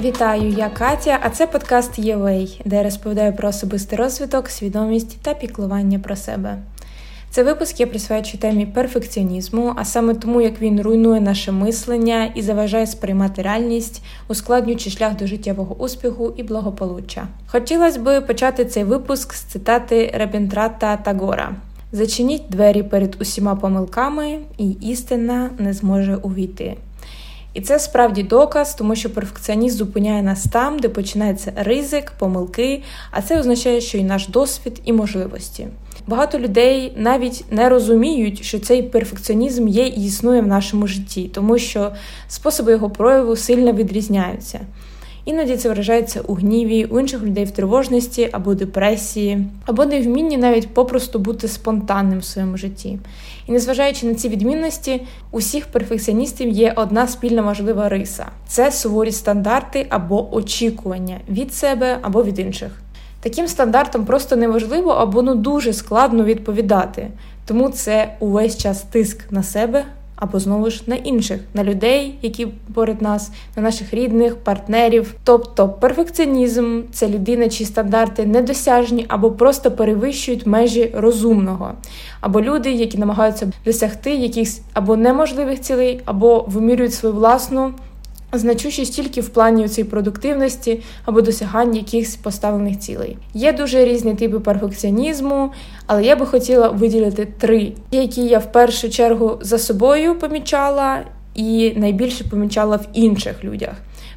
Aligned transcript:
Вітаю, 0.00 0.48
я 0.48 0.68
Катя, 0.68 1.18
а 1.22 1.30
це 1.30 1.46
подкаст 1.46 1.98
Євей, 1.98 2.60
де 2.64 2.76
я 2.76 2.82
розповідаю 2.82 3.32
про 3.32 3.48
особистий 3.48 3.98
розвиток, 3.98 4.48
свідомість 4.48 5.20
та 5.22 5.34
піклування 5.34 5.98
про 5.98 6.16
себе. 6.16 6.58
Це 7.30 7.42
випуск 7.42 7.80
я 7.80 7.86
присвячую 7.86 8.40
темі 8.40 8.66
перфекціонізму, 8.66 9.72
а 9.76 9.84
саме 9.84 10.14
тому, 10.14 10.40
як 10.40 10.62
він 10.62 10.80
руйнує 10.80 11.20
наше 11.20 11.52
мислення 11.52 12.32
і 12.34 12.42
заважає 12.42 12.86
сприймати 12.86 13.42
реальність, 13.42 14.02
ускладнюючи 14.28 14.90
шлях 14.90 15.16
до 15.16 15.26
життєвого 15.26 15.74
успіху 15.74 16.34
і 16.36 16.42
благополуччя. 16.42 17.26
Хотілося 17.46 18.00
би 18.00 18.20
почати 18.20 18.64
цей 18.64 18.84
випуск 18.84 19.34
з 19.34 19.40
цитати 19.40 20.12
Ребінтрата 20.14 20.96
Тагора: 20.96 21.54
Зачиніть 21.92 22.48
двері 22.48 22.82
перед 22.82 23.16
усіма 23.20 23.54
помилками, 23.54 24.38
і 24.58 24.70
істина 24.70 25.50
не 25.58 25.72
зможе 25.72 26.16
увійти. 26.16 26.76
І 27.54 27.60
це 27.60 27.78
справді 27.78 28.22
доказ, 28.22 28.74
тому 28.74 28.94
що 28.94 29.10
перфекціоніст 29.10 29.76
зупиняє 29.76 30.22
нас 30.22 30.44
там, 30.52 30.78
де 30.78 30.88
починається 30.88 31.52
ризик, 31.56 32.12
помилки, 32.18 32.82
а 33.10 33.22
це 33.22 33.40
означає, 33.40 33.80
що 33.80 33.98
і 33.98 34.02
наш 34.02 34.28
досвід 34.28 34.80
і 34.84 34.92
можливості. 34.92 35.68
Багато 36.06 36.38
людей 36.38 36.92
навіть 36.96 37.44
не 37.50 37.68
розуміють, 37.68 38.44
що 38.44 38.58
цей 38.58 38.82
перфекціонізм 38.82 39.68
є 39.68 39.86
і 39.86 40.04
існує 40.04 40.40
в 40.40 40.46
нашому 40.46 40.86
житті, 40.86 41.30
тому 41.34 41.58
що 41.58 41.92
способи 42.28 42.72
його 42.72 42.90
прояву 42.90 43.36
сильно 43.36 43.72
відрізняються. 43.72 44.60
Іноді 45.28 45.56
це 45.56 45.68
виражається 45.68 46.20
у 46.20 46.34
гніві, 46.34 46.84
у 46.84 47.00
інших 47.00 47.22
людей 47.22 47.44
в 47.44 47.50
тривожності 47.50 48.28
або 48.32 48.54
депресії, 48.54 49.46
або 49.66 49.84
невмінні 49.84 50.36
навіть 50.36 50.74
попросту 50.74 51.18
бути 51.18 51.48
спонтанним 51.48 52.18
в 52.18 52.24
своєму 52.24 52.56
житті. 52.56 52.98
І 53.46 53.52
незважаючи 53.52 54.06
на 54.06 54.14
ці 54.14 54.28
відмінності, 54.28 55.02
усіх 55.30 55.66
перфекціоністів 55.66 56.48
є 56.48 56.72
одна 56.76 57.06
спільна 57.08 57.42
важлива 57.42 57.88
риса: 57.88 58.26
це 58.46 58.72
суворі 58.72 59.12
стандарти 59.12 59.86
або 59.90 60.34
очікування 60.34 61.16
від 61.28 61.54
себе 61.54 61.98
або 62.02 62.24
від 62.24 62.38
інших. 62.38 62.72
Таким 63.20 63.48
стандартам 63.48 64.04
просто 64.04 64.36
неважливо 64.36 64.90
або 64.90 65.22
ну 65.22 65.34
дуже 65.34 65.72
складно 65.72 66.24
відповідати, 66.24 67.08
тому 67.46 67.68
це 67.68 68.14
увесь 68.20 68.58
час 68.58 68.82
тиск 68.82 69.32
на 69.32 69.42
себе 69.42 69.84
або 70.18 70.38
знову 70.38 70.70
ж 70.70 70.82
на 70.86 70.96
інших, 70.96 71.40
на 71.54 71.64
людей, 71.64 72.14
які 72.22 72.46
поряд 72.74 73.02
нас, 73.02 73.30
на 73.56 73.62
наших 73.62 73.94
рідних, 73.94 74.36
партнерів. 74.36 75.14
Тобто 75.24 75.68
перфекціонізм 75.68 76.82
це 76.92 77.08
людина, 77.08 77.48
чиї 77.48 77.66
стандарти 77.66 78.26
недосяжні 78.26 79.04
або 79.08 79.30
просто 79.30 79.70
перевищують 79.70 80.46
межі 80.46 80.90
розумного, 80.94 81.72
або 82.20 82.40
люди, 82.40 82.72
які 82.72 82.98
намагаються 82.98 83.52
досягти 83.64 84.14
якихось 84.14 84.60
або 84.72 84.96
неможливих 84.96 85.60
цілей, 85.60 86.00
або 86.04 86.44
вимірюють 86.48 86.94
свою 86.94 87.14
власну. 87.14 87.72
Значущість 88.32 88.94
тільки 88.94 89.20
в 89.20 89.28
плані 89.28 89.68
цієї 89.68 89.90
продуктивності 89.90 90.82
або 91.04 91.20
досягання 91.20 91.78
якихось 91.78 92.16
поставлених 92.16 92.78
цілей. 92.78 93.16
Є 93.34 93.52
дуже 93.52 93.84
різні 93.84 94.14
типи 94.14 94.40
перфекціонізму, 94.40 95.52
але 95.86 96.04
я 96.04 96.16
би 96.16 96.26
хотіла 96.26 96.68
виділити 96.68 97.28
три, 97.38 97.72
які 97.90 98.22
я 98.22 98.38
в 98.38 98.52
першу 98.52 98.90
чергу 98.90 99.38
за 99.40 99.58
собою 99.58 100.18
помічала 100.18 100.98
і 101.34 101.72
найбільше 101.76 102.24
помічала 102.24 102.76
в 102.76 102.86
інших 102.92 103.44
людях. 103.44 103.74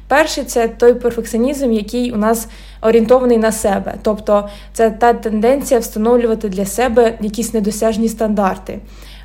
Перший 0.08 0.44
це 0.44 0.68
той 0.68 0.94
перфекціонізм, 0.94 1.72
який 1.72 2.12
у 2.12 2.16
нас 2.16 2.48
орієнтований 2.82 3.38
на 3.38 3.52
себе, 3.52 3.94
тобто 4.02 4.48
це 4.72 4.90
та 4.90 5.12
тенденція 5.12 5.80
встановлювати 5.80 6.48
для 6.48 6.66
себе 6.66 7.18
якісь 7.20 7.54
недосяжні 7.54 8.08
стандарти. 8.08 8.78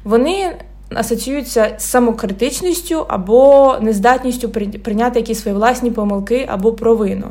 Вони 0.03 0.55
асоціюються 0.95 1.75
з 1.77 1.83
самокритичністю 1.83 3.05
або 3.07 3.75
нездатністю 3.81 4.49
прийняти 4.83 5.19
якісь 5.19 5.41
свої 5.41 5.57
власні 5.57 5.91
помилки 5.91 6.45
або 6.51 6.73
провину. 6.73 7.27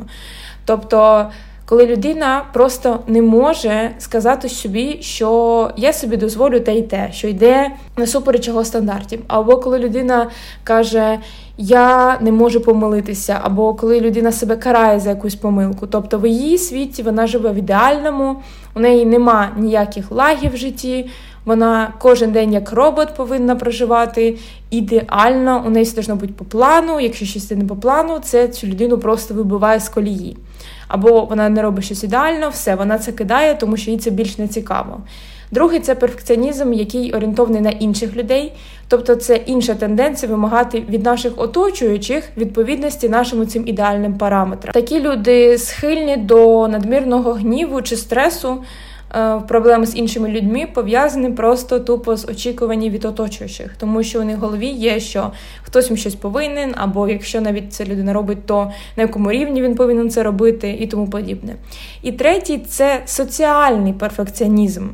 Тобто, 0.65 1.29
коли 1.65 1.85
людина 1.85 2.45
просто 2.53 2.99
не 3.07 3.21
може 3.21 3.91
сказати 3.97 4.49
собі, 4.49 4.97
що 5.01 5.71
я 5.77 5.93
собі 5.93 6.17
дозволю 6.17 6.59
те 6.59 6.75
й 6.75 6.81
те, 6.81 7.09
що 7.11 7.27
йде 7.27 7.71
насупереч 7.97 8.47
його 8.47 8.65
стандартів, 8.65 9.23
або 9.27 9.57
коли 9.57 9.79
людина 9.79 10.29
каже, 10.63 11.19
я 11.57 12.17
не 12.19 12.31
можу 12.31 12.61
помилитися, 12.61 13.39
або 13.43 13.73
коли 13.73 14.01
людина 14.01 14.31
себе 14.31 14.55
карає 14.55 14.99
за 14.99 15.09
якусь 15.09 15.35
помилку. 15.35 15.87
Тобто 15.87 16.17
в 16.17 16.27
її 16.27 16.57
світі 16.57 17.03
вона 17.03 17.27
живе 17.27 17.51
в 17.51 17.55
ідеальному, 17.55 18.35
у 18.75 18.79
неї 18.79 19.05
нема 19.05 19.49
ніяких 19.57 20.11
лагів 20.11 20.53
в 20.53 20.57
житті. 20.57 21.09
Вона 21.47 21.93
кожен 21.99 22.31
день 22.31 22.53
як 22.53 22.71
робот 22.71 23.15
повинна 23.15 23.55
проживати 23.55 24.37
ідеально, 24.69 25.63
у 25.67 25.69
неї 25.69 25.85
все 25.85 25.95
должно 25.95 26.15
бути 26.15 26.33
по 26.33 26.45
плану. 26.45 26.99
Якщо 26.99 27.25
щось 27.25 27.51
не 27.51 27.65
по 27.65 27.75
плану, 27.75 28.19
це 28.23 28.47
цю 28.47 28.67
людину 28.67 28.97
просто 28.97 29.33
вибиває 29.33 29.79
з 29.79 29.89
колії. 29.89 30.37
Або 30.87 31.25
вона 31.25 31.49
не 31.49 31.61
робить 31.61 31.85
щось 31.85 32.03
ідеально, 32.03 32.49
все, 32.49 32.75
вона 32.75 32.99
це 32.99 33.11
кидає, 33.11 33.55
тому 33.55 33.77
що 33.77 33.91
їй 33.91 33.97
це 33.97 34.09
більш 34.11 34.37
не 34.37 34.47
цікаво. 34.47 35.01
Другий 35.51 35.79
це 35.79 35.95
перфекціонізм, 35.95 36.73
який 36.73 37.13
орієнтований 37.13 37.61
на 37.61 37.69
інших 37.69 38.15
людей, 38.15 38.53
тобто 38.87 39.15
це 39.15 39.35
інша 39.35 39.75
тенденція 39.75 40.31
вимагати 40.31 40.83
від 40.89 41.03
наших 41.03 41.33
оточуючих 41.37 42.23
відповідності 42.37 43.09
нашим 43.09 43.47
цим 43.47 43.67
ідеальним 43.67 44.17
параметрам. 44.17 44.73
Такі 44.73 45.01
люди 45.01 45.57
схильні 45.57 46.17
до 46.17 46.67
надмірного 46.67 47.33
гніву 47.33 47.81
чи 47.81 47.95
стресу. 47.95 48.57
Е, 49.15 49.41
проблеми 49.47 49.85
з 49.85 49.95
іншими 49.95 50.29
людьми 50.29 50.67
пов'язані 50.73 51.29
просто 51.29 51.79
тупо 51.79 52.15
з 52.15 52.25
очікуванням 52.25 52.89
від 52.89 53.05
оточуючих, 53.05 53.75
тому 53.77 54.03
що 54.03 54.21
у 54.21 54.23
них 54.23 54.37
в 54.37 54.39
голові 54.39 54.67
є, 54.67 54.99
що 54.99 55.31
хтось 55.63 55.89
їм 55.89 55.97
щось 55.97 56.15
повинен, 56.15 56.73
або 56.77 57.09
якщо 57.09 57.41
навіть 57.41 57.73
це 57.73 57.85
людина 57.85 58.13
робить, 58.13 58.45
то 58.45 58.71
на 58.97 59.03
якому 59.03 59.31
рівні 59.31 59.61
він 59.61 59.75
повинен 59.75 60.09
це 60.09 60.23
робити, 60.23 60.77
і 60.79 60.87
тому 60.87 61.07
подібне. 61.07 61.55
І 62.01 62.11
третій 62.11 62.57
це 62.57 63.01
соціальний 63.05 63.93
перфекціонізм. 63.93 64.87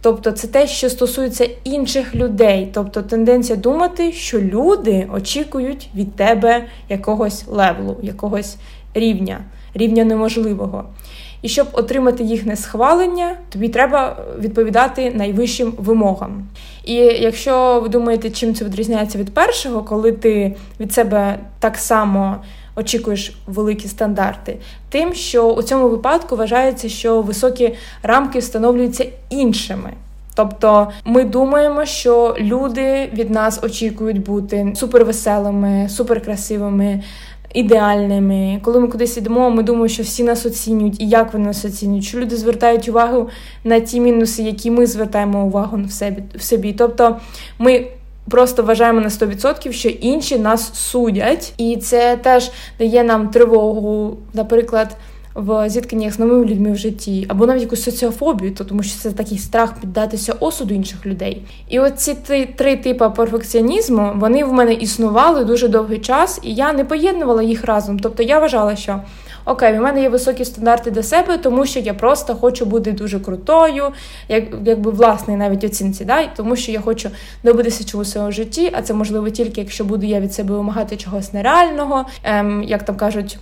Тобто 0.00 0.30
це 0.30 0.48
те, 0.48 0.66
що 0.66 0.90
стосується 0.90 1.48
інших 1.64 2.14
людей, 2.14 2.68
тобто 2.74 3.02
тенденція 3.02 3.56
думати, 3.56 4.12
що 4.12 4.40
люди 4.40 5.08
очікують 5.14 5.88
від 5.94 6.16
тебе 6.16 6.64
якогось 6.88 7.44
левелу, 7.48 7.96
якогось 8.02 8.56
рівня, 8.94 9.40
рівня 9.74 10.04
неможливого. 10.04 10.84
І 11.46 11.48
щоб 11.48 11.66
отримати 11.72 12.24
їхнє 12.24 12.56
схвалення, 12.56 13.36
тобі 13.48 13.68
треба 13.68 14.16
відповідати 14.38 15.12
найвищим 15.14 15.72
вимогам. 15.78 16.46
І 16.84 16.94
якщо 16.94 17.80
ви 17.82 17.88
думаєте, 17.88 18.30
чим 18.30 18.54
це 18.54 18.64
відрізняється 18.64 19.18
від 19.18 19.34
першого, 19.34 19.82
коли 19.82 20.12
ти 20.12 20.54
від 20.80 20.92
себе 20.92 21.38
так 21.60 21.76
само 21.76 22.36
очікуєш 22.76 23.36
великі 23.46 23.88
стандарти, 23.88 24.56
тим, 24.88 25.14
що 25.14 25.50
у 25.50 25.62
цьому 25.62 25.88
випадку 25.88 26.36
вважається, 26.36 26.88
що 26.88 27.22
високі 27.22 27.74
рамки 28.02 28.38
встановлюються 28.38 29.06
іншими. 29.30 29.92
Тобто 30.36 30.88
ми 31.04 31.24
думаємо, 31.24 31.84
що 31.84 32.36
люди 32.38 33.10
від 33.12 33.30
нас 33.30 33.60
очікують 33.62 34.22
бути 34.22 34.72
супервеселими, 34.76 35.88
суперкрасивими, 35.88 37.02
ідеальними. 37.54 38.60
Коли 38.62 38.80
ми 38.80 38.88
кудись 38.88 39.16
йдемо, 39.16 39.50
ми 39.50 39.62
думаємо, 39.62 39.88
що 39.88 40.02
всі 40.02 40.24
нас 40.24 40.46
оцінюють 40.46 41.00
і 41.00 41.08
як 41.08 41.32
вони 41.32 41.46
нас 41.46 41.64
оцінюють, 41.64 42.04
що 42.04 42.18
люди 42.18 42.36
звертають 42.36 42.88
увагу 42.88 43.28
на 43.64 43.80
ті 43.80 44.00
мінуси, 44.00 44.42
які 44.42 44.70
ми 44.70 44.86
звертаємо 44.86 45.44
увагу 45.44 45.78
в 45.86 45.92
собі. 45.92 46.22
В 46.34 46.42
собі. 46.42 46.72
Тобто 46.72 47.16
ми. 47.58 47.86
Просто 48.30 48.62
вважаємо 48.62 49.00
на 49.00 49.08
100%, 49.08 49.72
що 49.72 49.88
інші 49.88 50.38
нас 50.38 50.74
судять, 50.74 51.52
і 51.58 51.76
це 51.76 52.16
теж 52.16 52.50
дає 52.78 53.04
нам 53.04 53.28
тривогу, 53.28 54.16
наприклад 54.34 54.96
в 55.36 55.70
зіткненнях 55.70 56.12
з 56.12 56.18
новими 56.18 56.44
людьми 56.44 56.72
в 56.72 56.76
житті, 56.76 57.26
або 57.28 57.46
навіть 57.46 57.62
якусь 57.62 57.82
соціофобію, 57.82 58.54
то 58.54 58.64
тому 58.64 58.82
що 58.82 58.98
це 58.98 59.12
такий 59.12 59.38
страх 59.38 59.80
піддатися 59.80 60.32
осуду 60.40 60.74
інших 60.74 61.06
людей. 61.06 61.42
І 61.68 61.80
оці 61.80 62.14
три, 62.14 62.46
три 62.46 62.76
типи 62.76 63.10
перфекціонізму 63.10 64.12
вони 64.16 64.44
в 64.44 64.52
мене 64.52 64.74
існували 64.74 65.44
дуже 65.44 65.68
довгий 65.68 65.98
час, 65.98 66.40
і 66.42 66.54
я 66.54 66.72
не 66.72 66.84
поєднувала 66.84 67.42
їх 67.42 67.64
разом. 67.64 67.98
Тобто 67.98 68.22
я 68.22 68.38
вважала, 68.38 68.76
що. 68.76 69.00
Окей, 69.48 69.78
у 69.78 69.82
мене 69.82 70.02
є 70.02 70.08
високі 70.08 70.44
стандарти 70.44 70.90
до 70.90 71.02
себе, 71.02 71.38
тому 71.38 71.66
що 71.66 71.80
я 71.80 71.94
просто 71.94 72.34
хочу 72.34 72.66
бути 72.66 72.92
дуже 72.92 73.20
крутою, 73.20 73.84
як 74.28 74.44
якби 74.64 74.90
власний 74.90 75.36
навіть 75.36 75.64
оцінці, 75.64 76.04
да? 76.04 76.26
тому 76.36 76.56
що 76.56 76.72
я 76.72 76.80
хочу 76.80 77.10
добитися 77.44 77.84
чогось 77.84 78.16
у 78.16 78.32
житті, 78.32 78.72
а 78.74 78.82
це 78.82 78.94
можливо 78.94 79.30
тільки 79.30 79.60
якщо 79.60 79.84
буду 79.84 80.06
я 80.06 80.20
від 80.20 80.34
себе 80.34 80.54
вимагати 80.54 80.96
чогось 80.96 81.32
нереального, 81.32 82.04
ем, 82.24 82.62
як 82.62 82.82
там 82.82 82.96
кажуть. 82.96 83.38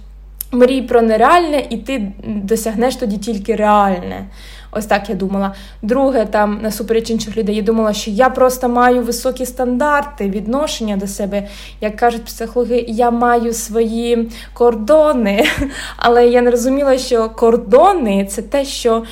Мрій 0.55 0.83
про 0.83 1.03
нереальне, 1.03 1.67
і 1.71 1.77
ти 1.77 2.13
досягнеш 2.25 2.97
тоді 2.97 3.19
тільки 3.19 3.57
реальне. 3.57 4.27
Ось 4.77 4.87
так 4.87 5.09
я 5.09 5.15
думала. 5.15 5.55
Друге, 5.83 6.25
там 6.25 6.59
насупереч 6.63 7.11
інших 7.11 7.37
людей, 7.37 7.57
я 7.57 7.63
думала, 7.63 7.93
що 7.93 8.11
я 8.11 8.29
просто 8.31 8.69
маю 8.69 9.03
високі 9.03 9.47
стандарти 9.47 10.29
відношення 10.29 10.97
до 10.97 11.07
себе. 11.07 11.49
Як 11.81 11.97
кажуть 11.97 12.25
психологи, 12.25 12.85
я 12.89 13.11
маю 13.11 13.53
свої 13.53 14.31
кордони, 14.53 15.47
але 15.97 16.27
я 16.27 16.43
не 16.43 16.51
розуміла, 16.51 16.99
що 16.99 17.31
кордони 17.31 18.27
це 18.31 18.43
те, 18.43 18.65
що 18.65 19.03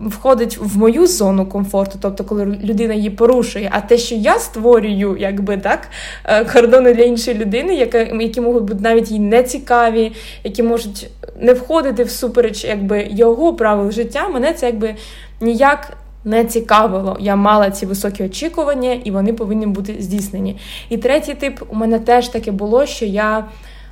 входить 0.00 0.58
в 0.60 0.78
мою 0.78 1.06
зону 1.06 1.46
комфорту, 1.46 1.98
тобто, 2.02 2.24
коли 2.24 2.44
людина 2.64 2.94
її 2.94 3.10
порушує. 3.10 3.70
А 3.72 3.80
те, 3.80 3.98
що 3.98 4.14
я 4.14 4.38
створюю, 4.38 5.16
якби 5.18 5.56
так, 5.56 5.88
е, 6.24 6.44
кордони 6.44 6.94
для 6.94 7.02
іншої 7.02 7.38
людини, 7.38 7.88
які 8.20 8.40
можуть 8.40 8.62
бути 8.62 8.80
навіть 8.80 9.10
їй 9.10 9.18
нецікаві, 9.18 10.12
які 10.44 10.62
можуть 10.62 11.10
не 11.40 11.52
входити 11.52 12.04
всупереч 12.04 12.64
якби 12.64 13.06
його 13.10 13.54
правил 13.54 13.90
життя, 13.90 14.28
мене 14.28 14.52
це 14.52 14.66
якби 14.66 14.94
ніяк. 15.40 15.96
Не 16.24 16.44
цікавило, 16.44 17.16
я 17.20 17.36
мала 17.36 17.70
ці 17.70 17.86
високі 17.86 18.24
очікування, 18.24 18.92
і 19.04 19.10
вони 19.10 19.32
повинні 19.32 19.66
бути 19.66 19.96
здійснені. 19.98 20.56
І 20.88 20.98
третій 20.98 21.34
тип 21.34 21.60
у 21.68 21.76
мене 21.76 21.98
теж 21.98 22.28
таке 22.28 22.50
було, 22.50 22.86
що 22.86 23.04
я 23.04 23.44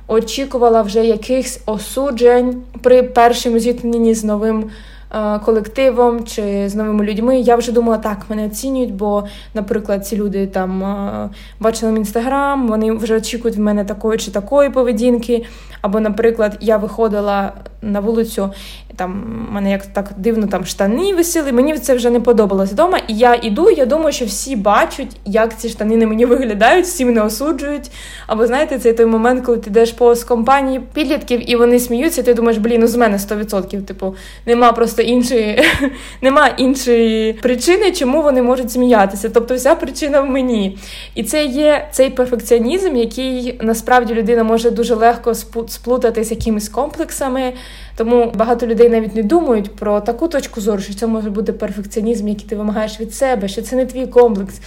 очікувала 0.07 0.81
вже 0.81 1.05
якихось 1.05 1.61
осуджень 1.65 2.61
при 2.81 3.03
першому 3.03 3.59
зіткненні 3.59 4.13
з 4.13 4.23
новим 4.23 4.69
Е, 5.15 5.39
колективом 5.39 6.23
чи 6.23 6.69
з 6.69 6.75
новими 6.75 7.05
людьми. 7.05 7.39
Я 7.39 7.55
вже 7.55 7.71
думала, 7.71 7.97
так, 7.97 8.17
мене 8.29 8.45
оцінюють, 8.45 8.93
бо, 8.93 9.23
наприклад, 9.53 10.07
ці 10.07 10.17
люди 10.17 10.47
там 10.47 10.83
е, 10.83 11.29
бачили 11.59 11.91
мій 11.91 11.99
інстаграм, 11.99 12.67
вони 12.67 12.91
вже 12.91 13.17
очікують 13.17 13.57
в 13.57 13.59
мене 13.59 13.85
такої 13.85 14.17
чи 14.17 14.31
такої 14.31 14.69
поведінки. 14.69 15.45
Або, 15.81 15.99
наприклад, 15.99 16.57
я 16.61 16.77
виходила 16.77 17.51
на 17.81 17.99
вулицю, 17.99 18.49
там 18.95 19.23
мене 19.51 19.71
як 19.71 19.85
так 19.85 20.11
дивно 20.17 20.47
там 20.47 20.65
штани 20.65 21.13
висіли, 21.13 21.51
мені 21.51 21.77
це 21.77 21.95
вже 21.95 22.09
не 22.09 22.19
подобалось 22.19 22.71
вдома. 22.71 22.99
І 23.07 23.17
я 23.17 23.35
іду, 23.35 23.69
я 23.69 23.85
думаю, 23.85 24.11
що 24.11 24.25
всі 24.25 24.55
бачать, 24.55 25.17
як 25.25 25.57
ці 25.57 25.69
штани 25.69 25.97
на 25.97 26.07
мені 26.07 26.25
виглядають, 26.25 26.85
всі 26.85 27.05
мене 27.05 27.21
осуджують. 27.21 27.91
Або 28.27 28.47
знаєте, 28.47 28.79
це 28.79 28.93
той 28.93 29.05
момент, 29.05 29.45
коли 29.45 29.57
ти 29.57 29.69
йдеш 29.69 29.91
по 29.91 30.15
компанії 30.27 30.81
підлітків, 30.93 31.51
і 31.51 31.55
вони 31.55 31.79
сміються, 31.79 32.21
і 32.21 32.23
ти 32.23 32.33
думаєш, 32.33 32.57
блін, 32.57 32.81
ну 32.81 32.87
з 32.87 32.95
мене 32.95 33.17
100%. 33.17 33.81
Типу, 33.81 34.15
нема 34.45 34.71
просто 34.71 35.01
іншої, 35.01 35.63
нема 36.21 36.47
іншої 36.47 37.33
причини, 37.33 37.91
чому 37.91 38.21
вони 38.21 38.41
можуть 38.41 38.71
сміятися. 38.71 39.29
Тобто, 39.29 39.55
вся 39.55 39.75
причина 39.75 40.21
в 40.21 40.29
мені. 40.29 40.77
І 41.15 41.23
це 41.23 41.45
є 41.45 41.87
цей 41.91 42.09
перфекціонізм, 42.09 42.95
який 42.95 43.59
насправді 43.61 44.13
людина 44.13 44.43
може 44.43 44.71
дуже 44.71 44.95
легко 44.95 45.35
сплутати 45.67 46.23
з 46.23 46.31
якимись 46.31 46.69
комплексами. 46.69 47.53
Тому 47.95 48.31
багато 48.35 48.67
людей 48.67 48.89
навіть 48.89 49.15
не 49.15 49.23
думають 49.23 49.75
про 49.75 50.01
таку 50.01 50.27
точку 50.27 50.61
зору, 50.61 50.81
що 50.81 50.93
це 50.93 51.07
може 51.07 51.29
бути 51.29 51.53
перфекціонізм, 51.53 52.27
який 52.27 52.49
ти 52.49 52.55
вимагаєш 52.55 52.99
від 52.99 53.13
себе, 53.13 53.47
що 53.47 53.61
це 53.61 53.75
не 53.75 53.85
твій 53.85 54.07
комплекс. 54.07 54.61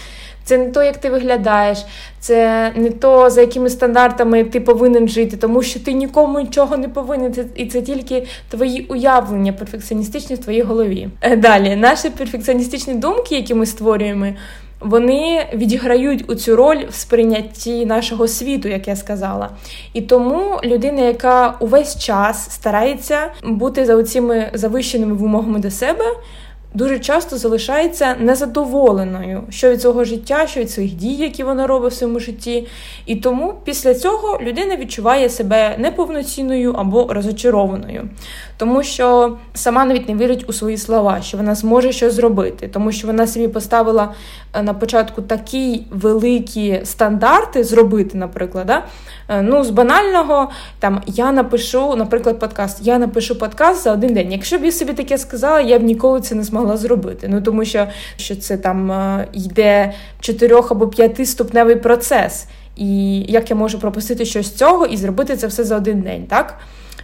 Це 0.45 0.59
не 0.59 0.71
то, 0.71 0.83
як 0.83 0.97
ти 0.97 1.11
виглядаєш, 1.11 1.85
це 2.21 2.71
не 2.77 2.91
то, 2.91 3.31
за 3.31 3.41
якими 3.41 3.71
стандартами 3.71 4.45
ти 4.45 4.61
повинен 4.61 5.09
жити, 5.09 5.37
тому 5.37 5.63
що 5.63 5.81
ти 5.81 5.93
нікому 5.93 6.41
нічого 6.41 6.77
не 6.77 6.89
повинен. 6.89 7.35
І 7.55 7.67
це 7.67 7.83
тільки 7.83 8.27
твої 8.49 8.87
уявлення 8.87 9.53
перфекціоністичні 9.53 10.37
в 10.37 10.39
твоїй 10.39 10.63
голові. 10.63 11.09
Е, 11.21 11.37
далі, 11.37 11.77
наші 11.77 12.11
перфекціоністичні 12.11 12.95
думки, 12.95 13.35
які 13.35 13.55
ми 13.55 13.67
створюємо, 13.67 14.27
вони 14.85 15.47
відіграють 15.55 16.31
у 16.31 16.35
цю 16.35 16.57
роль 16.57 16.85
в 16.91 16.95
сприйнятті 16.95 17.87
нашого 17.87 18.29
світу, 18.29 18.69
як 18.69 18.89
я 18.89 18.97
сказала. 18.97 19.51
І 19.93 20.01
тому 20.01 20.61
людина, 20.65 21.03
яка 21.03 21.55
увесь 21.61 21.99
час 21.99 22.51
старається 22.51 23.19
бути 23.45 23.85
за 23.85 23.97
оціми 23.97 24.51
завищеними 24.55 25.15
вимогами 25.15 25.59
до 25.59 25.71
себе 25.71 26.05
дуже 26.75 26.99
часто 26.99 27.39
залишається 27.39 28.17
незадоволеною, 28.19 29.43
що 29.51 29.71
від 29.71 29.83
свого 29.83 30.05
життя, 30.05 30.47
що 30.47 30.61
від 30.61 30.71
своїх 30.71 30.95
дій, 30.95 31.15
які 31.15 31.45
вона 31.45 31.67
робить 31.67 31.93
в 31.93 31.97
своєму 31.97 32.21
житті. 32.21 32.67
І 33.07 33.17
тому 33.17 33.55
після 33.65 33.95
цього 33.95 34.39
людина 34.43 34.77
відчуває 34.77 35.29
себе 35.29 35.75
неповноцінною 35.79 36.73
або 36.73 37.07
розочарованою, 37.11 38.09
тому 38.57 38.83
що 38.83 39.37
сама 39.55 39.85
навіть 39.85 40.09
не 40.09 40.15
вірить 40.15 40.45
у 40.49 40.53
свої 40.53 40.77
слова, 40.77 41.23
що 41.23 41.37
вона 41.37 41.55
зможе 41.55 41.93
щось 41.93 42.15
зробити, 42.15 42.69
тому 42.69 42.93
що 42.93 43.07
вона 43.07 43.27
собі 43.27 43.49
поставила 43.49 44.15
е, 44.55 44.63
на 44.63 44.75
початку 44.75 45.23
такі 45.23 45.83
великі 45.91 46.81
стандарти 46.85 47.65
зробити, 47.65 48.19
наприклад. 48.19 48.67
Да? 48.67 48.85
Е, 49.29 49.43
ну, 49.43 49.65
з 49.65 49.71
банального, 49.71 50.51
там 50.79 51.03
я 51.07 51.33
напишу, 51.33 51.97
наприклад, 51.97 52.39
подкаст. 52.39 52.79
Я 52.83 52.99
напишу 52.99 53.39
подкаст 53.39 53.85
за 53.85 53.93
один 53.93 54.15
день. 54.15 54.33
Якщо 54.33 54.59
б 54.59 54.65
я 54.65 54.73
собі 54.73 54.93
таке 54.93 55.19
сказала, 55.19 55.61
я 55.61 55.79
б 55.79 55.83
ніколи 55.83 56.21
це 56.21 56.35
не 56.35 56.43
змогла 56.43 56.62
зробити. 56.77 57.29
Ну 57.31 57.41
тому 57.41 57.65
що 57.65 57.87
що 58.17 58.37
це 58.37 58.57
там 58.57 58.93
е, 58.93 59.29
йде 59.33 59.93
чотирьох 60.21 60.73
або 60.73 60.89
п'ятиступневий 60.89 61.77
процес. 61.77 62.47
І 62.77 63.21
як 63.21 63.51
я 63.51 63.57
можу 63.57 63.79
пропустити 63.79 64.25
щось 64.25 64.47
з 64.47 64.55
цього 64.55 64.87
і 64.87 64.97
зробити 64.97 65.37
це 65.37 65.47
все 65.47 65.65
за 65.65 65.77
один 65.77 66.01
день, 66.01 66.27
так? 66.27 66.59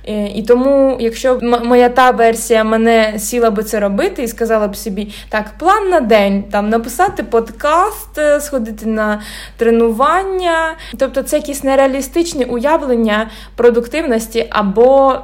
Е, 0.08 0.26
і 0.26 0.42
тому, 0.42 0.96
якщо 1.00 1.40
моя 1.42 1.88
та 1.88 2.10
версія 2.10 2.64
мене 2.64 3.18
сіла 3.18 3.50
би 3.50 3.62
це 3.62 3.80
робити 3.80 4.22
і 4.22 4.28
сказала 4.28 4.68
б 4.68 4.76
собі, 4.76 5.14
так, 5.28 5.44
план 5.58 5.88
на 5.88 6.00
день, 6.00 6.42
там 6.42 6.68
написати 6.68 7.22
подкаст, 7.22 8.18
е, 8.18 8.40
сходити 8.40 8.86
на 8.86 9.22
тренування, 9.56 10.76
тобто 10.98 11.22
це 11.22 11.36
якісь 11.36 11.64
нереалістичні 11.64 12.44
уявлення 12.44 13.30
продуктивності 13.56 14.46
або 14.50 15.18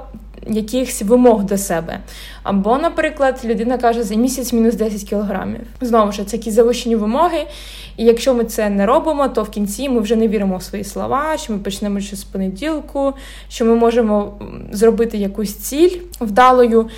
якихось 0.46 1.02
вимог 1.02 1.44
до 1.44 1.58
себе. 1.58 2.00
Або, 2.42 2.78
наприклад, 2.78 3.40
людина 3.44 3.78
каже, 3.78 4.02
за 4.02 4.14
місяць 4.14 4.52
мінус 4.52 4.74
10 4.74 5.08
кілограмів. 5.08 5.60
Знову 5.80 6.12
ж 6.12 6.24
це 6.24 6.36
якісь 6.36 6.54
завищені 6.54 6.96
вимоги. 6.96 7.46
І 7.96 8.04
якщо 8.04 8.34
ми 8.34 8.44
це 8.44 8.70
не 8.70 8.86
робимо, 8.86 9.28
то 9.28 9.42
в 9.42 9.50
кінці 9.50 9.88
ми 9.88 10.00
вже 10.00 10.16
не 10.16 10.28
віримо 10.28 10.56
в 10.56 10.62
свої 10.62 10.84
слова, 10.84 11.36
що 11.38 11.52
ми 11.52 11.58
почнемо 11.58 12.00
щось 12.00 12.20
з 12.20 12.24
понеділку, 12.24 13.12
що 13.48 13.64
ми 13.64 13.74
можемо 13.74 14.40
зробити 14.72 15.18
якусь 15.18 15.54
ціль 15.54 15.98
вдалою. 16.20 16.88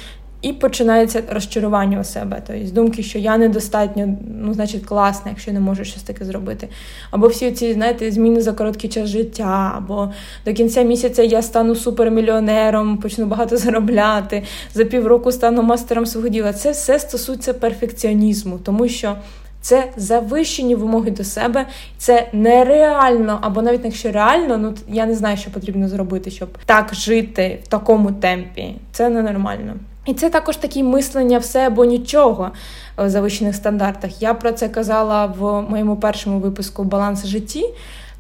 І 0.47 0.53
починається 0.53 1.23
розчарування 1.31 2.01
у 2.01 2.05
себе. 2.05 2.43
Тобто 2.47 2.73
думки, 2.73 3.03
що 3.03 3.19
я 3.19 3.39
недостатньо, 3.39 4.09
ну, 4.41 4.55
значить, 4.55 4.85
класна, 4.85 5.31
якщо 5.31 5.53
не 5.53 5.61
можу 5.61 5.85
щось 5.85 6.03
таке 6.03 6.25
зробити. 6.25 6.69
Або 7.11 7.29
всі 7.29 7.51
ці, 7.51 7.73
знаєте, 7.73 8.11
зміни 8.11 8.41
за 8.41 8.53
короткий 8.53 8.91
час 8.91 9.09
життя, 9.09 9.75
або 9.77 10.13
до 10.45 10.53
кінця 10.53 10.83
місяця 10.83 11.23
я 11.23 11.43
стану 11.43 11.75
супермільйонером, 11.75 12.97
почну 12.97 13.27
багато 13.27 13.57
заробляти, 13.67 14.43
за 14.75 14.85
півроку 14.85 15.33
стану 15.33 15.63
мастером 15.63 16.07
свого 16.07 16.29
діла. 16.29 16.53
Це 16.53 16.71
все 16.71 16.99
стосується 16.99 17.55
перфекціонізму, 17.55 18.59
тому 18.59 18.89
що. 18.89 19.17
Це 19.61 19.85
завищені 19.97 20.75
вимоги 20.75 21.11
до 21.11 21.25
себе, 21.25 21.67
це 21.99 22.29
нереально, 22.33 23.39
або 23.43 23.63
навіть 23.63 23.85
якщо 23.85 24.13
реально, 24.13 24.59
ну 24.59 24.75
я 24.89 25.07
не 25.07 25.15
знаю, 25.15 25.37
що 25.37 25.51
потрібно 25.51 25.89
зробити, 25.89 26.31
щоб 26.31 26.49
так 26.67 26.95
жити 26.95 27.59
в 27.65 27.69
такому 27.69 28.13
темпі. 28.13 28.75
Це 28.93 29.09
ненормально. 29.09 29.75
І 30.07 30.15
це 30.15 30.31
також 30.31 30.57
такі 30.57 30.83
мислення 30.83 31.39
все 31.39 31.67
або 31.67 31.85
нічого 31.85 32.51
в 32.97 33.11
завищених 33.11 33.57
стандартах. 33.57 34.23
Я 34.23 34.35
про 34.35 34.53
це 34.53 34.69
казала 34.69 35.27
в 35.27 35.63
моєму 35.63 35.97
першому 35.97 36.39
випуску 36.39 36.85
Баланс 36.85 37.27
житті, 37.27 37.65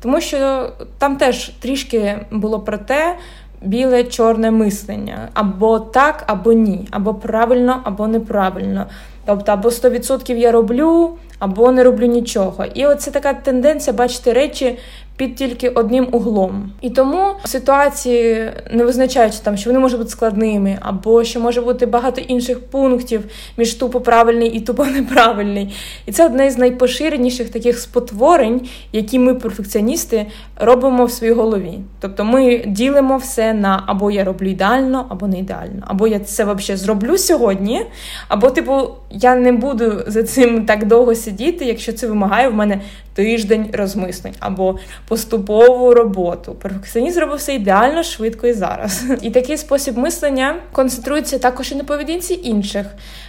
тому 0.00 0.20
що 0.20 0.70
там 0.98 1.16
теж 1.16 1.48
трішки 1.48 2.18
було 2.30 2.60
про 2.60 2.78
те. 2.78 3.16
Біле 3.62 4.04
чорне 4.04 4.50
мислення 4.50 5.28
або 5.34 5.78
так, 5.78 6.24
або 6.26 6.52
ні, 6.52 6.88
або 6.90 7.14
правильно, 7.14 7.80
або 7.84 8.06
неправильно. 8.06 8.86
Тобто, 9.26 9.52
або 9.52 9.68
100% 9.68 10.34
я 10.34 10.52
роблю, 10.52 11.10
або 11.38 11.72
не 11.72 11.84
роблю 11.84 12.06
нічого. 12.06 12.64
І 12.74 12.86
оце 12.86 13.10
така 13.10 13.34
тенденція 13.34 13.96
бачити 13.96 14.32
речі 14.32 14.78
під 15.16 15.36
тільки 15.36 15.68
одним 15.68 16.08
углом. 16.12 16.72
І 16.80 16.90
тому 16.90 17.32
ситуації, 17.44 18.50
не 18.72 18.84
визначаючи 18.84 19.38
там, 19.42 19.56
що 19.56 19.70
вони 19.70 19.80
можуть 19.80 19.98
бути 19.98 20.10
складними, 20.10 20.78
або 20.80 21.24
що 21.24 21.40
може 21.40 21.60
бути 21.60 21.86
багато 21.86 22.20
інших 22.20 22.60
пунктів 22.60 23.24
між 23.56 23.74
тупо 23.74 24.00
правильний 24.00 24.48
і 24.48 24.60
тупо 24.60 24.84
неправильний. 24.96 25.74
І 26.06 26.12
це 26.12 26.26
одне 26.26 26.50
з 26.50 26.58
найпоширеніших 26.58 27.50
таких 27.50 27.78
спотворень, 27.78 28.68
які 28.92 29.18
ми, 29.18 29.34
перфекціоністи, 29.34 30.26
робимо 30.56 31.04
в 31.04 31.10
своїй 31.10 31.32
голові. 31.32 31.78
Тобто 32.00 32.24
ми 32.24 32.64
ділимо 32.66 33.16
все 33.16 33.54
на 33.54 33.82
або 33.86 34.10
я 34.10 34.24
роблю 34.24 34.48
ідеально, 34.48 35.06
або 35.08 35.26
не 35.26 35.38
ідеально, 35.38 35.82
або 35.86 36.06
я 36.06 36.20
це 36.20 36.44
взагалі 36.44 36.76
зроблю 36.76 37.18
сьогодні, 37.18 37.82
або, 38.28 38.50
типу, 38.50 38.88
я 39.10 39.34
не 39.36 39.52
буду 39.52 39.92
за 40.06 40.22
цим 40.22 40.66
так 40.66 40.86
довго 40.86 41.14
сидіти, 41.14 41.64
якщо 41.64 41.92
це 41.92 42.06
вимагає 42.06 42.48
в 42.48 42.54
мене 42.54 42.80
тиждень 43.14 43.66
розмислень 43.72 44.34
або 44.40 44.78
поступову 45.08 45.94
роботу. 45.94 46.54
Перфекціоніст 46.54 47.14
зробив 47.14 47.36
все 47.36 47.54
ідеально, 47.54 48.02
швидко 48.02 48.46
і 48.46 48.52
зараз. 48.52 49.04
І 49.22 49.30
такий 49.30 49.56
спосіб 49.56 49.98
мислення 49.98 50.56
концентрується 50.72 51.38
також 51.38 51.72
і 51.72 51.74
на 51.74 51.84
поведінці 51.84 52.40
інших. 52.42 52.86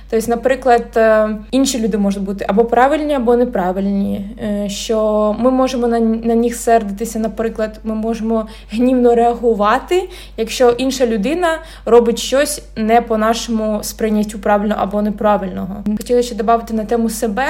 Тобто, 0.10 0.28
наприклад, 0.28 0.86
е, 0.96 1.30
інші 1.52 1.80
люди 1.80 1.98
можуть 1.98 2.24
бути 2.24 2.46
або 2.50 2.66
правильні, 2.66 3.14
або 3.14 3.36
неправильні. 3.36 4.30
Е, 4.44 4.70
що 4.70 5.36
ми 5.40 5.52
можемо 5.52 5.88
на 5.88 6.00
на 6.00 6.36
них 6.36 6.56
сердитися, 6.56 7.20
наприклад, 7.20 7.80
ми 7.84 7.96
можемо 7.96 8.48
гнівно 8.72 9.16
реагувати, 9.16 10.10
якщо 10.38 10.70
інша 10.70 11.08
людина 11.08 11.48
робить 11.86 12.20
щось 12.20 12.64
не 12.76 13.02
по 13.02 13.18
нашому 13.18 13.80
сприйняттю 13.84 14.40
правильно 14.40 14.76
або 14.78 15.02
неправильного. 15.02 15.84
Хотіла 15.98 16.22
ще 16.22 16.36
додати 16.36 16.74
на 16.74 16.86
тему 16.86 17.10
себе, 17.10 17.48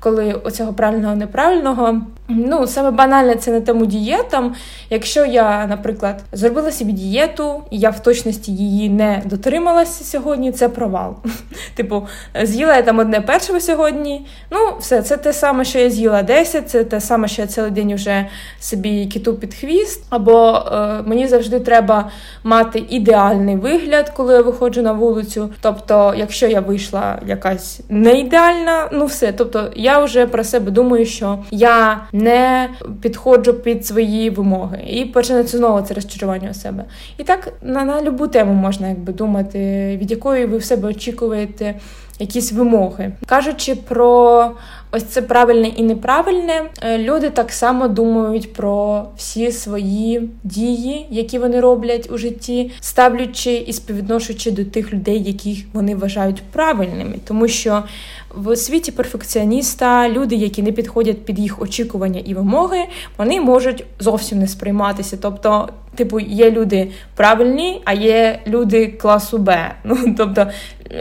коли 0.00 0.32
оцього 0.32 0.72
правильного 0.72 1.16
неправильного. 1.16 2.00
Ну, 2.28 2.66
саме 2.66 2.90
банальне 2.90 3.34
це 3.36 3.50
на 3.50 3.60
тему 3.60 3.86
дієтам. 3.86 4.54
Якщо 4.90 5.24
я, 5.24 5.66
наприклад, 5.66 6.22
зробила 6.32 6.72
собі 6.72 6.92
дієту, 6.92 7.62
і 7.70 7.78
я 7.78 7.90
в 7.90 8.02
точності 8.02 8.52
її 8.52 8.90
не 8.90 9.22
дотрималася 9.24 10.04
сьогодні, 10.04 10.52
це 10.52 10.68
провал. 10.68 11.16
Типу, 11.74 11.97
з'їла 12.42 12.76
я 12.76 12.82
там 12.82 12.98
одне 12.98 13.20
першого 13.20 13.60
сьогодні. 13.60 14.26
Ну, 14.50 14.58
все, 14.80 15.02
це 15.02 15.16
те 15.16 15.32
саме, 15.32 15.64
що 15.64 15.78
я 15.78 15.90
з'їла 15.90 16.22
10, 16.22 16.70
це 16.70 16.84
те 16.84 17.00
саме, 17.00 17.28
що 17.28 17.42
я 17.42 17.48
цілий 17.48 17.70
день 17.70 17.94
вже 17.94 18.26
собі 18.60 19.06
киту 19.06 19.34
під 19.34 19.54
хвіст. 19.54 20.04
Або 20.10 20.62
е, 20.72 21.02
мені 21.06 21.26
завжди 21.26 21.60
треба 21.60 22.10
мати 22.44 22.84
ідеальний 22.88 23.56
вигляд, 23.56 24.10
коли 24.10 24.34
я 24.34 24.42
виходжу 24.42 24.82
на 24.82 24.92
вулицю. 24.92 25.50
Тобто, 25.60 26.14
якщо 26.16 26.46
я 26.46 26.60
вийшла 26.60 27.18
якась 27.26 27.80
не 27.88 28.20
ідеальна, 28.20 28.88
ну 28.92 29.06
все. 29.06 29.32
Тобто, 29.32 29.70
я 29.76 29.98
вже 29.98 30.26
про 30.26 30.44
себе 30.44 30.70
думаю, 30.70 31.06
що 31.06 31.38
я 31.50 32.00
не 32.12 32.68
підходжу 33.02 33.52
під 33.52 33.86
свої 33.86 34.30
вимоги. 34.30 34.82
І 34.86 35.04
починається 35.04 35.58
знову 35.58 35.80
це 35.80 35.94
розчарування 35.94 36.50
у 36.50 36.54
себе. 36.54 36.84
І 37.18 37.22
так 37.22 37.52
на, 37.62 37.84
на 37.84 38.02
любу 38.02 38.26
тему 38.26 38.52
можна 38.52 38.88
якби 38.88 39.12
думати, 39.12 39.58
від 40.02 40.10
якої 40.10 40.46
ви 40.46 40.58
в 40.58 40.64
себе 40.64 40.88
очікуєте 40.88 41.74
якісь 42.18 42.52
вимоги. 42.52 43.12
Кажучи 43.26 43.74
про 43.74 44.50
ось 44.90 45.04
це 45.04 45.22
правильне 45.22 45.68
і 45.68 45.82
неправильне, 45.82 46.62
е, 46.82 46.98
люди 46.98 47.30
так 47.30 47.52
само 47.52 47.88
думають 47.88 48.52
про 48.52 49.04
всі 49.16 49.52
свої 49.52 50.30
дії, 50.44 51.06
які 51.10 51.38
вони 51.38 51.60
роблять 51.60 52.10
у 52.12 52.18
житті, 52.18 52.70
ставлячи 52.80 53.54
і 53.54 53.72
співвідношуючи 53.72 54.50
до 54.50 54.64
тих 54.64 54.92
людей, 54.92 55.22
яких 55.22 55.58
вони 55.72 55.94
вважають 55.94 56.42
правильними, 56.52 57.14
тому 57.24 57.48
що 57.48 57.82
в 58.34 58.56
світі 58.56 58.92
перфекціоніста 58.92 60.08
люди, 60.08 60.34
які 60.34 60.62
не 60.62 60.72
підходять 60.72 61.24
під 61.24 61.38
їх 61.38 61.62
очікування 61.62 62.20
і 62.24 62.34
вимоги, 62.34 62.78
вони 63.18 63.40
можуть 63.40 63.84
зовсім 63.98 64.38
не 64.38 64.48
сприйматися. 64.48 65.18
Тобто, 65.22 65.68
типу, 65.94 66.20
є 66.20 66.50
люди 66.50 66.90
правильні, 67.16 67.82
а 67.84 67.92
є 67.92 68.40
люди 68.46 68.86
класу 68.86 69.38
Б. 69.38 69.74
Ну 69.84 70.14
тобто 70.16 70.46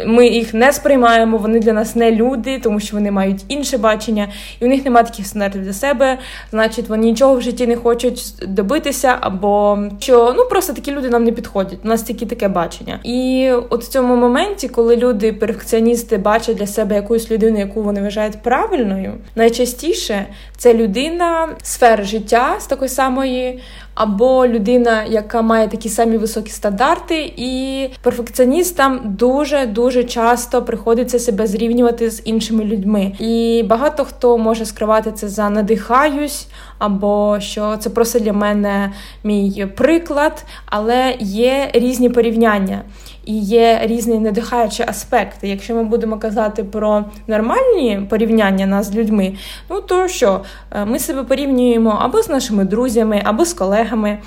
ми 0.06 0.28
їх 0.28 0.54
не 0.54 0.74
сприймаємо, 0.74 1.38
вони 1.38 1.60
для 1.60 1.74
нас 1.74 1.96
не 1.96 2.12
люди, 2.12 2.60
тому 2.60 2.80
що 2.80 2.98
вони 2.98 3.12
мають 3.12 3.46
інше 3.48 3.78
бачення, 3.78 4.28
і 4.60 4.66
у 4.66 4.68
них 4.68 4.86
немає 4.86 5.06
таких 5.06 5.28
стандартів 5.28 5.64
для 5.64 5.74
себе. 5.74 6.18
Значить, 6.52 6.90
вони 6.90 7.04
нічого 7.04 7.36
в 7.36 7.42
житті 7.42 7.68
не 7.68 7.76
хочуть 7.76 8.34
добитися, 8.48 9.18
або 9.22 9.80
що 10.00 10.34
ну 10.38 10.46
просто 10.50 10.74
такі 10.74 10.92
люди 10.92 11.10
нам 11.10 11.24
не 11.24 11.32
підходять. 11.32 11.80
У 11.84 11.88
нас 11.88 12.04
тільки 12.04 12.26
таке 12.26 12.48
бачення. 12.48 13.00
І 13.04 13.52
от 13.70 13.84
в 13.84 13.88
цьому 13.88 14.16
моменті, 14.16 14.68
коли 14.68 14.96
люди, 14.96 15.34
перфекціоністи, 15.34 16.18
бачать 16.18 16.58
для 16.58 16.68
себе 16.68 16.96
якусь 16.96 17.17
людину, 17.32 17.60
яку 17.60 17.82
вони 17.82 18.02
вважають 18.02 18.42
правильною, 18.42 19.14
найчастіше 19.36 20.26
це 20.58 20.74
людина 20.74 21.50
сфери 21.64 22.04
життя 22.04 22.56
з 22.60 22.66
такої 22.66 22.90
самої 22.90 23.62
або 23.98 24.48
людина, 24.48 25.04
яка 25.04 25.42
має 25.42 25.68
такі 25.68 25.90
самі 25.90 26.18
високі 26.18 26.52
стандарти, 26.52 27.34
і 27.38 27.90
перфекціоністам 28.02 29.00
дуже 29.04 29.66
дуже 29.66 30.04
часто 30.04 30.62
приходиться 30.64 31.20
себе 31.20 31.48
зрівнювати 31.48 32.10
з 32.10 32.22
іншими 32.26 32.64
людьми. 32.64 33.14
І 33.20 33.64
багато 33.70 34.06
хто 34.06 34.38
може 34.38 34.66
скривати 34.66 35.12
це 35.12 35.30
за 35.30 35.50
надихаюсь, 35.50 36.48
або 36.78 37.38
що 37.40 37.78
це 37.78 37.90
просто 37.90 38.20
для 38.20 38.34
мене 38.34 38.92
мій 39.24 39.68
приклад, 39.76 40.46
але 40.66 41.16
є 41.20 41.70
різні 41.74 42.10
порівняння 42.10 42.82
і 43.28 43.40
є 43.40 43.80
різні 43.84 44.20
надихаючі 44.20 44.84
аспекти. 44.88 45.48
Якщо 45.48 45.76
ми 45.76 45.84
будемо 45.84 46.20
казати 46.20 46.64
про 46.64 47.06
нормальні 47.28 48.02
порівняння 48.10 48.66
нас 48.66 48.86
з 48.86 48.96
людьми, 48.96 49.34
ну 49.70 49.82
то 49.82 50.08
що 50.08 50.42
е, 50.72 50.86
ми 50.86 51.00
себе 51.00 51.24
порівнюємо 51.24 51.98
або 52.02 52.22
з 52.22 52.30
нашими 52.30 52.66
друзями, 52.66 53.22
або 53.24 53.46
з 53.46 53.54
колегами. 53.54 54.18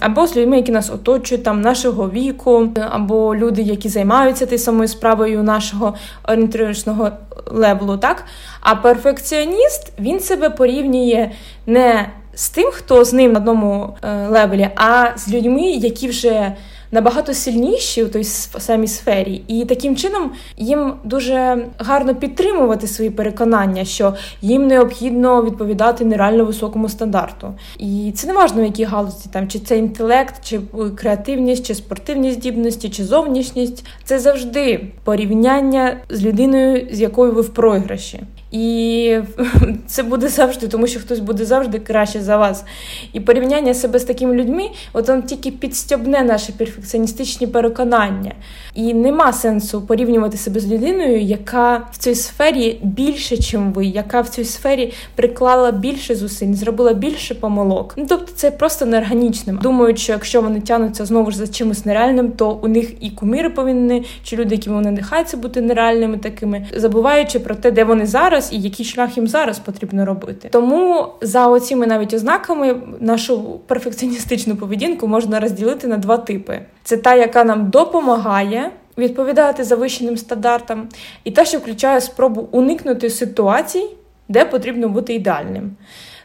Або 0.00 0.26
з 0.26 0.36
людьми, 0.36 0.56
які 0.56 0.72
нас 0.72 0.90
оточують, 0.90 1.44
там 1.44 1.60
нашого 1.60 2.10
віку, 2.10 2.68
або 2.90 3.36
люди, 3.36 3.62
які 3.62 3.88
займаються 3.88 4.46
тією 4.46 4.58
самою 4.58 4.88
справою 4.88 5.42
нашого 5.42 5.94
орієнтировочного 6.28 7.10
левелу, 7.46 7.96
так? 7.96 8.24
А 8.60 8.74
перфекціоніст 8.74 9.92
він 9.98 10.20
себе 10.20 10.50
порівнює 10.50 11.30
не 11.66 12.08
з 12.34 12.50
тим, 12.50 12.70
хто 12.72 13.04
з 13.04 13.12
ним 13.12 13.32
на 13.32 13.38
одному 13.38 13.96
е, 14.02 14.26
левелі, 14.28 14.68
а 14.76 15.06
з 15.16 15.32
людьми, 15.32 15.62
які 15.62 16.08
вже 16.08 16.52
набагато 16.92 17.34
сильніші 17.34 18.04
у 18.04 18.08
той 18.08 18.24
самій 18.24 18.86
сфері, 18.86 19.42
і 19.48 19.64
таким 19.64 19.96
чином 19.96 20.32
їм 20.56 20.92
дуже 21.04 21.66
гарно 21.78 22.14
підтримувати 22.14 22.86
свої 22.86 23.10
переконання, 23.10 23.84
що 23.84 24.14
їм 24.42 24.66
необхідно 24.66 25.44
відповідати 25.44 26.04
нереально 26.04 26.44
високому 26.44 26.88
стандарту. 26.88 27.54
І 27.78 28.12
це 28.14 28.26
не 28.26 28.32
важливо, 28.32 28.62
в 28.62 28.66
якій 28.66 28.84
галузі 28.84 29.28
там 29.32 29.48
чи 29.48 29.58
це 29.58 29.78
інтелект, 29.78 30.44
чи 30.44 30.60
креативність, 30.96 31.66
чи 31.66 31.74
спортивні 31.74 32.32
здібності, 32.32 32.90
чи 32.90 33.04
зовнішність. 33.04 33.84
Це 34.04 34.18
завжди 34.18 34.86
порівняння 35.04 35.96
з 36.08 36.24
людиною, 36.24 36.88
з 36.92 37.00
якою 37.00 37.32
ви 37.32 37.42
в 37.42 37.48
програші. 37.48 38.20
І 38.50 39.16
це 39.86 40.02
буде 40.02 40.28
завжди, 40.28 40.68
тому 40.68 40.86
що 40.86 41.00
хтось 41.00 41.18
буде 41.18 41.44
завжди 41.44 41.78
краще 41.78 42.20
за 42.20 42.36
вас. 42.36 42.64
І 43.12 43.20
порівняння 43.20 43.74
себе 43.74 43.98
з 43.98 44.04
такими 44.04 44.34
людьми, 44.34 44.62
от 44.92 45.08
воно 45.08 45.22
тільки 45.22 45.50
підстьобне 45.50 46.22
наші 46.22 46.52
перфекціоністичні 46.52 47.46
переконання. 47.46 48.32
І 48.74 48.94
нема 48.94 49.32
сенсу 49.32 49.82
порівнювати 49.82 50.36
себе 50.36 50.60
з 50.60 50.72
людиною, 50.72 51.20
яка 51.20 51.76
в 51.92 51.96
цій 51.96 52.14
сфері 52.14 52.78
більше, 52.82 53.36
ніж 53.36 53.54
ви, 53.54 53.86
яка 53.86 54.20
в 54.20 54.28
цій 54.28 54.44
сфері 54.44 54.92
приклала 55.14 55.70
більше 55.70 56.14
зусиль, 56.14 56.52
зробила 56.52 56.92
більше 56.92 57.34
помилок. 57.34 57.94
Ну 57.96 58.06
тобто 58.08 58.32
це 58.34 58.50
просто 58.50 58.86
неорганічним. 58.86 59.58
Думають, 59.62 59.98
що 59.98 60.12
якщо 60.12 60.42
вони 60.42 60.60
тянуться 60.60 61.04
знову 61.04 61.30
ж 61.30 61.36
за 61.36 61.48
чимось 61.48 61.84
нереальним, 61.84 62.32
то 62.32 62.58
у 62.62 62.68
них 62.68 62.92
і 63.00 63.10
кумири 63.10 63.50
повинні, 63.50 64.04
чи 64.24 64.36
люди, 64.36 64.54
які 64.54 64.70
вони 64.70 64.90
надихаються 64.90 65.36
бути 65.36 65.60
нереальними 65.60 66.18
такими, 66.18 66.66
забуваючи 66.76 67.38
про 67.38 67.54
те, 67.54 67.70
де 67.70 67.84
вони 67.84 68.06
зараз 68.06 68.39
зараз 68.40 68.52
і 68.52 68.60
який 68.60 68.86
шлях 68.86 69.16
їм 69.16 69.28
зараз 69.28 69.58
потрібно 69.58 70.04
робити. 70.04 70.48
Тому 70.52 71.06
за 71.20 71.46
оціми 71.46 71.86
навіть 71.86 72.14
ознаками 72.14 72.76
нашу 73.00 73.60
перфекціоністичну 73.66 74.56
поведінку 74.56 75.08
можна 75.08 75.40
розділити 75.40 75.86
на 75.86 75.96
два 75.96 76.16
типи: 76.16 76.60
це 76.84 76.96
та, 76.96 77.14
яка 77.14 77.44
нам 77.44 77.70
допомагає. 77.70 78.70
Відповідати 78.98 79.64
завищеним 79.64 80.16
стандартам, 80.16 80.88
і 81.24 81.30
та, 81.30 81.44
що 81.44 81.58
включає 81.58 82.00
спробу 82.00 82.48
уникнути 82.50 83.10
ситуацій, 83.10 83.86
де 84.28 84.44
потрібно 84.44 84.88
бути 84.88 85.14
ідеальним. 85.14 85.70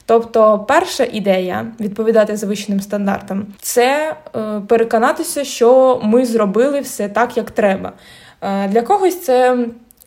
Тобто, 0.06 0.66
перша 0.68 1.08
ідея 1.12 1.66
відповідати 1.80 2.38
завищеним 2.38 2.82
стандартам 2.82 3.46
це 3.62 4.16
е, 4.36 4.62
переконатися, 4.68 5.44
що 5.44 6.00
ми 6.04 6.26
зробили 6.26 6.80
все 6.80 7.10
так, 7.10 7.38
як 7.38 7.52
треба. 7.52 7.94
Е, 8.42 8.68
для 8.68 8.82
когось 8.82 9.22
це 9.22 9.58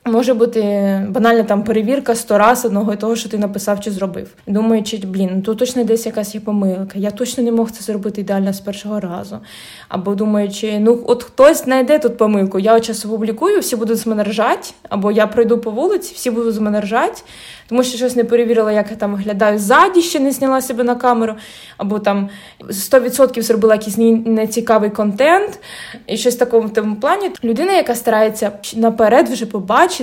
Може 0.08 0.34
бути 0.34 0.60
банальна 1.08 1.42
там 1.42 1.64
перевірка 1.64 2.14
сто 2.14 2.38
раз 2.38 2.64
одного 2.64 2.96
того, 2.96 3.16
що 3.16 3.28
ти 3.28 3.38
написав 3.38 3.80
чи 3.80 3.90
зробив. 3.90 4.34
Думаючи, 4.46 4.96
блін, 4.96 5.30
ну 5.34 5.42
тут 5.42 5.58
точно 5.58 5.84
десь 5.84 6.06
якась 6.06 6.34
є 6.34 6.40
помилка. 6.40 6.98
Я 6.98 7.10
точно 7.10 7.44
не 7.44 7.52
мог 7.52 7.70
це 7.70 7.84
зробити 7.84 8.20
ідеально 8.20 8.52
з 8.52 8.60
першого 8.60 9.00
разу. 9.00 9.38
Або 9.88 10.14
думаючи, 10.14 10.78
ну 10.78 11.04
от 11.06 11.22
хтось 11.22 11.64
знайде 11.64 11.98
тут 11.98 12.16
помилку. 12.16 12.58
Я 12.58 12.80
час 12.80 13.04
опублікую, 13.04 13.60
всі 13.60 13.76
будуть 13.76 13.98
з 13.98 14.06
мене 14.06 14.22
ржати, 14.22 14.68
або 14.88 15.12
я 15.12 15.26
пройду 15.26 15.58
по 15.58 15.70
вулиці, 15.70 16.14
всі 16.14 16.30
будуть 16.30 16.54
з 16.54 16.58
мене 16.58 16.80
ржати, 16.80 17.22
тому 17.68 17.82
що 17.82 17.96
щось 17.96 18.16
не 18.16 18.24
перевірила, 18.24 18.72
як 18.72 18.90
я 18.90 18.96
там 18.96 19.12
виглядаю 19.12 19.58
ззаді, 19.58 20.02
ще 20.02 20.20
не 20.20 20.32
зняла 20.32 20.60
себе 20.60 20.84
на 20.84 20.94
камеру, 20.94 21.34
або 21.76 21.98
там 21.98 22.28
100% 22.60 23.42
зробила 23.42 23.74
якийсь 23.74 23.96
нецікавий 24.26 24.90
контент, 24.90 25.58
і 26.06 26.16
щось 26.16 26.34
в 26.34 26.38
такому 26.38 26.68
тому 26.68 26.96
плані. 26.96 27.30
Людина, 27.44 27.72
яка 27.72 27.94
старається 27.94 28.52
наперед 28.76 29.28
вже 29.28 29.46
побачити, 29.46 29.97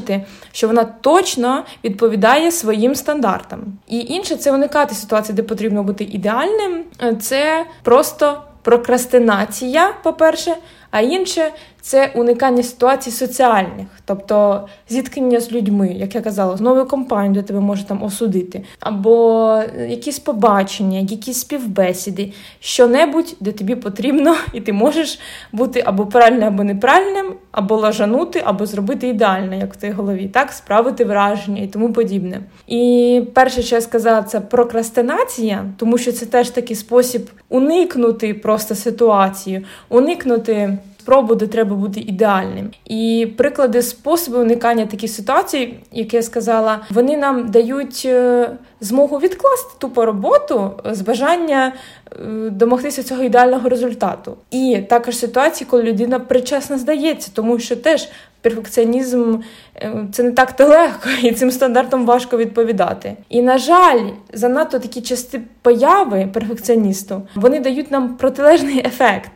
що 0.52 0.68
вона 0.68 0.84
точно 0.84 1.64
відповідає 1.84 2.52
своїм 2.52 2.96
стандартам. 2.96 3.60
І 3.88 4.00
інше 4.00 4.36
це 4.36 4.52
уникати 4.52 4.96
ситуації, 4.96 5.36
де 5.36 5.44
потрібно 5.44 5.84
бути 5.84 6.04
ідеальним. 6.04 6.84
Це 7.22 7.66
просто 7.84 8.42
прокрастинація, 8.62 9.94
по-перше. 10.04 10.56
а 10.92 11.02
інше 11.02 11.52
це 11.86 12.12
уникання 12.16 12.64
ситуацій 12.64 13.12
соціальних, 13.12 13.88
тобто 14.06 14.68
зіткнення 14.90 15.40
з 15.40 15.52
людьми, 15.52 15.94
як 15.98 16.16
я 16.16 16.22
казала, 16.22 16.58
з 16.58 16.62
новою 16.62 16.86
компанією, 16.86 17.34
де 17.34 17.42
тебе 17.42 17.60
може 17.60 17.84
там 17.84 18.04
осудити, 18.04 18.64
або 18.80 19.62
якісь 19.90 20.20
побачення, 20.20 21.00
якісь 21.00 21.40
співбесіди, 21.40 22.34
що-небудь, 22.60 23.36
де 23.40 23.52
тобі 23.52 23.76
потрібно, 23.76 24.36
і 24.54 24.62
ти 24.62 24.74
можеш 24.74 25.20
бути 25.52 25.84
або 25.86 26.06
правильним, 26.06 26.48
або 26.48 26.64
неправильним, 26.64 27.34
або 27.52 27.76
лажанути, 27.76 28.42
або 28.46 28.66
зробити 28.66 29.08
ідеально, 29.08 29.56
як 29.56 29.74
в 29.74 29.78
твоїй 29.78 29.94
голові, 29.94 30.28
так, 30.28 30.52
справити 30.52 31.06
враження 31.06 31.64
і 31.64 31.68
тому 31.68 31.94
подібне. 31.94 32.42
І 32.68 33.22
перше, 33.34 33.62
що 33.62 33.76
я 33.76 33.82
сказала, 33.82 34.24
це 34.24 34.40
прокрастинація, 34.40 35.66
тому 35.78 35.98
що 35.98 36.12
це 36.12 36.26
теж 36.26 36.50
такий 36.50 36.76
спосіб 36.76 37.30
уникнути 37.50 38.34
просто 38.34 38.76
ситуацію, 38.76 39.64
уникнути 39.90 40.78
спробу, 41.06 41.36
де 41.36 41.48
треба 41.48 41.76
бути 41.76 42.00
ідеальним. 42.00 42.72
І 42.86 43.28
приклади 43.38 43.82
способи 43.82 44.38
уникання 44.38 44.86
таких 44.86 45.12
ситуацій, 45.12 45.74
як 45.92 46.14
я 46.14 46.22
сказала, 46.22 46.80
вони 46.90 47.18
нам 47.18 47.50
дають 47.50 48.04
е, 48.06 48.50
змогу 48.82 49.18
відкласти 49.18 49.74
тупо 49.78 50.06
роботу 50.06 50.72
з 50.92 51.02
бажання 51.02 51.74
е, 52.12 52.16
домогтися 52.50 53.04
цього 53.04 53.24
ідеального 53.24 53.70
результату. 53.70 54.38
І 54.52 54.82
також 54.90 55.18
ситуації, 55.18 55.68
коли 55.70 55.84
людина 55.84 56.20
причасна 56.20 56.78
здається, 56.78 57.32
тому 57.34 57.60
що 57.60 57.76
теж. 57.76 58.10
Перфекціонізм 58.46 59.36
е, 59.76 60.08
це 60.12 60.24
не 60.24 60.32
так 60.32 60.52
то 60.52 60.68
легко, 60.68 61.10
і 61.24 61.32
цим 61.32 61.52
стандартам 61.52 62.06
важко 62.06 62.38
відповідати. 62.38 63.18
І, 63.30 63.42
на 63.42 63.58
жаль, 63.58 64.02
занадто 64.34 64.80
такі 64.80 65.02
части 65.02 65.42
появи 65.62 66.30
перфекціоністу 66.34 67.22
вони 67.36 67.60
дають 67.60 67.92
нам 67.92 68.18
протилежний 68.18 68.86
ефект. 68.86 69.32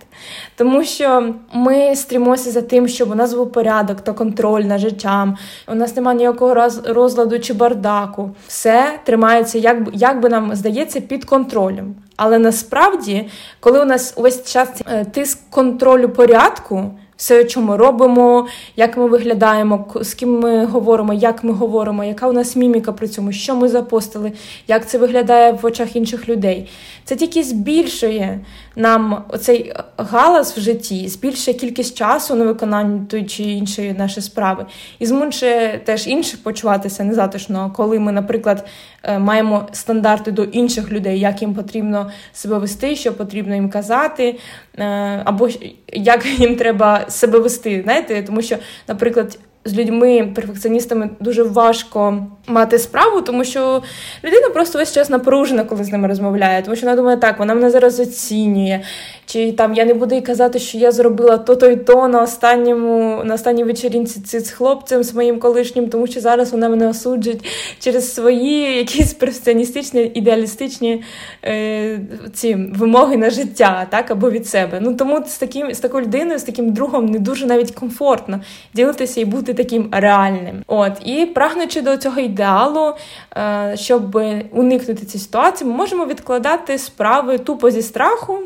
Тому 0.56 0.84
що 0.84 1.34
ми 1.54 1.96
стрімося 1.96 2.52
за 2.52 2.62
тим, 2.62 2.88
щоб 2.88 3.12
у 3.12 3.16
нас 3.16 3.34
був 3.34 3.52
порядок 3.52 4.02
та 4.02 4.14
контроль 4.14 4.62
над 4.62 4.80
життям, 4.80 5.38
у 5.68 5.76
нас 5.76 5.96
немає 5.96 6.18
ніякого 6.18 6.70
розладу 6.86 7.40
чи 7.40 7.54
бардаку. 7.54 8.32
Все 8.48 9.00
тримається, 9.04 9.58
як, 9.58 9.78
як 9.94 10.20
би 10.20 10.30
нам 10.30 10.56
здається, 10.56 11.02
під 11.02 11.26
контролем. 11.26 11.96
Але 12.16 12.40
насправді, 12.40 13.30
коли 13.60 13.82
у 13.82 13.86
нас 13.86 14.14
увесь 14.18 14.52
час 14.52 14.70
е, 14.92 15.06
тиск 15.06 15.40
контролю 15.50 16.10
порядку 16.10 16.92
все, 17.20 17.50
що 17.50 17.62
ми 17.62 17.78
робимо, 17.78 18.48
як 18.76 18.98
ми 18.98 19.08
виглядаємо, 19.08 19.86
з 20.02 20.14
ким 20.14 20.40
ми 20.40 20.66
говоримо, 20.66 21.14
як 21.14 21.44
ми 21.44 21.54
говоримо, 21.54 22.04
яка 22.04 22.28
у 22.28 22.32
нас 22.34 22.56
міміка 22.56 22.92
при 22.92 23.08
цьому, 23.08 23.32
що 23.32 23.56
ми 23.56 23.70
запостили, 23.70 24.32
як 24.68 24.90
це 24.90 24.98
виглядає 24.98 25.52
в 25.52 25.66
очах 25.66 25.96
інших 25.96 26.30
людей. 26.30 26.70
Це 27.04 27.16
тільки 27.16 27.44
збільшує 27.44 28.40
нам 28.76 29.24
оцей 29.30 29.74
галас 29.98 30.58
в 30.58 30.62
житті, 30.62 31.08
збільшує 31.08 31.58
кількість 31.58 31.98
часу 31.98 32.36
на 32.36 32.46
виконання 32.46 33.06
тої 33.10 33.26
чи 33.26 33.44
іншої 33.44 33.94
нашої 33.94 34.24
справи, 34.24 34.66
і 35.00 35.06
змушує 35.06 35.82
теж 35.86 36.08
інших 36.08 36.44
почуватися 36.44 37.04
незатишно, 37.04 37.72
коли 37.76 38.00
ми, 38.00 38.12
наприклад, 38.12 38.66
маємо 39.08 39.68
стандарти 39.72 40.32
до 40.32 40.44
інших 40.44 40.92
людей, 40.92 41.20
як 41.20 41.42
їм 41.42 41.54
потрібно 41.54 42.12
себе 42.34 42.58
вести, 42.58 42.96
що 42.96 43.14
потрібно 43.14 43.56
їм 43.56 43.70
казати, 43.70 44.40
е, 44.78 44.84
або 45.26 45.50
як 45.94 46.26
їм 46.26 46.56
треба 46.56 47.10
себе 47.10 47.40
вести. 47.40 47.82
Знаєте, 47.84 48.24
тому 48.24 48.42
що, 48.42 48.58
наприклад, 48.88 49.40
з 49.66 49.78
людьми-перфекціоністами 49.78 51.10
дуже 51.20 51.44
важко 51.44 52.28
мати 52.48 52.80
справу, 52.80 53.22
тому 53.22 53.44
що 53.44 53.84
людина 54.24 54.50
просто 54.50 54.80
весь 54.80 54.94
час 54.94 55.10
напружена, 55.10 55.64
коли 55.64 55.84
з 55.84 55.92
ними 55.92 56.08
розмовляє, 56.08 56.62
тому 56.62 56.76
що 56.76 56.86
вона 56.86 56.96
думає, 56.96 57.18
так, 57.18 57.40
вона 57.40 57.54
мене 57.54 57.70
зараз 57.70 58.00
оцінює, 58.00 58.80
чи 59.26 59.52
там 59.52 59.74
я 59.74 59.86
не 59.86 59.94
буду 59.94 60.16
їй 60.16 60.22
казати, 60.22 60.60
що 60.60 60.78
я 60.78 60.92
зробила 60.92 61.38
то-то 61.38 61.70
і 61.70 61.76
то 61.76 62.08
на 62.08 62.22
останньому, 62.22 63.22
на 63.24 63.34
останній 63.34 63.64
вечерінці 63.64 64.40
з 64.40 64.52
хлопцем, 64.52 65.04
з 65.04 65.14
моїм 65.14 65.40
колишнім, 65.40 65.90
тому 65.90 66.08
що 66.08 66.20
зараз 66.20 66.52
вона 66.52 66.70
мене 66.70 66.88
осуджує 66.88 67.38
через 67.80 68.14
свої 68.14 68.78
якісь 68.78 69.14
перфекціоністичні, 69.14 70.12
ідеалістичні 70.14 71.04
е, 71.46 72.00
ці 72.34 72.56
вимоги 72.56 73.18
на 73.18 73.30
життя, 73.30 73.88
так, 73.90 74.12
або 74.12 74.32
від 74.32 74.48
себе. 74.48 74.80
Ну 74.82 74.94
тому 74.96 75.24
з 75.28 75.38
таким 75.38 75.74
з 75.74 75.80
такою 75.80 76.06
людиною, 76.06 76.40
з 76.40 76.44
таким 76.44 76.74
другом 76.74 77.06
не 77.06 77.20
дуже 77.20 77.46
навіть 77.46 77.72
комфортно 77.72 78.42
ділитися 78.74 79.22
і 79.22 79.26
бути 79.26 79.49
таким 79.54 79.90
реальним. 79.92 80.64
От 80.68 80.94
і 81.06 81.26
прагнучи 81.26 81.82
до 81.82 81.98
цього 81.98 82.20
ідеалу, 82.20 82.94
е, 83.38 83.74
щоб 83.78 84.16
уникнути 84.52 85.06
цієї 85.06 85.26
ситуації, 85.26 85.70
ми 85.70 85.76
можемо 85.76 86.06
відкладати 86.06 86.78
справи 86.78 87.38
тупо 87.38 87.72
зі 87.72 87.82
страху, 87.82 88.40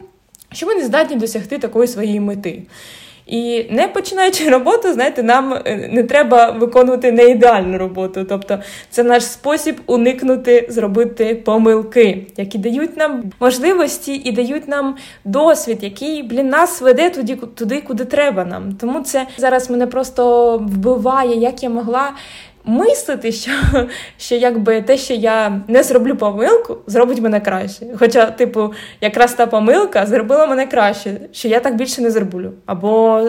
що 0.52 0.68
ми 0.68 0.76
не 0.76 0.86
здатні 0.86 1.16
досягти 1.16 1.58
такої 1.58 1.88
своєї 1.88 2.20
мети. 2.20 2.64
І 3.26 3.66
не 3.70 3.88
починаючи 3.88 4.50
роботу, 4.50 4.94
знаєте, 4.94 5.24
нам 5.24 5.54
е, 5.54 5.90
не 5.92 6.04
треба 6.04 6.52
виконувати 6.52 7.12
не 7.12 7.24
ідеальну 7.24 7.78
роботу. 7.78 8.26
Тобто 8.30 8.60
це 8.90 9.04
наш 9.04 9.26
спосіб 9.26 9.82
уникнути 9.86 10.68
зробити 10.70 11.36
помилки, 11.36 12.28
які 12.38 12.58
дають 12.58 12.98
нам 12.98 13.24
можливості 13.40 14.16
і 14.16 14.32
дають 14.32 14.68
нам 14.68 14.96
досвід, 15.26 15.78
який 15.82 16.24
блін 16.24 16.50
нас 16.50 16.82
веде 16.82 17.10
туди, 17.10 17.36
туди, 17.36 17.82
куди 17.82 18.06
треба 18.06 18.46
нам. 18.46 18.76
Тому 18.82 19.02
це 19.02 19.28
зараз 19.38 19.70
мене 19.70 19.88
просто 19.88 20.58
вбиває, 20.58 21.40
як 21.40 21.64
я 21.64 21.70
могла 21.70 22.12
мислити, 22.66 23.32
що 23.32 23.52
що 24.18 24.36
якби 24.36 24.82
те, 24.82 24.98
що 24.98 25.14
я 25.14 25.62
не 25.68 25.84
зроблю 25.84 26.16
помилку, 26.16 26.78
зробить 26.88 27.22
мене 27.22 27.40
краще. 27.40 27.86
Хоча, 28.00 28.26
типу, 28.26 28.74
якраз 29.02 29.34
та 29.34 29.48
помилка 29.48 30.06
зробила 30.06 30.48
мене 30.48 30.68
краще, 30.68 31.12
що 31.32 31.48
я 31.48 31.60
так 31.60 31.76
більше 31.76 32.02
не 32.02 32.12
зроблю. 32.12 32.52
Або 32.66 33.22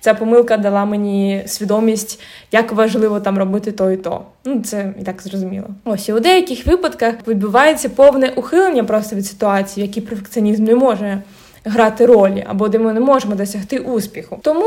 ця 0.00 0.14
помилка 0.14 0.56
дала 0.56 0.84
мені 0.84 1.42
свідомість, 1.46 2.20
як 2.52 2.72
важливо 2.72 3.20
там 3.20 3.38
робити 3.38 3.72
то 3.72 3.90
і 3.90 3.96
то. 3.96 4.24
Ну, 4.44 4.60
це 4.60 4.94
і 5.00 5.02
так 5.02 5.22
зрозуміло. 5.22 5.66
Ось 5.84 6.08
і 6.08 6.12
у 6.12 6.20
деяких 6.20 6.66
випадках 6.66 7.14
відбувається 7.28 7.88
повне 7.88 8.32
ухилення 8.36 8.84
просто 8.84 9.16
від 9.16 9.26
ситуації, 9.26 9.86
в 9.86 9.88
якій 9.88 10.00
перфекціонізм 10.00 10.64
не 10.64 10.74
може 10.74 11.22
грати 11.64 12.06
ролі, 12.06 12.44
або 12.48 12.68
де 12.68 12.78
ми 12.78 12.92
не 12.92 13.00
можемо 13.00 13.34
досягти 13.34 13.78
успіху. 13.78 14.38
Тому 14.42 14.64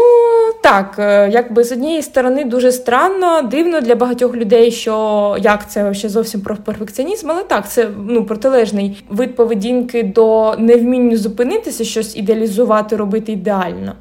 так, 0.64 0.96
е, 1.00 1.30
якби 1.30 1.64
з 1.64 1.72
однієї 1.72 2.02
сторони 2.02 2.46
дуже 2.46 2.72
странно, 2.72 3.42
дивно 3.42 3.82
для 3.82 3.96
багатьох 3.96 4.36
людей, 4.36 4.72
що 4.72 5.36
як 5.40 5.70
це 5.70 5.94
ще 5.94 6.10
зовсім 6.10 6.42
про 6.42 6.56
перфекціонізм, 6.56 7.32
але 7.32 7.44
так, 7.44 7.70
це 7.70 7.90
ну 8.08 8.24
протилежний 8.24 9.04
вид 9.10 9.36
поведінки 9.36 10.04
до 10.04 10.56
невмінню 10.58 11.18
зупинитися, 11.18 11.84
щось 11.84 12.16
ідеалізувати, 12.16 12.96
робити 12.96 13.32
ідеально. 13.32 13.94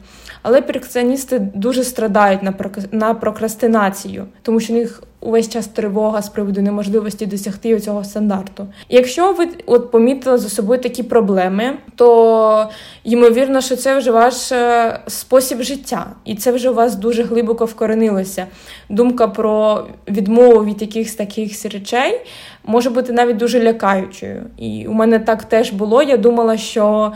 Але 0.49 0.63
перфекціоністи 0.63 1.39
дуже 1.55 1.85
страдають 1.85 2.43
на 2.43 2.55
на 2.93 3.15
прокрастинацію, 3.15 4.27
тому 4.43 4.61
що 4.61 4.73
в 4.73 4.77
них 4.77 5.03
увесь 5.21 5.49
час 5.49 5.67
тривога 5.67 6.23
з 6.23 6.29
приводу 6.29 6.63
неможливості 6.63 7.27
досягти 7.27 7.81
цього 7.81 8.05
стандарту. 8.05 8.67
Якщо 8.89 9.33
ви 9.33 9.49
от 9.67 9.91
помітили 9.91 10.39
за 10.39 10.49
собою 10.49 10.81
такі 10.81 11.03
проблеми, 11.03 11.79
то 11.97 12.71
ймовірно, 13.05 13.61
що 13.61 13.77
це 13.77 13.99
вже 13.99 14.11
ваш 14.11 14.53
е, 14.53 15.01
спосіб 15.07 15.63
життя, 15.63 16.07
і 16.25 16.35
це 16.35 16.53
вже 16.53 16.71
у 16.71 16.75
вас 16.75 16.95
дуже 16.95 17.23
глибоко 17.23 17.65
вкоренилося. 17.65 18.47
Думка 18.89 19.29
про 19.29 19.87
відмову 20.09 20.65
від 20.65 20.83
якихось 20.83 21.15
таких 21.15 21.65
речей 21.65 22.21
може 22.65 22.91
бути 22.91 23.13
навіть 23.13 23.37
дуже 23.37 23.63
лякаючою. 23.63 24.43
І 24.57 24.87
у 24.87 24.93
мене 24.93 25.19
так 25.19 25.45
теж 25.45 25.71
було. 25.71 26.03
Я 26.03 26.17
думала, 26.17 26.57
що 26.57 27.13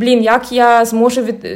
блін, 0.00 0.22
як 0.22 0.52
я 0.52 0.84
зможу 0.84 1.22
від 1.22 1.46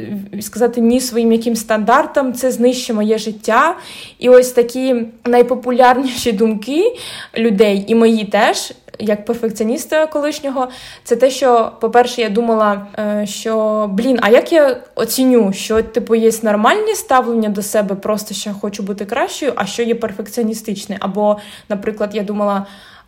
сказати 0.43 0.81
ні 0.81 1.01
своїм 1.01 1.31
яким 1.31 1.55
стандартам, 1.55 2.33
це 2.33 2.51
знищить 2.51 2.95
моє 2.95 3.17
життя. 3.17 3.75
І 4.19 4.29
ось 4.29 4.51
такі 4.51 4.95
найпопулярніші 5.25 6.31
думки 6.31 6.95
людей, 7.37 7.85
і 7.87 7.95
мої 7.95 8.25
теж. 8.25 8.73
Як 8.99 9.25
перфекціоніста 9.25 10.07
колишнього, 10.07 10.67
це 11.03 11.15
те, 11.15 11.29
що, 11.29 11.71
по-перше, 11.81 12.21
я 12.21 12.29
думала, 12.29 12.87
е, 12.99 13.25
що 13.27 13.85
блін, 13.93 14.19
а 14.21 14.29
як 14.29 14.51
я 14.51 14.77
оціню, 14.95 15.53
що 15.53 15.81
типу 15.81 16.15
є 16.15 16.31
нормальне 16.43 16.95
ставлення 16.95 17.49
до 17.49 17.61
себе, 17.61 17.95
просто 17.95 18.33
що 18.33 18.53
хочу 18.61 18.83
бути 18.83 19.05
кращою, 19.05 19.53
а 19.55 19.65
що 19.65 19.83
є 19.83 19.95
перфекціоністичне? 19.95 20.97
Або, 20.99 21.37
наприклад, 21.69 22.09
я 22.13 22.23
думала 22.23 22.65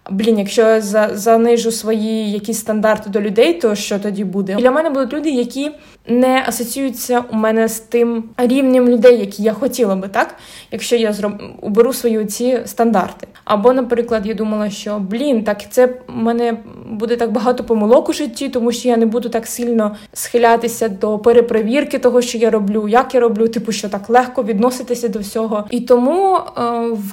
блін, 0.10 0.40
якщо 0.40 0.62
я 0.62 0.82
занижу 1.14 1.72
свої 1.72 2.32
якісь 2.32 2.60
стандарти 2.60 3.10
до 3.10 3.22
людей, 3.22 3.54
то 3.54 3.76
що 3.76 4.00
тоді 4.00 4.24
буде? 4.24 4.56
Для 4.56 4.72
мене 4.72 4.90
будуть 4.90 5.14
люди, 5.14 5.30
які 5.30 5.72
не 6.08 6.44
асоціюються 6.48 7.24
у 7.32 7.36
мене 7.36 7.68
з 7.68 7.80
тим 7.80 8.24
рівнем 8.38 8.90
людей, 8.90 9.20
які 9.20 9.44
я 9.44 9.54
хотіла 9.54 9.96
би, 9.96 10.08
так? 10.08 10.36
Якщо 10.72 10.96
я 10.96 11.14
зроб... 11.14 11.34
уберу 11.62 11.94
свої 11.94 12.26
ці 12.26 12.60
стандарти. 12.66 13.28
Або, 13.46 13.74
наприклад, 13.74 14.26
я 14.26 14.34
думала, 14.34 14.70
що 14.70 15.00
блін, 15.00 15.44
так 15.44 15.72
це 15.72 15.94
мене 16.08 16.58
буде 16.90 17.16
так 17.16 17.32
багато 17.32 17.64
помилок 17.64 18.10
у 18.10 18.14
житті, 18.14 18.50
тому 18.50 18.72
що 18.72 18.90
я 18.90 18.98
не 18.98 19.06
буду 19.06 19.30
так 19.30 19.48
сильно 19.48 19.96
схилятися 20.14 20.90
до 20.90 21.20
перепровірки 21.20 22.00
того, 22.00 22.22
що 22.22 22.38
я 22.38 22.50
роблю, 22.50 22.88
як 22.88 23.14
я 23.14 23.20
роблю, 23.20 23.48
типу, 23.48 23.72
що 23.72 23.90
так 23.90 24.10
легко 24.10 24.44
відноситися 24.44 25.08
до 25.08 25.20
всього. 25.20 25.68
І 25.70 25.82
тому, 25.82 26.38
е, 26.38 26.42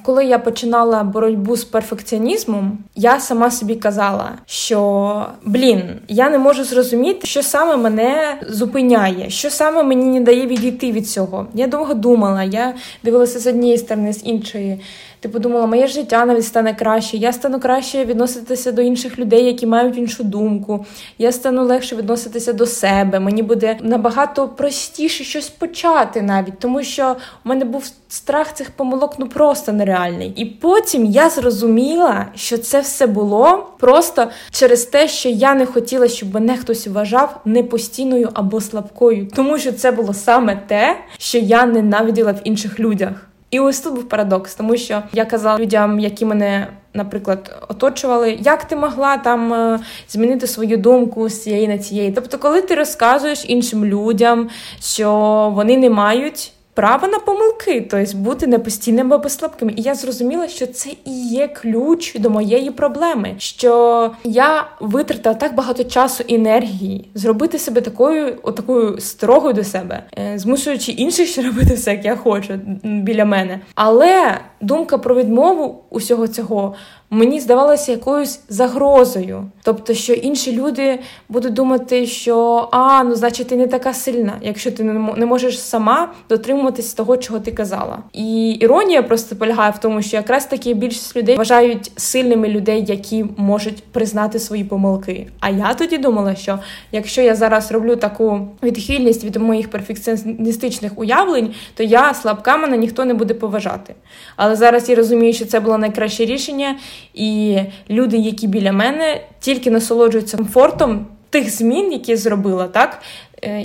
коли 0.02 0.24
я 0.24 0.38
починала 0.38 1.02
боротьбу 1.02 1.56
з 1.56 1.64
перфекціонізмом, 1.64 2.78
я 2.94 3.20
сама 3.20 3.50
собі 3.50 3.74
казала, 3.74 4.30
що 4.46 5.26
блін, 5.44 5.82
я 6.08 6.30
не 6.30 6.38
можу 6.38 6.64
зрозуміти, 6.64 7.26
що 7.26 7.42
саме 7.42 7.76
мене 7.76 8.38
зупиняє, 8.48 9.30
що 9.30 9.50
саме 9.50 9.82
мені 9.82 10.04
не 10.04 10.20
дає 10.20 10.46
відійти 10.46 10.92
від 10.92 11.08
цього. 11.08 11.46
Я 11.54 11.66
довго 11.66 11.94
думала, 11.94 12.42
я 12.42 12.74
дивилася 13.04 13.38
з 13.38 13.46
однієї 13.46 13.78
сторони, 13.78 14.12
з 14.12 14.26
іншої. 14.26 14.80
Ти 15.24 15.28
подумала, 15.28 15.66
моє 15.66 15.86
життя 15.86 16.24
навіть 16.24 16.44
стане 16.44 16.74
краще. 16.74 17.16
Я 17.16 17.32
стану 17.32 17.60
краще 17.60 18.04
відноситися 18.04 18.72
до 18.72 18.82
інших 18.82 19.18
людей, 19.18 19.44
які 19.44 19.66
мають 19.66 19.98
іншу 19.98 20.24
думку. 20.24 20.86
Я 21.18 21.32
стану 21.32 21.64
легше 21.64 21.96
відноситися 21.96 22.52
до 22.52 22.66
себе. 22.66 23.20
Мені 23.20 23.42
буде 23.42 23.78
набагато 23.82 24.48
простіше 24.48 25.24
щось 25.24 25.48
почати 25.48 26.22
навіть, 26.22 26.58
тому 26.58 26.82
що 26.82 27.16
у 27.44 27.48
мене 27.48 27.64
був 27.64 27.90
страх 28.08 28.54
цих 28.54 28.70
помилок 28.70 29.14
ну 29.18 29.26
просто 29.26 29.72
нереальний. 29.72 30.32
І 30.36 30.44
потім 30.44 31.04
я 31.04 31.30
зрозуміла, 31.30 32.26
що 32.34 32.58
це 32.58 32.73
все 32.80 33.06
було 33.06 33.66
просто 33.78 34.28
через 34.50 34.84
те, 34.84 35.08
що 35.08 35.28
я 35.28 35.54
не 35.54 35.66
хотіла, 35.66 36.08
щоб 36.08 36.34
мене 36.34 36.56
хтось 36.56 36.86
вважав 36.86 37.40
непостійною 37.44 38.30
або 38.34 38.60
слабкою, 38.60 39.28
тому 39.36 39.58
що 39.58 39.72
це 39.72 39.92
було 39.92 40.14
саме 40.14 40.56
те, 40.66 40.96
що 41.18 41.38
я 41.38 41.66
ненавиділа 41.66 42.32
в 42.32 42.40
інших 42.44 42.80
людях. 42.80 43.28
І 43.54 43.60
ось 43.60 43.80
тут 43.80 43.94
був 43.94 44.08
парадокс, 44.08 44.54
тому 44.54 44.76
що 44.76 45.02
я 45.12 45.24
казала 45.24 45.58
людям, 45.58 46.00
які 46.00 46.24
мене, 46.24 46.66
наприклад, 46.94 47.66
оточували, 47.68 48.38
як 48.40 48.64
ти 48.64 48.76
могла 48.76 49.16
там 49.16 49.52
е, 49.52 49.80
змінити 50.08 50.46
свою 50.46 50.76
думку 50.76 51.28
з 51.28 51.42
цієї 51.42 51.68
на 51.68 51.78
цієї. 51.78 52.12
Тобто, 52.12 52.38
коли 52.38 52.62
ти 52.62 52.74
розказуєш 52.74 53.44
іншим 53.48 53.84
людям, 53.84 54.48
що 54.80 55.10
вони 55.54 55.76
не 55.76 55.90
мають 55.90 56.52
право 56.74 57.08
на 57.08 57.18
помилки, 57.18 57.86
тобто 57.90 58.16
бути 58.16 58.46
не 58.46 58.58
постійними 58.58 59.16
або 59.16 59.28
слабкими. 59.28 59.72
І 59.76 59.82
я 59.82 59.94
зрозуміла, 59.94 60.48
що 60.48 60.66
це 60.66 60.90
і 61.04 61.28
є 61.28 61.48
ключ 61.48 62.14
до 62.18 62.30
моєї 62.30 62.70
проблеми. 62.70 63.34
Що 63.38 64.10
я 64.24 64.66
витратила 64.80 65.34
так 65.34 65.54
багато 65.54 65.84
часу 65.84 66.24
і 66.26 66.34
енергії 66.34 67.08
зробити 67.14 67.58
себе 67.58 67.80
такою, 67.80 68.38
отакою 68.42 69.00
строгою 69.00 69.54
до 69.54 69.64
себе, 69.64 70.02
е, 70.18 70.38
змушуючи 70.38 70.92
інших 70.92 71.28
ще 71.28 71.42
робити 71.42 71.74
все, 71.74 71.90
як 71.90 72.04
я 72.04 72.16
хочу 72.16 72.60
біля 72.82 73.24
мене. 73.24 73.60
Але 73.74 74.40
думка 74.60 74.98
про 74.98 75.14
відмову 75.14 75.84
усього 75.90 76.28
цього 76.28 76.74
мені 77.14 77.40
здавалося 77.40 77.92
якоюсь 77.92 78.40
загрозою. 78.48 79.44
Тобто, 79.62 79.94
що 79.94 80.12
інші 80.12 80.52
люди 80.56 80.98
будуть 81.28 81.52
думати, 81.52 82.06
що 82.06 82.68
а, 82.72 83.04
ну 83.04 83.14
значить, 83.14 83.48
ти 83.48 83.56
не 83.56 83.66
така 83.66 83.94
сильна, 83.94 84.32
якщо 84.42 84.70
ти 84.70 84.84
не 85.16 85.26
можеш 85.26 85.60
сама 85.60 86.12
дотримуватись 86.28 86.94
того, 86.94 87.16
чого 87.16 87.40
ти 87.40 87.52
казала. 87.52 87.98
І 88.12 88.50
іронія 88.50 89.02
просто 89.02 89.36
полягає 89.36 89.70
в 89.70 89.78
тому, 89.78 90.02
що 90.02 90.16
якраз 90.16 90.46
таки 90.46 90.74
більшість 90.74 91.16
людей 91.16 91.36
вважають 91.36 91.92
сильними 91.96 92.48
людей, 92.48 92.84
які 92.88 93.24
можуть 93.36 93.84
признати 93.84 94.38
свої 94.38 94.64
помилки. 94.64 95.26
А 95.40 95.50
я 95.50 95.74
тоді 95.74 95.98
думала, 95.98 96.34
що 96.34 96.58
якщо 96.92 97.22
я 97.22 97.34
зараз 97.34 97.72
роблю 97.72 97.96
таку 97.96 98.48
відхильність 98.62 99.24
від 99.24 99.36
моїх 99.36 99.70
перфекціоністичних 99.70 100.92
уявлень, 100.96 101.54
то 101.74 101.82
я 101.82 102.14
слабка 102.14 102.56
мене 102.56 102.76
ніхто 102.76 103.04
не 103.04 103.14
буде 103.14 103.34
поважати. 103.34 103.94
Але 104.36 104.56
зараз 104.56 104.88
я 104.88 104.94
розумію, 104.96 105.32
що 105.32 105.44
це 105.44 105.60
було 105.60 105.78
найкраще 105.78 106.24
рішення, 106.24 106.76
і 107.14 107.58
люди, 107.90 108.16
які 108.16 108.46
біля 108.46 108.72
мене, 108.72 109.20
тільки 109.40 109.70
насолоджуються 109.70 110.36
комфортом 110.36 111.06
тих 111.30 111.50
змін, 111.50 111.92
які 111.92 112.10
я 112.10 112.16
зробила, 112.16 112.68
так 112.68 113.02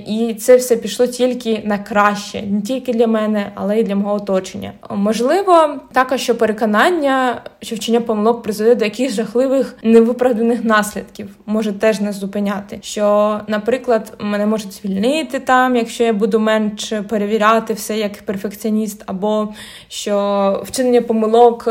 і 0.08 0.36
це 0.40 0.56
все 0.56 0.76
пішло 0.76 1.08
тільки 1.08 1.62
на 1.66 1.78
краще, 1.78 2.42
не 2.42 2.62
тільки 2.62 2.94
для 2.94 3.08
мене, 3.08 3.52
але 3.56 3.80
й 3.80 3.84
для 3.84 3.96
мого 3.96 4.16
оточення. 4.16 4.72
Можливо, 4.90 5.76
також 5.92 6.22
що 6.22 6.36
переконання, 6.36 7.42
що 7.62 7.76
вчення 7.76 8.02
помилок 8.02 8.44
призведе 8.44 8.76
до 8.76 8.86
якихось 8.86 9.16
жахливих 9.16 9.78
невиправданих 9.84 10.64
наслідків, 10.64 11.36
може 11.46 11.74
теж 11.74 12.02
нас 12.02 12.16
зупиняти. 12.16 12.80
Що, 12.82 13.40
наприклад, 13.48 14.14
мене 14.20 14.46
можуть 14.46 14.74
звільнити 14.74 15.40
там, 15.40 15.76
якщо 15.76 16.04
я 16.04 16.14
буду 16.14 16.40
менше 16.40 17.02
перевіряти 17.02 17.74
все 17.74 17.98
як 17.98 18.22
перфекціоніст, 18.22 19.04
або 19.06 19.54
що 19.88 20.64
вчинення 20.66 21.02
помилок 21.02 21.70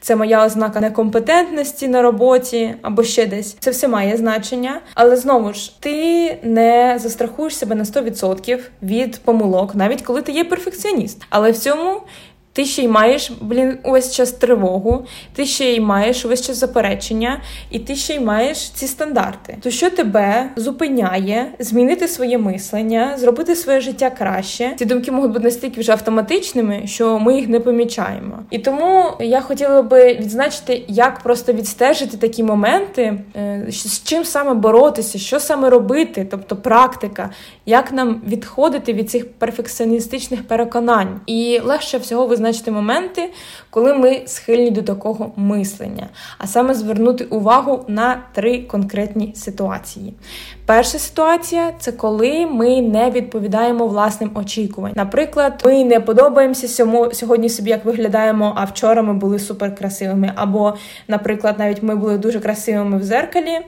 це 0.00 0.16
моя 0.16 0.46
ознака 0.46 0.80
некомпетентності 0.80 1.88
на 1.88 2.02
роботі, 2.02 2.74
або 2.82 3.02
ще 3.02 3.26
десь. 3.26 3.56
Це 3.60 3.70
все 3.70 3.88
має 3.88 4.16
значення, 4.16 4.80
але 4.94 5.16
знову 5.16 5.52
ж 5.52 5.80
ти 5.80 6.38
не 6.42 6.98
застрахуєш 6.98 7.37
страхуєш 7.38 7.56
себе 7.56 7.74
на 7.74 7.84
100% 7.84 8.58
від 8.82 9.18
помилок, 9.18 9.74
навіть 9.74 10.02
коли 10.02 10.22
ти 10.22 10.32
є 10.32 10.44
перфекціоніст. 10.44 11.24
Але 11.30 11.50
в 11.50 11.58
цьому 11.58 12.02
ти 12.58 12.64
ще 12.64 12.82
й 12.82 12.88
маєш, 12.88 13.32
блін, 13.40 13.78
увесь 13.84 14.14
час 14.14 14.32
тривогу, 14.32 15.06
ти 15.32 15.46
ще 15.46 15.64
й 15.64 15.80
маєш 15.80 16.24
увесь 16.24 16.46
час 16.46 16.56
заперечення, 16.56 17.40
і 17.70 17.78
ти 17.78 17.96
ще 17.96 18.14
й 18.14 18.20
маєш 18.20 18.70
ці 18.70 18.86
стандарти. 18.86 19.56
То 19.62 19.70
що 19.70 19.90
тебе 19.90 20.50
зупиняє 20.56 21.52
змінити 21.58 22.08
своє 22.08 22.38
мислення, 22.38 23.14
зробити 23.18 23.56
своє 23.56 23.80
життя 23.80 24.10
краще? 24.10 24.72
Ці 24.78 24.84
думки 24.84 25.10
можуть 25.10 25.32
бути 25.32 25.44
настільки 25.44 25.80
вже 25.80 25.92
автоматичними, 25.92 26.82
що 26.86 27.18
ми 27.18 27.36
їх 27.36 27.48
не 27.48 27.60
помічаємо. 27.60 28.38
І 28.50 28.58
тому 28.58 29.04
я 29.20 29.40
хотіла 29.40 29.82
би 29.82 30.14
відзначити, 30.14 30.84
як 30.88 31.20
просто 31.20 31.52
відстежити 31.52 32.16
такі 32.16 32.42
моменти, 32.42 33.18
е, 33.36 33.66
з 33.68 34.02
чим 34.02 34.24
саме 34.24 34.54
боротися, 34.54 35.18
що 35.18 35.40
саме 35.40 35.70
робити, 35.70 36.26
тобто 36.30 36.56
практика, 36.56 37.30
як 37.66 37.92
нам 37.92 38.22
відходити 38.26 38.92
від 38.92 39.10
цих 39.10 39.32
перфекціоністичних 39.32 40.48
переконань, 40.48 41.20
і 41.26 41.60
легше 41.64 41.98
всього 41.98 42.26
визначити 42.26 42.47
визначити 42.48 42.70
моменти, 42.70 43.30
коли 43.70 43.94
ми 43.94 44.22
схильні 44.26 44.70
до 44.70 44.82
такого 44.82 45.32
мислення, 45.36 46.08
а 46.38 46.46
саме 46.46 46.74
звернути 46.74 47.24
увагу 47.24 47.84
на 47.88 48.22
три 48.32 48.58
конкретні 48.62 49.32
ситуації. 49.34 50.14
Перша 50.66 50.98
ситуація 50.98 51.72
це 51.78 51.92
коли 51.92 52.46
ми 52.46 52.80
не 52.82 53.10
відповідаємо 53.10 53.86
власним 53.86 54.30
очікуванням. 54.34 54.96
Наприклад, 54.96 55.62
ми 55.64 55.84
не 55.84 56.00
подобаємося 56.00 56.68
сьогодні 57.12 57.48
собі, 57.48 57.70
як 57.70 57.84
виглядаємо, 57.84 58.52
а 58.56 58.64
вчора 58.64 59.02
ми 59.02 59.14
були 59.14 59.38
суперкрасивими. 59.38 60.32
Або, 60.36 60.74
наприклад, 61.08 61.54
навіть 61.58 61.82
ми 61.82 61.96
були 61.96 62.18
дуже 62.18 62.40
красивими 62.40 62.98
в 62.98 63.02
зеркалі 63.02 63.60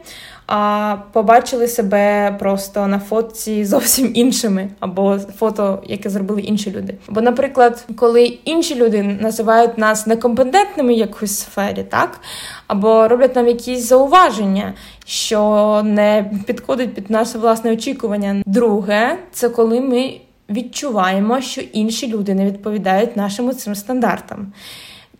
а 0.52 0.96
побачили 1.12 1.68
себе 1.68 2.36
просто 2.38 2.86
на 2.86 2.98
фотці 2.98 3.64
зовсім 3.64 4.10
іншими, 4.14 4.68
або 4.80 5.18
фото, 5.18 5.82
яке 5.86 6.10
зробили 6.10 6.40
інші 6.40 6.70
люди. 6.70 6.94
Бо, 7.08 7.20
наприклад, 7.20 7.84
коли 7.96 8.24
інші 8.24 8.74
люди 8.74 9.02
називають 9.02 9.78
нас 9.78 10.06
некомпетентними 10.06 10.94
в 10.94 10.98
якоїсь 10.98 11.38
сфері, 11.38 11.82
так 11.88 12.20
або 12.66 13.08
роблять 13.08 13.36
нам 13.36 13.46
якісь 13.46 13.88
зауваження, 13.88 14.74
що 15.06 15.82
не 15.84 16.30
підходить 16.46 16.94
під 16.94 17.10
наше 17.10 17.38
власне 17.38 17.72
очікування. 17.72 18.42
Друге, 18.46 19.18
це 19.32 19.48
коли 19.48 19.80
ми 19.80 20.20
відчуваємо, 20.50 21.40
що 21.40 21.60
інші 21.60 22.08
люди 22.08 22.34
не 22.34 22.46
відповідають 22.46 23.16
нашим 23.16 23.50
цим 23.50 23.74
стандартам. 23.74 24.52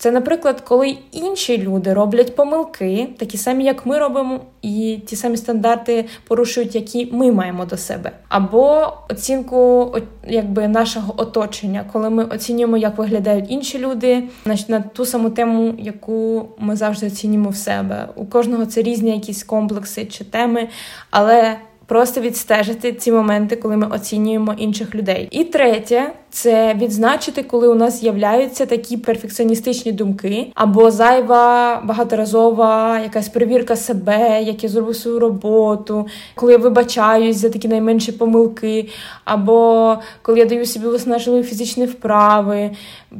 Це, 0.01 0.11
наприклад, 0.11 0.61
коли 0.61 0.97
інші 1.13 1.59
люди 1.59 1.93
роблять 1.93 2.37
помилки, 2.37 3.09
такі 3.19 3.39
самі, 3.39 3.65
як 3.65 3.87
ми 3.87 3.99
робимо, 3.99 4.41
і 4.63 5.01
ті 5.07 5.17
самі 5.17 5.37
стандарти 5.37 6.05
порушують, 6.29 6.75
які 6.75 7.09
ми 7.13 7.33
маємо 7.33 7.65
до 7.65 7.77
себе, 7.77 8.13
або 8.29 8.93
оцінку 9.11 9.93
якби 10.29 10.69
нашого 10.69 11.15
оточення, 11.17 11.85
коли 11.93 12.11
ми 12.11 12.25
оцінюємо, 12.25 12.77
як 12.77 12.99
виглядають 12.99 13.51
інші 13.51 13.79
люди, 13.79 14.23
на 14.69 14.81
ту 14.81 15.07
саму 15.07 15.31
тему, 15.31 15.75
яку 15.79 16.49
ми 16.59 16.77
завжди 16.77 17.07
оцінюємо 17.07 17.51
в 17.51 17.57
себе. 17.57 18.09
У 18.17 18.27
кожного 18.27 18.67
це 18.67 18.83
різні 18.83 19.11
якісь 19.11 19.45
комплекси 19.45 20.05
чи 20.05 20.25
теми, 20.25 20.69
але 21.11 21.57
просто 21.91 22.21
відстежити 22.21 22.93
ці 22.93 23.13
моменти, 23.13 23.57
коли 23.57 23.77
ми 23.77 23.87
оцінюємо 23.87 24.55
інших 24.59 24.95
людей. 24.95 25.29
І 25.31 25.45
третє 25.45 26.13
це 26.31 26.75
відзначити, 26.75 27.43
коли 27.43 27.69
у 27.69 27.75
нас 27.75 28.01
з'являються 28.01 28.67
такі 28.67 28.97
перфекціоністичні 28.97 29.93
думки, 29.93 30.53
або 30.55 30.91
зайва 30.91 31.81
багаторазова 31.85 32.99
якась 32.99 33.29
перевірка 33.29 33.77
себе, 33.77 34.43
як 34.43 34.63
я 34.63 34.69
зроблю 34.69 34.95
свою 34.95 35.19
роботу, 35.19 36.07
коли 36.35 36.53
я 36.53 36.59
вибачаюсь 36.59 37.37
за 37.37 37.51
такі 37.51 37.69
найменші 37.69 38.13
помилки, 38.13 38.89
або 39.25 39.97
коли 40.23 40.39
я 40.39 40.45
даю 40.45 40.67
собі 40.67 40.87
виснажливі 40.87 41.43
фізичні 41.43 41.87
вправи, 41.87 42.71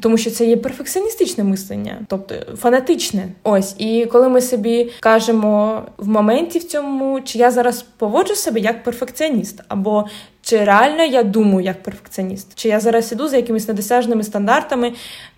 тому 0.01 0.17
що 0.17 0.31
це 0.31 0.47
є 0.47 0.57
перфекціоністичне 0.57 1.45
мислення, 1.45 1.99
тобто 2.07 2.35
фанатичне. 2.57 3.29
Ось, 3.43 3.75
і 3.79 4.07
коли 4.07 4.29
ми 4.29 4.41
собі 4.41 4.91
кажемо 5.01 5.83
в 5.99 6.09
моменті 6.09 6.59
в 6.59 6.65
цьому, 6.65 7.21
чи 7.21 7.39
я 7.39 7.51
зараз 7.51 7.83
поводжу 7.83 8.35
себе 8.35 8.60
як 8.61 8.85
перфекціоніст, 8.85 9.63
або 9.69 10.07
чи 10.43 10.65
реально 10.65 11.05
я 11.05 11.23
думаю 11.23 11.65
як 11.65 11.83
перфекціоніст? 11.83 12.55
Чи 12.55 12.69
я 12.69 12.81
зараз 12.81 13.13
іду 13.13 13.29
за 13.29 13.37
якимись 13.37 13.69
недосяжними 13.69 14.23
стандартами 14.23 14.93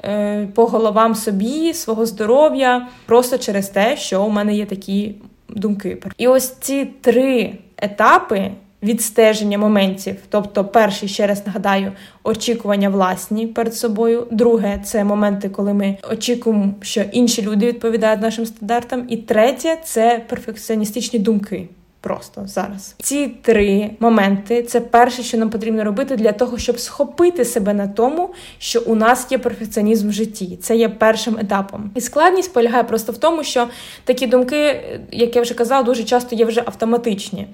е, 0.04 0.48
по 0.54 0.66
головам 0.66 1.14
собі, 1.14 1.74
свого 1.74 2.06
здоров'я, 2.06 2.88
просто 3.06 3.38
через 3.38 3.68
те, 3.68 3.96
що 3.96 4.24
у 4.24 4.28
мене 4.28 4.54
є 4.54 4.66
такі 4.66 5.14
думки. 5.48 6.02
І 6.18 6.28
ось 6.28 6.50
ці 6.50 6.84
три 6.84 7.54
етапи. 7.76 8.50
Відстеження 8.84 9.58
моментів, 9.58 10.16
тобто, 10.28 10.64
перший, 10.64 11.08
ще 11.08 11.26
раз 11.26 11.46
нагадаю, 11.46 11.92
очікування 12.24 12.88
власні 12.88 13.46
перед 13.46 13.74
собою. 13.74 14.26
Друге, 14.30 14.80
це 14.84 15.04
моменти, 15.04 15.48
коли 15.48 15.74
ми 15.74 15.96
очікуємо, 16.10 16.74
що 16.80 17.02
інші 17.12 17.42
люди 17.42 17.66
відповідають 17.66 18.20
нашим 18.20 18.46
стандартам. 18.46 19.06
І 19.08 19.16
третє 19.16 19.78
це 19.84 20.22
перфекціоністичні 20.28 21.18
думки. 21.18 21.68
Просто 22.02 22.42
зараз 22.46 22.94
ці 23.02 23.28
три 23.28 23.90
моменти 24.00 24.62
це 24.62 24.80
перше, 24.80 25.22
що 25.22 25.38
нам 25.38 25.50
потрібно 25.50 25.84
робити 25.84 26.16
для 26.16 26.32
того, 26.32 26.58
щоб 26.58 26.80
схопити 26.80 27.44
себе 27.44 27.74
на 27.74 27.88
тому, 27.88 28.30
що 28.58 28.80
у 28.86 28.94
нас 28.94 29.26
є 29.30 29.38
перфекціонізм 29.38 30.08
в 30.08 30.12
житті. 30.12 30.58
Це 30.62 30.76
є 30.76 30.88
першим 30.88 31.38
етапом. 31.38 31.90
І 31.94 32.00
складність 32.00 32.52
полягає 32.52 32.84
просто 32.84 33.12
в 33.12 33.18
тому, 33.18 33.44
що 33.44 33.68
такі 34.04 34.26
думки, 34.26 34.80
як 35.12 35.36
я 35.36 35.42
вже 35.42 35.54
казала, 35.54 35.82
дуже 35.82 36.04
часто 36.04 36.36
є 36.36 36.44
вже 36.44 36.62
автоматичні. 36.66 37.46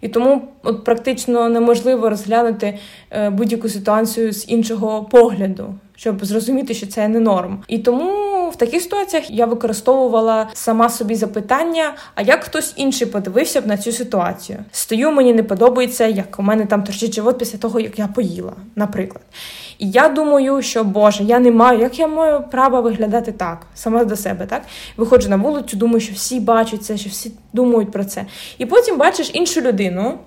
І 0.00 0.08
тому 0.08 0.48
от 0.62 0.84
практично 0.84 1.48
неможливо 1.48 2.10
розглянути 2.10 2.78
е, 3.10 3.30
будь-яку 3.30 3.68
ситуацію 3.68 4.32
з 4.32 4.48
іншого 4.48 5.04
погляду, 5.04 5.74
щоб 5.96 6.24
зрозуміти, 6.24 6.74
що 6.74 6.86
це 6.86 7.08
не 7.08 7.20
норм. 7.20 7.62
І 7.68 7.78
тому 7.78 8.50
в 8.50 8.56
таких 8.56 8.82
ситуаціях 8.82 9.30
я 9.30 9.46
використовувала 9.46 10.48
сама 10.52 10.88
собі 10.88 11.14
запитання: 11.14 11.94
а 12.14 12.22
як 12.22 12.44
хтось 12.44 12.72
інший 12.76 13.06
подивився 13.06 13.60
б 13.60 13.66
на 13.66 13.76
цю 13.76 13.92
ситуацію? 13.92 14.58
Стою, 14.72 15.10
мені 15.12 15.34
не 15.34 15.42
подобається, 15.42 16.06
як 16.06 16.38
у 16.38 16.42
мене 16.42 16.66
там 16.66 16.84
торчить 16.84 17.14
живот 17.14 17.38
після 17.38 17.58
того, 17.58 17.80
як 17.80 17.98
я 17.98 18.06
поїла, 18.06 18.52
наприклад. 18.76 19.24
І 19.78 19.90
я 19.90 20.08
думаю, 20.08 20.62
що 20.62 20.84
Боже, 20.84 21.24
я 21.24 21.38
не 21.38 21.50
маю, 21.50 21.80
як 21.80 21.98
я 21.98 22.06
маю 22.06 22.44
право 22.50 22.82
виглядати 22.82 23.32
так, 23.32 23.66
сама 23.74 24.04
до 24.04 24.16
себе, 24.16 24.46
так? 24.46 24.62
Виходжу 24.96 25.28
на 25.28 25.36
вулицю, 25.36 25.76
думаю, 25.76 26.00
що 26.00 26.14
всі 26.14 26.40
бачать 26.40 26.84
це, 26.84 26.96
що 26.96 27.10
всі 27.10 27.32
думають 27.52 27.92
про 27.92 28.04
це. 28.04 28.26
І 28.58 28.66
потім 28.66 28.98
бачиш 28.98 29.30
іншу 29.34 29.60
людину. 29.60 30.18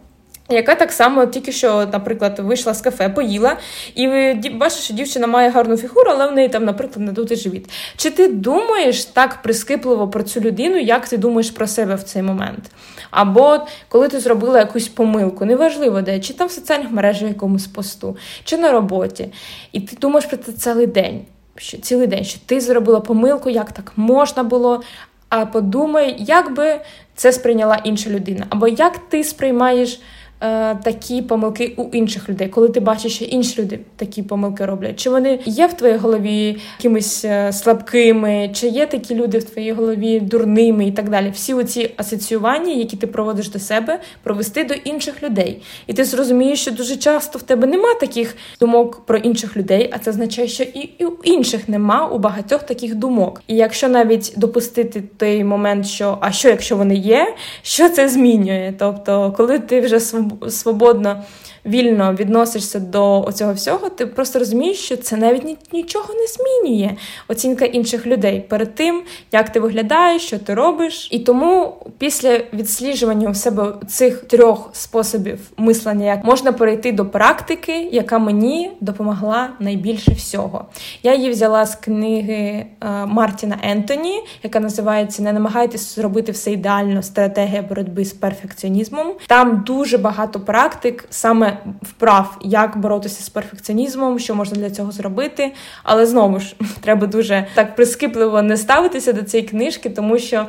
Яка 0.49 0.75
так 0.75 0.91
само 0.91 1.25
тільки 1.25 1.51
що, 1.51 1.87
наприклад, 1.91 2.39
вийшла 2.39 2.73
з 2.73 2.81
кафе, 2.81 3.09
поїла, 3.09 3.57
і 3.95 4.33
бачиш, 4.53 4.79
що 4.79 4.93
дівчина 4.93 5.27
має 5.27 5.49
гарну 5.49 5.77
фігуру, 5.77 6.11
але 6.11 6.27
в 6.27 6.31
неї 6.31 6.49
там, 6.49 6.65
наприклад, 6.65 7.05
надутий 7.05 7.37
живіт. 7.37 7.69
Чи 7.97 8.09
ти 8.09 8.27
думаєш 8.27 9.05
так 9.05 9.41
прискіпливо 9.41 10.07
про 10.07 10.23
цю 10.23 10.39
людину, 10.39 10.77
як 10.77 11.09
ти 11.09 11.17
думаєш 11.17 11.51
про 11.51 11.67
себе 11.67 11.95
в 11.95 12.03
цей 12.03 12.21
момент? 12.21 12.71
Або 13.11 13.59
коли 13.89 14.07
ти 14.07 14.19
зробила 14.19 14.59
якусь 14.59 14.87
помилку, 14.87 15.45
неважливо 15.45 16.01
де, 16.01 16.19
чи 16.19 16.33
там 16.33 16.47
в 16.47 16.51
соціальних 16.51 16.91
мережах 16.91 17.29
якомусь 17.29 17.67
посту, 17.67 18.17
чи 18.43 18.57
на 18.57 18.71
роботі, 18.71 19.33
і 19.71 19.81
ти 19.81 19.97
думаєш 20.01 20.25
про 20.25 20.37
це 20.37 20.51
цілий 20.51 20.87
день, 20.87 21.21
що 21.55 21.77
цілий 21.77 22.07
день, 22.07 22.23
що 22.23 22.39
ти 22.45 22.61
зробила 22.61 22.99
помилку, 22.99 23.49
як 23.49 23.71
так 23.71 23.91
можна 23.95 24.43
було. 24.43 24.81
А 25.29 25.45
подумай, 25.45 26.15
як 26.19 26.53
би 26.55 26.79
це 27.15 27.31
сприйняла 27.31 27.75
інша 27.83 28.09
людина, 28.09 28.45
або 28.49 28.67
як 28.67 28.97
ти 28.97 29.23
сприймаєш. 29.23 29.99
Е, 30.41 30.75
такі 30.75 31.21
помилки 31.21 31.73
у 31.77 31.83
інших 31.91 32.29
людей, 32.29 32.47
коли 32.47 32.69
ти 32.69 32.79
бачиш, 32.79 33.15
що 33.15 33.25
інші 33.25 33.61
люди 33.61 33.79
такі 33.95 34.23
помилки 34.23 34.65
роблять, 34.65 34.99
чи 34.99 35.09
вони 35.09 35.39
є 35.45 35.67
в 35.67 35.73
твоїй 35.73 35.97
голові 35.97 36.57
якимись 36.77 37.25
е, 37.25 37.53
слабкими, 37.53 38.49
чи 38.53 38.67
є 38.67 38.85
такі 38.85 39.15
люди 39.15 39.37
в 39.37 39.43
твоїй 39.43 39.71
голові 39.71 40.19
дурними 40.19 40.87
і 40.87 40.91
так 40.91 41.09
далі. 41.09 41.29
Всі 41.29 41.53
оці 41.53 41.91
асоціювання, 41.97 42.73
які 42.73 42.97
ти 42.97 43.07
проводиш 43.07 43.49
до 43.49 43.59
себе, 43.59 43.99
провести 44.23 44.63
до 44.63 44.73
інших 44.73 45.23
людей. 45.23 45.61
І 45.87 45.93
ти 45.93 46.05
зрозумієш, 46.05 46.61
що 46.61 46.71
дуже 46.71 46.95
часто 46.95 47.39
в 47.39 47.41
тебе 47.41 47.67
нема 47.67 47.93
таких 47.93 48.35
думок 48.59 49.05
про 49.05 49.17
інших 49.17 49.57
людей, 49.57 49.89
а 49.93 49.97
це 49.97 50.09
означає, 50.09 50.47
що 50.47 50.63
і, 50.63 51.05
у 51.05 51.23
інших 51.23 51.69
нема 51.69 52.07
у 52.07 52.19
багатьох 52.19 52.63
таких 52.63 52.95
думок. 52.95 53.41
І 53.47 53.55
якщо 53.55 53.89
навіть 53.89 54.33
допустити 54.37 55.03
той 55.17 55.43
момент, 55.43 55.87
що 55.87 56.17
а 56.21 56.31
що, 56.31 56.49
якщо 56.49 56.77
вони 56.77 56.95
є, 56.95 57.35
що 57.61 57.89
це 57.89 58.09
змінює? 58.09 58.73
Тобто, 58.79 59.33
коли 59.37 59.59
ти 59.59 59.81
вже 59.81 59.99
свободно 59.99 60.26
свободно 60.49 61.25
вільно 61.67 62.13
відносишся 62.13 62.79
до 62.79 63.29
цього 63.33 63.53
всього, 63.53 63.89
ти 63.89 64.05
просто 64.05 64.39
розумієш, 64.39 64.77
що 64.77 64.97
це 64.97 65.17
навіть 65.17 65.73
нічого 65.73 66.13
не 66.13 66.27
змінює. 66.27 66.91
Оцінка 67.27 67.65
інших 67.65 68.07
людей 68.07 68.45
перед 68.49 68.75
тим, 68.75 69.03
як 69.31 69.49
ти 69.49 69.59
виглядаєш, 69.59 70.21
що 70.21 70.39
ти 70.39 70.53
робиш. 70.53 71.07
І 71.11 71.19
тому 71.19 71.73
після 71.97 72.39
відсліджування 72.53 73.29
у 73.29 73.33
себе 73.33 73.73
цих 73.87 74.23
трьох 74.23 74.69
способів 74.73 75.39
мислення, 75.57 76.05
як 76.05 76.23
можна 76.23 76.51
перейти 76.51 76.91
до 76.91 77.05
практики, 77.05 77.89
яка 77.91 78.19
мені 78.19 78.71
допомогла 78.81 79.49
найбільше 79.59 80.11
всього. 80.11 80.65
Я 81.03 81.15
її 81.15 81.29
взяла 81.29 81.65
з 81.65 81.75
книги 81.75 82.35
е, 82.35 82.65
Мартіна 83.05 83.57
Ентоні, 83.63 84.23
яка 84.43 84.59
називається 84.59 85.23
Не 85.23 85.33
намагайтесь 85.33 85.95
зробити 85.95 86.31
все 86.31 86.51
ідеально. 86.51 87.03
Стратегія 87.03 87.61
боротьби 87.61 88.05
з 88.05 88.13
перфекціонізмом. 88.13 89.13
Там 89.27 89.63
дуже 89.65 89.97
багато 89.97 90.39
практик 90.39 91.05
саме 91.09 91.56
вправ, 91.81 92.37
як 92.41 92.77
боротися 92.77 93.23
з 93.23 93.29
перфекціонізмом, 93.29 94.19
що 94.19 94.35
можна 94.35 94.57
для 94.57 94.69
цього 94.69 94.91
зробити. 94.91 95.53
Але 95.83 96.05
знову 96.05 96.39
ж 96.39 96.55
треба 96.81 97.07
дуже 97.07 97.47
так 97.53 97.75
прискіпливо 97.75 98.41
не 98.41 98.57
ставитися 98.57 99.13
до 99.13 99.21
цієї 99.21 99.49
книжки, 99.49 99.89
тому 99.89 100.19
що 100.19 100.45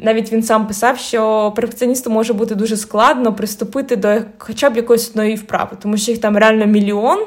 навіть 0.00 0.32
він 0.32 0.42
сам 0.42 0.66
писав, 0.66 0.98
що 0.98 1.52
перфекціоністу 1.56 2.10
може 2.10 2.32
бути 2.32 2.54
дуже 2.54 2.76
складно 2.76 3.34
приступити 3.34 3.96
до 3.96 4.16
хоча 4.38 4.70
б 4.70 4.76
якоїсь 4.76 5.10
одної 5.10 5.34
вправи, 5.34 5.70
тому 5.82 5.96
що 5.96 6.10
їх 6.10 6.20
там 6.20 6.36
реально 6.36 6.66
мільйон, 6.66 7.18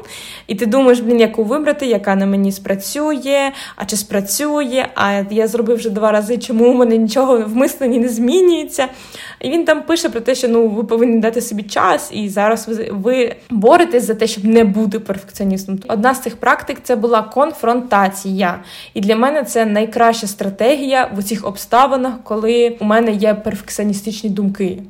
і 0.47 0.55
ти 0.55 0.65
думаєш, 0.65 0.99
блін, 0.99 1.19
яку 1.19 1.43
вибрати, 1.43 1.85
яка 1.85 2.15
на 2.15 2.25
мені 2.25 2.51
спрацює, 2.51 3.51
а 3.75 3.85
чи 3.85 3.97
спрацює, 3.97 4.87
а 4.95 5.23
я 5.31 5.47
зробив 5.47 5.77
вже 5.77 5.89
два 5.89 6.11
рази, 6.11 6.37
чому 6.37 6.71
у 6.71 6.73
мене 6.73 6.97
нічого 6.97 7.37
в 7.37 7.55
мисленні 7.55 7.99
не 7.99 8.09
змінюється. 8.09 8.87
І 9.43 9.49
він 9.49 9.65
там 9.65 9.81
пише 9.81 10.09
про 10.09 10.21
те, 10.21 10.35
що 10.35 10.47
ну 10.47 10.67
ви 10.67 10.83
повинні 10.83 11.19
дати 11.19 11.41
собі 11.41 11.63
час, 11.63 12.09
і 12.13 12.29
зараз 12.29 12.67
ви, 12.67 12.89
ви 12.91 13.35
боретесь 13.49 14.03
за 14.03 14.15
те, 14.15 14.27
щоб 14.27 14.45
не 14.45 14.63
бути 14.63 14.99
перфекціоністом. 14.99 15.79
Одна 15.87 16.15
з 16.15 16.21
цих 16.21 16.37
практик 16.37 16.77
це 16.83 16.95
була 16.95 17.21
конфронтація. 17.21 18.59
І 18.93 19.01
для 19.01 19.15
мене 19.15 19.43
це 19.43 19.65
найкраща 19.65 20.27
стратегія 20.27 21.11
в 21.17 21.23
цих 21.23 21.47
обставинах, 21.47 22.13
коли 22.23 22.77
у 22.79 22.85
мене 22.85 23.11
є 23.11 23.33
перфекціоністичні 23.33 24.29
думки. 24.29 24.83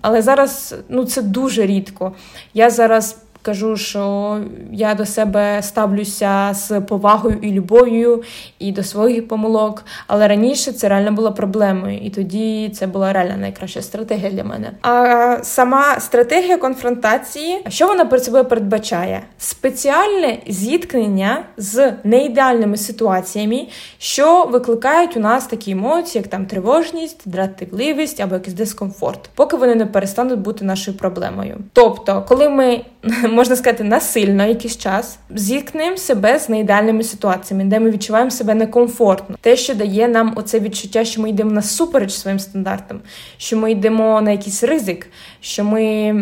Але 0.00 0.22
зараз 0.22 0.74
ну 0.88 1.04
це 1.04 1.22
дуже 1.22 1.66
рідко. 1.66 2.12
Я 2.54 2.70
зараз 2.70 3.22
Кажу, 3.42 3.76
що 3.76 4.38
я 4.72 4.94
до 4.94 5.06
себе 5.06 5.62
ставлюся 5.62 6.50
з 6.54 6.80
повагою 6.80 7.38
і 7.42 7.52
любов'ю 7.52 8.22
і 8.58 8.72
до 8.72 8.82
своїх 8.82 9.28
помилок. 9.28 9.84
Але 10.06 10.28
раніше 10.28 10.72
це 10.72 10.88
реально 10.88 11.12
було 11.12 11.32
проблемою, 11.32 11.98
і 11.98 12.10
тоді 12.10 12.70
це 12.74 12.86
була 12.86 13.12
реально 13.12 13.36
найкраща 13.36 13.82
стратегія 13.82 14.30
для 14.30 14.44
мене. 14.44 14.70
А 14.82 15.36
сама 15.42 16.00
стратегія 16.00 16.56
конфронтації, 16.56 17.64
що 17.68 17.86
вона 17.86 18.04
перед 18.04 18.24
собою 18.24 18.44
передбачає? 18.44 19.22
Спеціальне 19.38 20.38
зіткнення 20.46 21.42
з 21.56 21.92
неідеальними 22.04 22.76
ситуаціями, 22.76 23.66
що 23.98 24.44
викликають 24.44 25.16
у 25.16 25.20
нас 25.20 25.46
такі 25.46 25.70
емоції, 25.70 26.22
як 26.22 26.30
там 26.30 26.46
тривожність, 26.46 27.22
дратівливість 27.24 28.20
або 28.20 28.34
якийсь 28.34 28.56
дискомфорт, 28.56 29.30
поки 29.34 29.56
вони 29.56 29.74
не 29.74 29.86
перестануть 29.86 30.38
бути 30.38 30.64
нашою 30.64 30.96
проблемою. 30.96 31.58
Тобто, 31.72 32.24
коли 32.28 32.48
ми 32.48 32.80
можна 33.30 33.56
сказати, 33.56 33.84
насильно 33.84 34.46
якийсь 34.46 34.76
час 34.76 35.18
зіткнемо 35.30 35.96
себе 35.96 36.38
з 36.38 36.48
неідеальними 36.48 37.02
ситуаціями, 37.02 37.64
де 37.64 37.80
ми 37.80 37.90
відчуваємо 37.90 38.30
себе 38.30 38.54
некомфортно. 38.54 39.36
Те, 39.40 39.56
що 39.56 39.74
дає 39.74 40.08
нам 40.08 40.32
оце 40.36 40.60
відчуття, 40.60 41.04
що 41.04 41.22
ми 41.22 41.30
йдемо 41.30 41.50
насупереч 41.50 42.12
своїм 42.12 42.38
стандартам, 42.38 43.00
що 43.36 43.56
ми 43.56 43.72
йдемо 43.72 44.20
на 44.20 44.30
якийсь 44.30 44.64
ризик, 44.64 45.10
що 45.40 45.64
ми. 45.64 46.14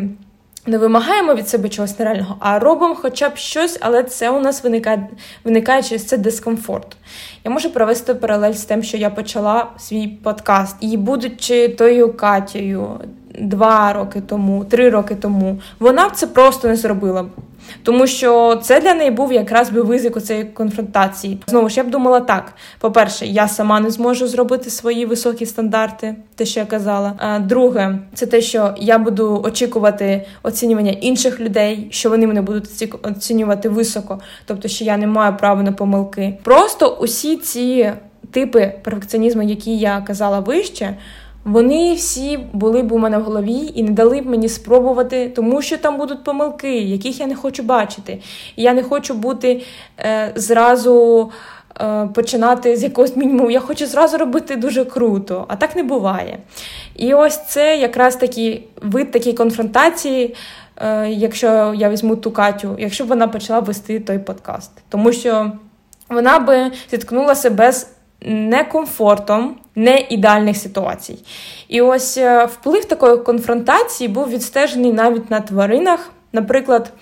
Не 0.68 0.79
вимагаємо 0.79 1.35
від 1.35 1.48
себе 1.48 1.68
чогось 1.68 1.98
нереального, 1.98 2.37
а 2.40 2.59
робимо 2.59 2.94
хоча 2.94 3.29
б 3.29 3.37
щось, 3.37 3.79
але 3.81 4.02
це 4.02 4.31
у 4.31 4.40
нас 4.40 4.64
виникає 4.64 5.09
виникає 5.44 5.83
через 5.83 6.07
це 6.07 6.18
дискомфорт. 6.18 6.96
Я 7.44 7.50
можу 7.50 7.70
провести 7.70 8.14
паралель 8.14 8.52
з 8.52 8.64
тим, 8.64 8.83
що 8.83 8.96
я 8.96 9.11
почала 9.11 9.66
свій 9.79 10.09
подкаст, 10.09 10.76
і 10.81 10.96
будучи 10.96 11.68
тою 11.68 12.12
Катєю, 12.12 13.00
два 13.40 13.92
роки 13.92 14.20
тому, 14.20 14.64
три 14.64 14.90
роки 14.90 15.14
тому, 15.14 15.61
вона 15.79 16.09
б 16.09 16.12
це 16.12 16.26
просто 16.26 16.68
не 16.68 16.76
зробила. 16.76 17.26
Тому 17.83 18.07
що 18.07 18.61
це 18.62 18.81
для 18.81 18.94
неї 18.94 19.11
був 19.11 19.33
якраз 19.33 19.70
би 19.70 19.83
визик 19.83 20.22
цієї 20.22 20.44
конфронтації. 20.44 21.38
Знову 21.46 21.68
ж 21.68 21.76
я 21.76 21.85
б 21.85 21.90
думала 21.90 22.20
так: 22.20 22.52
по-перше, 22.81 23.26
я 23.26 23.48
сама 23.48 23.81
не 23.81 23.90
зможу 23.90 24.26
зробити 24.26 24.70
свої 24.70 25.07
високі 25.07 25.46
стандарти, 25.46 26.16
те, 26.35 26.44
що 26.44 26.61
я 26.61 26.66
казала. 26.66 27.12
А 27.18 27.38
друге, 27.38 27.98
це 28.14 28.26
те, 28.26 28.40
що 28.40 28.74
я 28.79 28.98
буду 28.98 29.42
очікувати 29.44 30.26
оцінювання 30.42 30.92
інших 30.92 31.40
людей, 31.40 31.87
що 31.90 32.11
вони 32.11 32.26
мене 32.26 32.42
будуть 32.42 32.94
оцінювати 33.02 33.68
високо, 33.68 34.20
тобто, 34.44 34.68
що 34.68 34.85
я 34.85 34.96
не 34.96 35.07
маю 35.07 35.37
права 35.37 35.62
на 35.62 35.72
помилки. 35.72 36.38
Просто 36.42 36.98
усі 37.00 37.37
ці 37.37 37.92
типи 38.31 38.72
перфекціонізму, 38.85 39.42
які 39.42 39.79
я 39.79 40.00
казала 40.00 40.40
вище. 40.40 40.96
Вони 41.46 41.94
всі 41.94 42.38
були 42.52 42.82
б 42.82 42.92
у 42.92 42.98
мене 42.98 43.18
в 43.18 43.22
голові 43.22 43.72
і 43.74 43.82
не 43.82 43.90
дали 43.90 44.20
б 44.20 44.26
мені 44.26 44.48
спробувати, 44.48 45.28
тому 45.28 45.62
що 45.62 45.78
там 45.78 45.96
будуть 45.96 46.24
помилки, 46.24 46.78
яких 46.78 47.20
я 47.20 47.26
не 47.26 47.35
хочу 47.35 47.62
бачити. 47.62 48.20
І 48.56 48.62
я 48.62 48.74
не 48.74 48.82
хочу 48.82 49.14
бути 49.14 49.62
е, 49.98 50.32
зразу 50.35 51.30
е, 51.80 52.09
починати 52.14 52.76
з 52.76 52.82
якогось 52.82 53.16
мінімуму. 53.16 53.50
Я 53.50 53.61
хочу 53.61 53.87
зразу 53.87 54.18
робити 54.18 54.56
дуже 54.56 54.85
круто, 54.85 55.44
а 55.48 55.56
так 55.56 55.76
не 55.76 55.82
буває. 55.82 56.38
І 56.96 57.14
ось 57.14 57.46
це 57.46 57.76
якраз 57.76 58.16
такий 58.16 58.68
вид 58.82 59.11
такої 59.11 59.35
конфронтації. 59.35 60.35
Е, 60.76 61.11
якщо 61.11 61.74
я 61.76 61.90
візьму 61.90 62.16
ту 62.16 62.30
Катю, 62.30 62.76
якщо 62.78 63.04
б 63.04 63.09
вона 63.09 63.28
почала 63.28 63.61
вести 63.61 64.00
той 64.00 64.18
подкаст, 64.18 64.70
тому 64.88 65.12
що 65.12 65.52
вона 66.09 66.38
би 66.38 66.72
зіткнулася 66.90 67.50
без 67.50 67.95
некомфортом, 67.95 67.95
не 68.20 68.64
комфортом, 68.64 69.57
не 69.74 69.98
ідеальних 69.98 70.57
ситуацій. 70.57 71.18
І 71.68 71.81
ось 71.81 72.18
е, 72.18 72.44
вплив 72.44 72.85
такої 72.85 73.16
конфронтації 73.16 74.09
був 74.09 74.29
відстежений 74.29 74.92
навіть 74.92 75.31
на 75.31 75.40
тваринах. 75.40 76.11
Наприклад, 76.33 76.92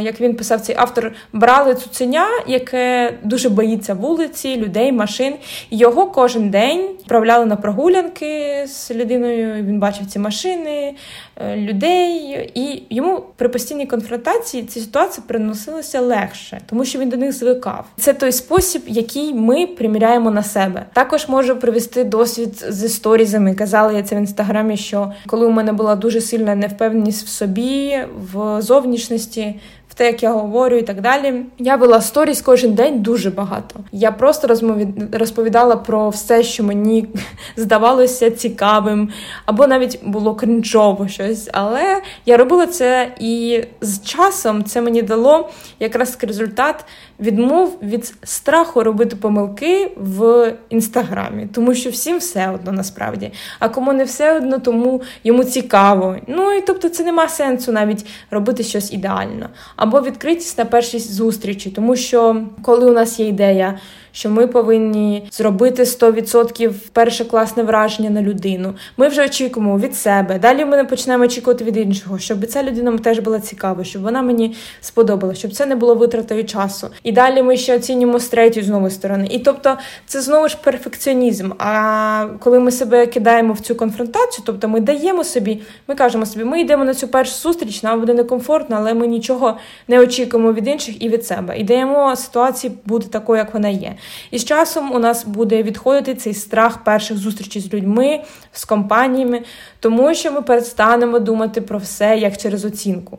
як 0.00 0.20
він 0.20 0.34
писав 0.34 0.60
цей 0.60 0.76
автор, 0.78 1.12
брали 1.32 1.74
цуценя, 1.74 2.26
яке 2.46 3.14
дуже 3.22 3.48
боїться 3.48 3.94
вулиці, 3.94 4.56
людей, 4.56 4.92
машин. 4.92 5.34
Його 5.70 6.06
кожен 6.06 6.50
день 6.50 6.80
відправляли 7.10 7.46
на 7.46 7.56
прогулянки 7.56 8.64
з 8.66 8.90
людиною. 8.90 9.64
Він 9.64 9.78
бачив 9.78 10.06
ці 10.06 10.18
машини, 10.18 10.94
е, 11.36 11.56
людей, 11.56 12.50
і 12.54 12.82
йому 12.90 13.24
при 13.36 13.48
постійній 13.48 13.86
конфронтації 13.86 14.62
ці 14.62 14.80
ситуації 14.80 15.24
приносилися 15.28 16.00
легше, 16.00 16.60
тому 16.66 16.84
що 16.84 16.98
він 16.98 17.08
до 17.08 17.16
них 17.16 17.32
звикав. 17.32 17.84
Це 17.96 18.12
той 18.12 18.32
спосіб, 18.32 18.82
який 18.86 19.34
ми 19.34 19.66
приміряємо 19.66 20.30
на 20.30 20.42
себе. 20.42 20.86
Також 20.92 21.28
можу 21.28 21.56
привести 21.56 22.04
досвід 22.04 22.64
з 22.68 22.88
сторізами. 22.88 23.54
Казала 23.54 23.92
я 23.92 24.02
це 24.02 24.16
в 24.16 24.18
інстаграмі, 24.18 24.76
що 24.76 25.12
коли 25.26 25.46
у 25.46 25.50
мене 25.50 25.72
була 25.72 25.96
дуже 25.96 26.20
сильна 26.20 26.54
невпевненість 26.54 27.26
в 27.26 27.28
собі, 27.28 27.98
в 28.32 28.62
зовнішності, 28.62 29.39
Okay. 29.40 29.58
В 29.90 29.94
те, 29.94 30.06
як 30.06 30.22
я 30.22 30.32
говорю, 30.32 30.76
і 30.76 30.82
так 30.82 31.00
далі. 31.00 31.42
Я 31.58 31.76
вела 31.76 32.00
сторіс 32.00 32.42
кожен 32.42 32.74
день 32.74 33.02
дуже 33.02 33.30
багато. 33.30 33.80
Я 33.92 34.12
просто 34.12 34.46
розмові... 34.46 34.88
розповідала 35.12 35.76
про 35.76 36.08
все, 36.08 36.42
що 36.42 36.64
мені 36.64 37.08
здавалося 37.56 38.30
цікавим, 38.30 39.08
або 39.46 39.66
навіть 39.66 40.00
було 40.04 40.34
кринжово 40.34 41.08
щось. 41.08 41.48
Але 41.52 42.02
я 42.26 42.36
робила 42.36 42.66
це, 42.66 43.12
і 43.20 43.62
з 43.80 44.02
часом 44.02 44.64
це 44.64 44.80
мені 44.80 45.02
дало 45.02 45.50
якраз 45.80 46.18
результат 46.22 46.84
відмов 47.20 47.78
від 47.82 48.14
страху 48.22 48.82
робити 48.82 49.16
помилки 49.16 49.92
в 49.96 50.52
інстаграмі, 50.68 51.48
тому 51.54 51.74
що 51.74 51.90
всім 51.90 52.18
все 52.18 52.50
одно 52.50 52.72
насправді. 52.72 53.32
А 53.58 53.68
кому 53.68 53.92
не 53.92 54.04
все 54.04 54.36
одно, 54.36 54.58
тому 54.58 55.02
йому 55.24 55.44
цікаво. 55.44 56.16
Ну 56.26 56.52
і 56.52 56.60
тобто 56.60 56.88
це 56.88 57.04
нема 57.04 57.28
сенсу 57.28 57.72
навіть 57.72 58.06
робити 58.30 58.62
щось 58.62 58.92
ідеально. 58.92 59.48
Або 59.80 60.00
відкритість 60.00 60.58
на 60.58 60.64
першій 60.64 60.98
зустрічі, 60.98 61.70
тому 61.70 61.96
що 61.96 62.42
коли 62.62 62.90
у 62.90 62.94
нас 62.94 63.20
є 63.20 63.28
ідея 63.28 63.78
що 64.12 64.30
ми 64.30 64.46
повинні 64.46 65.28
зробити 65.32 65.82
100% 65.82 66.72
перше 66.92 67.24
класне 67.24 67.62
враження 67.62 68.10
на 68.10 68.22
людину. 68.22 68.74
Ми 68.96 69.08
вже 69.08 69.24
очікуємо 69.24 69.78
від 69.78 69.96
себе. 69.96 70.38
Далі 70.38 70.64
ми 70.64 70.76
не 70.76 70.84
почнемо 70.84 71.24
очікувати 71.24 71.64
від 71.64 71.76
іншого, 71.76 72.18
щоб 72.18 72.46
ця 72.46 72.62
людина 72.62 72.98
теж 72.98 73.18
була 73.18 73.40
цікава, 73.40 73.84
щоб 73.84 74.02
вона 74.02 74.22
мені 74.22 74.56
сподобала, 74.80 75.34
щоб 75.34 75.52
це 75.52 75.66
не 75.66 75.76
було 75.76 75.94
витратою 75.94 76.44
часу. 76.44 76.88
І 77.02 77.12
далі 77.12 77.42
ми 77.42 77.56
ще 77.56 77.76
оцінюємо 77.76 78.18
з 78.18 78.28
третьої 78.28 78.66
знову 78.66 78.90
сторони. 78.90 79.28
І 79.30 79.38
тобто 79.38 79.76
це 80.06 80.20
знову 80.20 80.48
ж 80.48 80.56
перфекціонізм. 80.64 81.50
А 81.58 82.26
коли 82.38 82.60
ми 82.60 82.70
себе 82.70 83.06
кидаємо 83.06 83.52
в 83.52 83.60
цю 83.60 83.74
конфронтацію, 83.74 84.44
тобто 84.46 84.68
ми 84.68 84.80
даємо 84.80 85.24
собі, 85.24 85.62
ми 85.88 85.94
кажемо 85.94 86.26
собі, 86.26 86.44
ми 86.44 86.60
йдемо 86.60 86.84
на 86.84 86.94
цю 86.94 87.08
першу 87.08 87.34
зустріч, 87.34 87.82
нам 87.82 88.00
буде 88.00 88.14
некомфортно, 88.14 88.76
але 88.76 88.94
ми 88.94 89.06
нічого 89.06 89.56
не 89.88 90.00
очікуємо 90.00 90.52
від 90.52 90.68
інших 90.68 91.02
і 91.02 91.08
від 91.08 91.26
себе. 91.26 91.58
І 91.58 91.64
даємо 91.64 92.16
ситуації 92.16 92.72
бути 92.84 93.06
такою, 93.08 93.38
як 93.38 93.54
вона 93.54 93.68
є. 93.68 93.94
І 94.30 94.38
з 94.38 94.44
часом 94.44 94.92
у 94.92 94.98
нас 94.98 95.24
буде 95.24 95.62
відходити 95.62 96.14
цей 96.14 96.34
страх 96.34 96.84
перших 96.84 97.16
зустрічей 97.16 97.62
з 97.62 97.74
людьми, 97.74 98.20
з 98.52 98.64
компаніями, 98.64 99.42
тому 99.80 100.14
що 100.14 100.32
ми 100.32 100.42
перестанемо 100.42 101.18
думати 101.18 101.60
про 101.60 101.78
все 101.78 102.18
як 102.18 102.36
через 102.36 102.64
оцінку. 102.64 103.18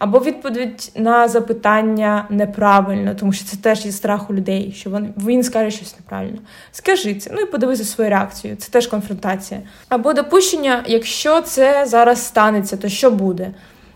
Або 0.00 0.18
відповідь 0.18 0.92
на 0.94 1.28
запитання 1.28 2.26
неправильно, 2.30 3.14
тому 3.14 3.32
що 3.32 3.44
це 3.44 3.56
теж 3.56 3.86
є 3.86 3.92
страх 3.92 4.30
у 4.30 4.34
людей, 4.34 4.72
що 4.76 4.90
він, 4.90 5.14
він 5.16 5.42
скаже 5.42 5.70
щось 5.70 5.96
неправильно. 5.98 6.38
Скажи 6.72 7.14
це, 7.14 7.30
ну 7.34 7.40
і 7.40 7.46
подивися 7.46 7.84
свою 7.84 8.10
реакцію, 8.10 8.56
це 8.56 8.70
теж 8.70 8.86
конфронтація. 8.86 9.60
Або 9.88 10.12
допущення, 10.12 10.84
якщо 10.86 11.40
це 11.40 11.86
зараз 11.86 12.26
станеться, 12.26 12.76
то 12.76 12.88
що 12.88 13.10
буде? 13.10 13.50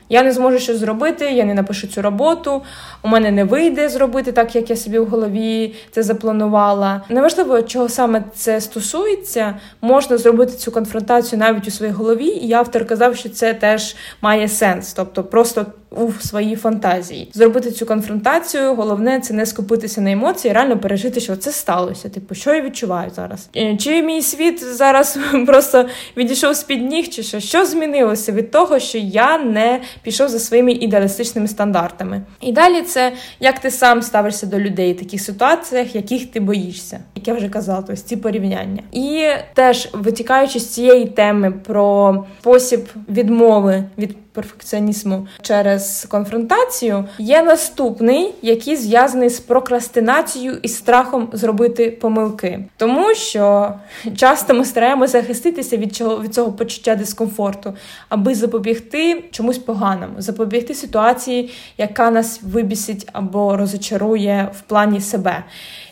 Я 0.08 0.22
не 0.22 0.32
зможу 0.32 0.58
щось 0.58 0.76
зробити, 0.76 1.32
я 1.32 1.44
не 1.44 1.54
напишу 1.54 1.86
цю 1.86 2.02
роботу, 2.02 2.62
у 3.02 3.08
мене 3.08 3.30
не 3.30 3.44
вийде 3.44 3.88
зробити 3.88 4.32
так, 4.32 4.56
як 4.56 4.70
я 4.70 4.76
собі 4.76 4.98
в 4.98 5.06
голові 5.06 5.74
це 5.90 6.02
запланувала. 6.02 7.02
Неважливо, 7.08 7.62
чого 7.62 7.88
саме 7.88 8.24
це 8.34 8.60
стосується, 8.60 9.54
можна 9.80 10.18
зробити 10.18 10.52
цю 10.52 10.72
конфронтацію 10.72 11.38
навіть 11.38 11.68
у 11.68 11.70
своїй 11.70 11.92
голові, 11.92 12.26
і 12.26 12.52
автор 12.52 12.86
казав, 12.86 13.16
що 13.16 13.28
це 13.28 13.54
теж 13.54 13.96
має 14.22 14.48
сенс, 14.48 14.92
тобто 14.92 15.24
просто 15.24 15.66
у 15.96 16.12
своїй 16.12 16.56
фантазії. 16.56 17.30
Зробити 17.32 17.70
цю 17.70 17.86
конфронтацію, 17.86 18.74
головне 18.74 19.20
це 19.20 19.34
не 19.34 19.46
скупитися 19.46 20.00
на 20.00 20.12
емоції, 20.12 20.54
реально 20.54 20.78
пережити, 20.78 21.20
що 21.20 21.36
це 21.36 21.52
сталося. 21.52 22.08
Типу, 22.08 22.34
що 22.34 22.54
я 22.54 22.60
відчуваю 22.60 23.10
зараз? 23.16 23.48
Е, 23.56 23.76
чи 23.76 24.02
мій 24.02 24.22
світ 24.22 24.64
зараз 24.64 25.18
просто 25.46 25.86
відійшов 26.16 26.54
з 26.54 26.62
під 26.62 26.82
ніг, 26.90 27.08
чи 27.08 27.22
що? 27.22 27.40
Що 27.40 27.64
змінилося 27.66 28.32
від 28.32 28.50
того, 28.50 28.78
що 28.78 28.98
я 28.98 29.38
не 29.38 29.80
пішов 30.04 30.28
за 30.28 30.38
своїми 30.38 30.72
ідеалістичними 30.72 31.48
стандартами? 31.48 32.22
І 32.40 32.52
далі 32.52 32.82
це 32.82 33.12
як 33.40 33.58
ти 33.58 33.70
сам 33.70 34.02
ставишся 34.02 34.46
до 34.46 34.58
людей 34.58 34.92
в 34.92 34.98
таких 34.98 35.20
ситуаціях, 35.20 35.94
яких 35.94 36.26
ти 36.26 36.40
боїшся, 36.40 37.00
як 37.14 37.28
я 37.28 37.34
вже 37.34 37.48
казала, 37.48 37.82
тобто 37.86 38.02
ці 38.02 38.16
порівняння. 38.16 38.82
І 38.92 39.26
теж 39.54 39.88
витікаючи 39.92 40.60
з 40.60 40.68
цієї 40.68 41.04
теми 41.04 41.50
про 41.50 42.24
спосіб 42.40 42.88
відмови 43.08 43.84
від 43.98 44.16
перфекціонізму 44.34 45.26
через 45.42 46.06
конфронтацію, 46.10 47.04
є 47.18 47.42
наступний, 47.42 48.34
який 48.42 48.76
зв'язаний 48.76 49.28
з 49.28 49.40
прокрастинацією 49.40 50.58
і 50.62 50.68
страхом 50.68 51.28
зробити 51.32 51.90
помилки, 51.90 52.64
тому 52.76 53.14
що 53.14 53.74
часто 54.16 54.54
ми 54.54 54.64
стараємося 54.64 55.20
захиститися 55.20 55.76
від 55.76 55.96
цього 55.96 56.22
від 56.22 56.34
цього 56.34 56.52
почуття 56.52 56.94
дискомфорту, 56.94 57.74
аби 58.08 58.34
запобігти 58.34 59.24
чомусь 59.30 59.58
поганому, 59.58 60.14
запобігти 60.18 60.74
ситуації, 60.74 61.50
яка 61.78 62.10
нас 62.10 62.40
вибісить 62.42 63.08
або 63.12 63.56
розочарує 63.56 64.50
в 64.58 64.60
плані 64.60 65.00
себе. 65.00 65.44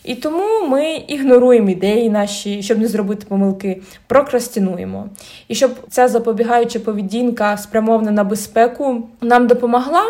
І 0.05 0.15
тому 0.15 0.67
ми 0.69 0.95
ігноруємо 0.95 1.71
ідеї 1.71 2.11
наші, 2.11 2.63
щоб 2.63 2.79
не 2.79 2.89
зробити 2.89 3.27
помилки, 3.29 3.83
прокрастинуємо. 4.07 5.09
І 5.49 5.55
щоб 5.55 5.71
ця 5.91 6.09
запобігаюча 6.09 6.81
поведінка 6.81 7.57
спрямована 7.57 8.11
на 8.11 8.25
безпеку 8.25 9.09
нам 9.21 9.47
допомогла. 9.47 10.03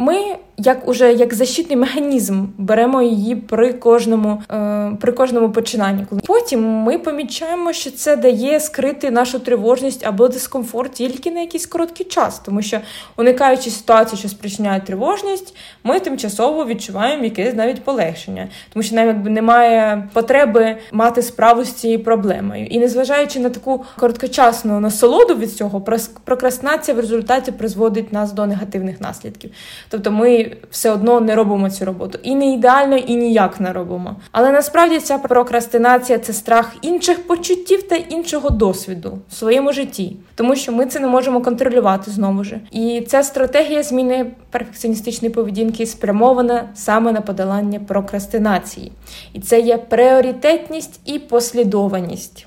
Ми, 0.00 0.36
як 0.56 0.88
уже 0.88 1.12
як 1.12 1.34
защитний 1.34 1.76
механізм, 1.76 2.46
беремо 2.58 3.02
її 3.02 3.36
при 3.36 3.72
кожному 3.72 4.42
е, 4.52 4.96
при 5.00 5.12
кожному 5.12 5.50
починанні. 5.52 6.06
Потім 6.26 6.64
ми 6.64 6.98
помічаємо, 6.98 7.72
що 7.72 7.90
це 7.90 8.16
дає 8.16 8.60
скрити 8.60 9.10
нашу 9.10 9.38
тривожність 9.38 10.06
або 10.06 10.28
дискомфорт 10.28 10.92
тільки 10.92 11.30
на 11.30 11.40
якийсь 11.40 11.66
короткий 11.66 12.06
час, 12.06 12.38
тому 12.38 12.62
що 12.62 12.80
уникаючи 13.16 13.70
ситуації, 13.70 14.18
що 14.18 14.28
спричиняють 14.28 14.84
тривожність, 14.84 15.56
ми 15.84 16.00
тимчасово 16.00 16.64
відчуваємо 16.64 17.24
якесь 17.24 17.54
навіть 17.54 17.84
полегшення, 17.84 18.48
тому 18.72 18.82
що 18.82 18.94
навіть 18.94 19.24
немає 19.24 20.08
потреби 20.12 20.76
мати 20.92 21.22
справу 21.22 21.64
з 21.64 21.72
цією 21.72 22.04
проблемою. 22.04 22.66
І 22.66 22.78
незважаючи 22.78 23.40
на 23.40 23.50
таку 23.50 23.84
короткочасну 23.96 24.80
насолоду 24.80 25.34
від 25.34 25.52
цього, 25.52 25.80
прокрастинація 26.24 26.96
в 26.96 27.00
результаті 27.00 27.52
призводить 27.52 28.12
нас 28.12 28.32
до 28.32 28.46
негативних 28.46 29.00
наслідків. 29.00 29.50
Тобто 29.90 30.10
ми 30.10 30.56
все 30.70 30.90
одно 30.90 31.20
не 31.20 31.34
робимо 31.34 31.70
цю 31.70 31.84
роботу. 31.84 32.18
І 32.22 32.34
не 32.34 32.52
ідеально, 32.52 32.96
і 32.96 33.16
ніяк 33.16 33.60
не 33.60 33.72
робимо. 33.72 34.16
Але 34.32 34.52
насправді 34.52 34.98
ця 34.98 35.18
прокрастинація 35.18 36.18
це 36.18 36.32
страх 36.32 36.76
інших 36.82 37.26
почуттів 37.26 37.82
та 37.82 37.96
іншого 37.96 38.50
досвіду 38.50 39.18
в 39.30 39.34
своєму 39.34 39.72
житті, 39.72 40.16
тому 40.34 40.56
що 40.56 40.72
ми 40.72 40.86
це 40.86 41.00
не 41.00 41.06
можемо 41.06 41.40
контролювати 41.40 42.10
знову 42.10 42.44
ж. 42.44 42.60
І 42.70 43.04
ця 43.08 43.22
стратегія 43.22 43.82
зміни 43.82 44.26
перфекціоністичної 44.50 45.34
поведінки 45.34 45.86
спрямована 45.86 46.68
саме 46.74 47.12
на 47.12 47.20
подолання 47.20 47.80
прокрастинації. 47.80 48.92
І 49.32 49.40
це 49.40 49.60
є 49.60 49.78
пріоритетність 49.78 51.00
і 51.04 51.18
послідованість. 51.18 52.46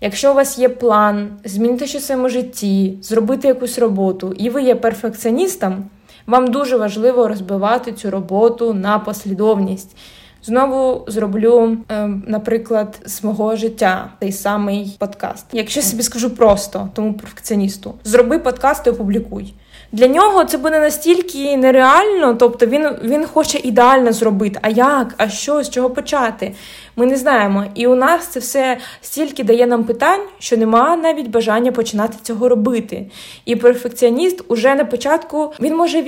Якщо 0.00 0.30
у 0.30 0.34
вас 0.34 0.58
є 0.58 0.68
план 0.68 1.28
змінити 1.44 1.86
щось 1.86 2.02
в 2.02 2.06
своєму 2.06 2.28
житті, 2.28 2.98
зробити 3.02 3.48
якусь 3.48 3.78
роботу, 3.78 4.34
і 4.38 4.50
ви 4.50 4.62
є 4.62 4.74
перфекціоністом, 4.74 5.84
вам 6.26 6.46
дуже 6.46 6.76
важливо 6.76 7.28
розбивати 7.28 7.92
цю 7.92 8.10
роботу 8.10 8.74
на 8.74 8.98
послідовність. 8.98 9.96
Знову 10.42 11.04
зроблю, 11.08 11.76
е, 11.90 12.08
наприклад, 12.26 13.00
з 13.06 13.24
мого 13.24 13.56
життя 13.56 14.10
той 14.20 14.32
самий 14.32 14.96
подкаст. 14.98 15.46
Якщо 15.52 15.82
собі 15.82 16.02
скажу 16.02 16.30
просто 16.30 16.88
тому 16.94 17.14
перфекціоністу, 17.14 17.94
зроби 18.04 18.38
подкаст 18.38 18.86
і 18.86 18.90
опублікуй. 18.90 19.54
Для 19.96 20.06
нього 20.06 20.44
це 20.44 20.58
буде 20.58 20.78
настільки 20.78 21.56
нереально, 21.56 22.34
тобто 22.34 22.66
він 22.66 22.88
він 23.04 23.26
хоче 23.26 23.58
ідеально 23.58 24.12
зробити. 24.12 24.58
А 24.62 24.68
як? 24.68 25.14
А 25.16 25.28
що? 25.28 25.62
З 25.62 25.70
чого 25.70 25.90
почати? 25.90 26.52
Ми 26.96 27.06
не 27.06 27.16
знаємо. 27.16 27.64
І 27.74 27.86
у 27.86 27.94
нас 27.94 28.26
це 28.26 28.40
все 28.40 28.78
стільки 29.00 29.44
дає 29.44 29.66
нам 29.66 29.84
питань, 29.84 30.20
що 30.38 30.56
немає 30.56 30.96
навіть 30.96 31.30
бажання 31.30 31.72
починати 31.72 32.16
цього 32.22 32.48
робити. 32.48 33.06
І 33.44 33.56
перфекціоніст 33.56 34.44
уже 34.48 34.74
на 34.74 34.84
початку 34.84 35.52
він 35.60 35.76
може 35.76 36.02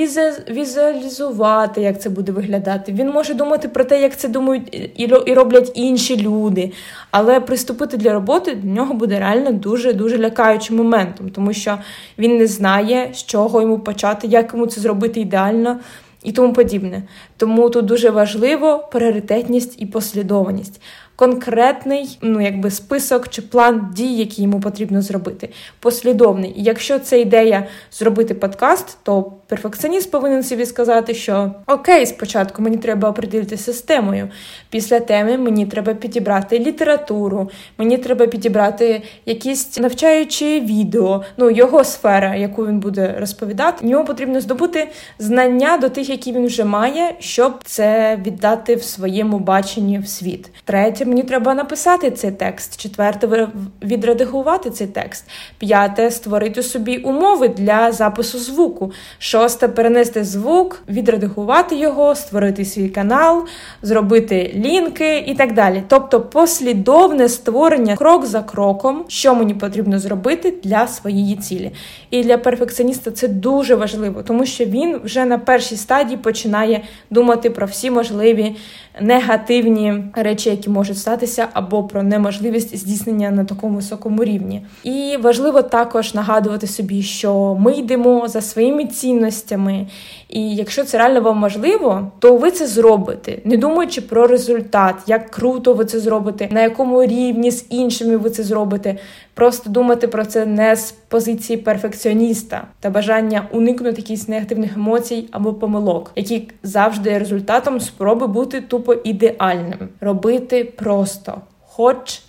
візуалізувати, 0.51 1.81
як 1.81 2.03
це 2.03 2.11
буде 2.11 2.33
виглядати. 2.33 2.92
Він 2.92 3.11
може 3.11 3.35
думати 3.35 3.68
про 3.68 3.85
те, 3.85 4.03
як 4.03 4.16
це 4.16 4.29
думають 4.29 4.92
і 5.27 5.35
роблять 5.35 5.72
інші 5.74 6.22
люди. 6.22 6.72
Але 7.11 7.40
приступити 7.40 7.96
для 7.96 8.12
роботи 8.12 8.55
для 8.55 8.70
нього 8.70 8.94
буде 8.94 9.18
реально 9.18 9.53
дуже 9.53 9.92
дуже 9.92 10.18
лякаючим 10.18 10.77
моментом, 10.77 11.31
тому 11.31 11.53
що 11.53 11.79
він 12.18 12.37
не 12.37 12.46
знає, 12.46 13.11
з 13.14 13.24
чого 13.24 13.62
йому 13.62 13.77
почати, 13.80 14.26
як 14.26 14.52
йому 14.52 14.66
це 14.66 14.80
зробити 14.80 15.20
ідеально 15.20 15.78
і 16.22 16.32
тому 16.32 16.52
подібне. 16.52 17.02
Тому 17.36 17.70
тут 17.70 17.84
дуже 17.84 18.10
важливо 18.10 18.88
пріоритетність 18.92 19.82
і 19.82 19.86
послідовність 19.86 20.81
конкретний 21.19 22.19
ну, 22.23 22.40
якби 22.40 22.71
список 22.71 23.29
чи 23.29 23.42
план 23.42 23.88
дій, 23.94 24.16
які 24.16 24.42
йому 24.42 24.60
потрібно 24.60 25.02
зробити. 25.02 25.48
Послідовний. 25.81 26.50
І 26.56 26.62
якщо 26.62 26.98
це 26.98 27.21
ідея 27.21 27.66
зробити 27.92 28.35
подкаст, 28.35 28.98
то 29.02 29.33
перфекціоніст 29.46 30.10
повинен 30.10 30.42
собі 30.42 30.66
сказати, 30.66 31.14
що 31.14 31.52
окей, 31.66 32.06
спочатку 32.06 32.62
мені 32.62 32.77
треба 32.77 33.10
оприділити 33.10 33.56
системою. 33.56 34.29
Після 34.71 35.00
теми 35.00 35.38
мені 35.38 35.66
треба 35.66 35.94
підібрати 35.94 36.58
літературу, 36.58 37.50
мені 37.79 37.98
треба 37.98 38.27
підібрати 38.27 39.02
якісь 39.27 39.79
навчаючі 39.79 40.60
відео, 40.60 41.25
ну 41.37 41.50
його 41.50 41.85
сфера, 41.85 42.35
яку 42.35 42.66
він 42.66 42.81
буде 42.81 43.16
розповідати. 43.21 43.88
Йому 43.88 44.04
потрібно 44.04 44.40
здобути 44.40 44.88
знання 45.19 45.77
до 45.77 45.88
тих, 45.88 46.08
які 46.08 46.33
він 46.33 46.46
вже 46.46 46.64
має, 46.64 47.14
щоб 47.19 47.52
це 47.64 48.19
віддати 48.27 48.75
в 48.75 48.83
своєму 48.83 49.38
баченні 49.38 49.98
в 49.98 50.08
світ. 50.08 50.50
Третє 50.64 51.08
мені 51.09 51.23
треба 51.23 51.54
написати 51.54 52.11
цей 52.11 52.31
текст. 52.31 52.81
Четверте, 52.81 53.48
відредагувати 53.83 54.71
цей 54.71 54.87
текст. 54.87 55.25
П'яте 55.59 56.11
створити 56.11 56.63
собі 56.63 56.96
умови 56.96 57.48
для 57.48 57.92
запису 57.92 58.38
звуку. 58.38 58.92
Шосте 59.19 59.69
перенести 59.69 60.25
звук, 60.25 60.83
відредагувати 60.88 61.77
його, 61.77 62.15
створити 62.15 62.65
свій 62.65 62.88
канал, 62.88 63.44
зробити 63.83 64.52
лінки 64.54 65.19
і 65.19 65.35
так 65.35 65.54
далі. 65.54 65.83
Тобто 65.88 66.21
послідовне 66.21 67.29
створення 67.29 67.96
крок 67.96 68.27
за 68.27 68.42
кроком, 68.42 69.04
що 69.09 69.35
мені 69.35 69.54
потрібно 69.54 69.98
зробити 69.98 70.54
для 70.63 70.88
своєї 70.88 71.37
цілі. 71.37 71.71
І 72.11 72.23
для 72.23 72.38
перфекціоніста 72.38 73.11
це 73.11 73.29
дуже 73.29 73.75
важливо, 73.75 74.23
тому 74.23 74.46
що 74.46 74.65
він 74.65 75.00
вже 75.04 75.25
на 75.25 75.38
першій 75.38 75.77
стадії 75.77 76.17
починає 76.17 76.85
думати 77.11 77.50
про 77.50 77.67
всі 77.67 77.90
можливі 77.90 78.56
негативні 79.00 80.04
речі, 80.15 80.50
які 80.50 80.71
можуть 80.71 80.98
статися, 80.99 81.49
або 81.53 81.83
про 81.83 82.03
неможливість 82.03 82.77
здійснення 82.77 83.31
на 83.31 83.44
такому 83.44 83.77
високому 83.77 84.25
рівні. 84.25 84.67
І 84.85 85.17
важливо 85.23 85.63
також 85.63 86.15
нагадувати 86.15 86.67
собі, 86.67 87.03
що 87.03 87.57
ми 87.61 87.73
йдемо 87.73 88.29
за 88.29 88.40
своїми 88.40 88.85
цінностями, 88.85 89.87
і 90.29 90.55
якщо 90.55 90.85
це 90.85 90.99
реально 90.99 91.21
вам 91.21 91.38
можливо, 91.38 92.13
то 92.19 92.37
ви 92.37 92.51
це 92.51 92.67
зробите, 92.67 93.38
не 93.44 93.57
думаючи 93.57 94.01
про 94.01 94.27
результат, 94.27 94.94
як 95.07 95.31
круто 95.31 95.75
ви 95.75 95.85
це 95.85 96.01
зробите, 96.01 96.49
на 96.51 96.63
якому 96.63 97.05
рівні 97.05 97.51
з 97.51 97.67
іншими 97.71 98.17
ви 98.17 98.31
це 98.31 98.42
зробите. 98.42 98.96
Просто 99.38 99.70
думати 99.70 100.08
про 100.08 100.24
це 100.24 100.46
не 100.46 100.76
з 100.76 100.92
позиції 100.92 101.56
перфекціоніста 101.56 102.66
та 102.80 102.90
бажання 102.90 103.48
уникнути 103.52 104.00
якихось 104.00 104.28
негативних 104.28 104.76
емоцій 104.76 105.28
або 105.32 105.54
помилок, 105.54 106.12
які 106.16 106.50
завжди 106.62 107.10
є 107.10 107.18
результатом 107.18 107.80
спроби 107.80 108.26
бути 108.26 108.60
тупо 108.60 108.94
ідеальним, 108.94 109.88
робити 110.00 110.64
просто, 110.64 111.40
хоч 111.60 112.20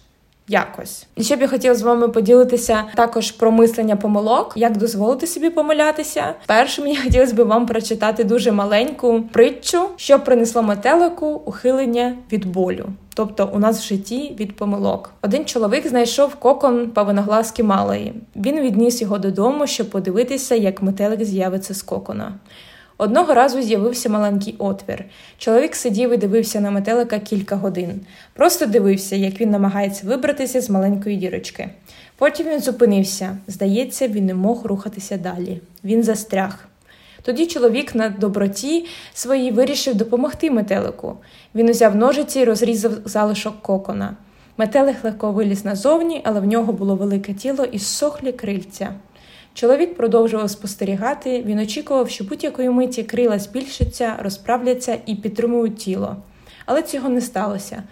якось. 0.50 1.08
І 1.16 1.24
ще 1.24 1.36
б 1.36 1.42
я 1.42 1.48
хотіла 1.48 1.76
з 1.76 1.82
вами 1.82 2.10
поділитися 2.10 2.84
також 2.96 3.32
про 3.32 3.52
мислення 3.52 3.96
помилок, 3.96 4.54
як 4.56 4.78
дозволити 4.78 5.28
собі 5.28 5.50
помилятися. 5.50 6.34
Першим 6.46 6.88
я 6.88 7.04
хотілося 7.04 7.36
б 7.36 7.40
вам 7.40 7.66
прочитати 7.66 8.24
дуже 8.24 8.52
маленьку 8.52 9.24
притчу, 9.32 9.82
що 9.96 10.20
принесло 10.20 10.64
метелику 10.64 11.28
ухилення 11.28 12.16
від 12.32 12.46
болю. 12.46 12.86
Тобто 13.14 13.50
у 13.54 13.60
нас 13.60 13.80
в 13.80 13.88
житті 13.88 14.36
від 14.40 14.56
помилок. 14.56 15.12
Один 15.22 15.46
чоловік 15.46 15.88
знайшов 15.88 16.36
кокон 16.36 16.90
павиноглазки 16.90 17.64
малої. 17.64 18.14
Він 18.36 18.60
відніс 18.60 19.02
його 19.02 19.18
додому, 19.18 19.68
щоб 19.68 19.90
подивитися, 19.90 20.56
як 20.56 20.82
метелик 20.82 21.24
з'явиться 21.24 21.74
з 21.74 21.82
кокона. 21.82 22.34
Одного 23.02 23.34
разу 23.34 23.62
з'явився 23.62 24.10
маленький 24.10 24.56
отвір. 24.58 25.06
Чоловік 25.38 25.76
сидів 25.76 26.14
і 26.14 26.18
дивився 26.18 26.62
на 26.62 26.72
метелика 26.72 27.20
кілька 27.20 27.56
годин. 27.56 28.02
Просто 28.34 28.66
дивився, 28.66 29.16
як 29.16 29.42
він 29.42 29.50
намагається 29.50 30.08
вибратися 30.08 30.62
з 30.62 30.70
маленької 30.70 31.18
дірочки. 31.18 31.70
Потім 32.18 32.48
він 32.48 32.60
зупинився. 32.60 33.38
Здається, 33.48 34.08
він 34.08 34.26
не 34.26 34.34
мог 34.34 34.66
рухатися 34.66 35.18
далі. 35.18 35.62
Він 35.84 36.04
застряг. 36.04 36.68
Тоді 37.22 37.46
чоловік 37.46 37.96
на 37.96 38.10
доброті 38.10 38.86
своїй 39.14 39.52
вирішив 39.52 39.96
допомогти 39.96 40.52
метелику. 40.52 41.18
Він 41.56 41.70
узяв 41.70 41.96
ножиці 41.96 42.40
і 42.40 42.44
розрізав 42.44 42.92
залишок 43.06 43.62
кокона. 43.62 44.16
Метелик 44.58 45.04
легко 45.04 45.32
виліз 45.32 45.66
назовні, 45.66 46.22
але 46.24 46.40
в 46.40 46.46
нього 46.46 46.74
було 46.74 46.96
велике 46.96 47.34
тіло 47.34 47.64
і 47.64 47.80
сохлі 47.80 48.32
крильця. 48.32 48.94
Чоловік 49.60 49.96
продовжував 49.96 50.50
спостерігати, 50.50 51.44
він 51.44 51.60
очікував, 51.60 52.10
що 52.10 52.24
будь-якої 52.24 52.70
миті 52.70 53.04
крила 53.04 53.40
збільшаться, 53.40 54.16
розправляться 54.20 54.98
і 55.06 55.16
підтримують 55.16 55.78
тіло. 55.78 56.16
Але 56.66 56.82
цього 56.82 57.10
не 57.10 57.22
сталося. 57.22 57.84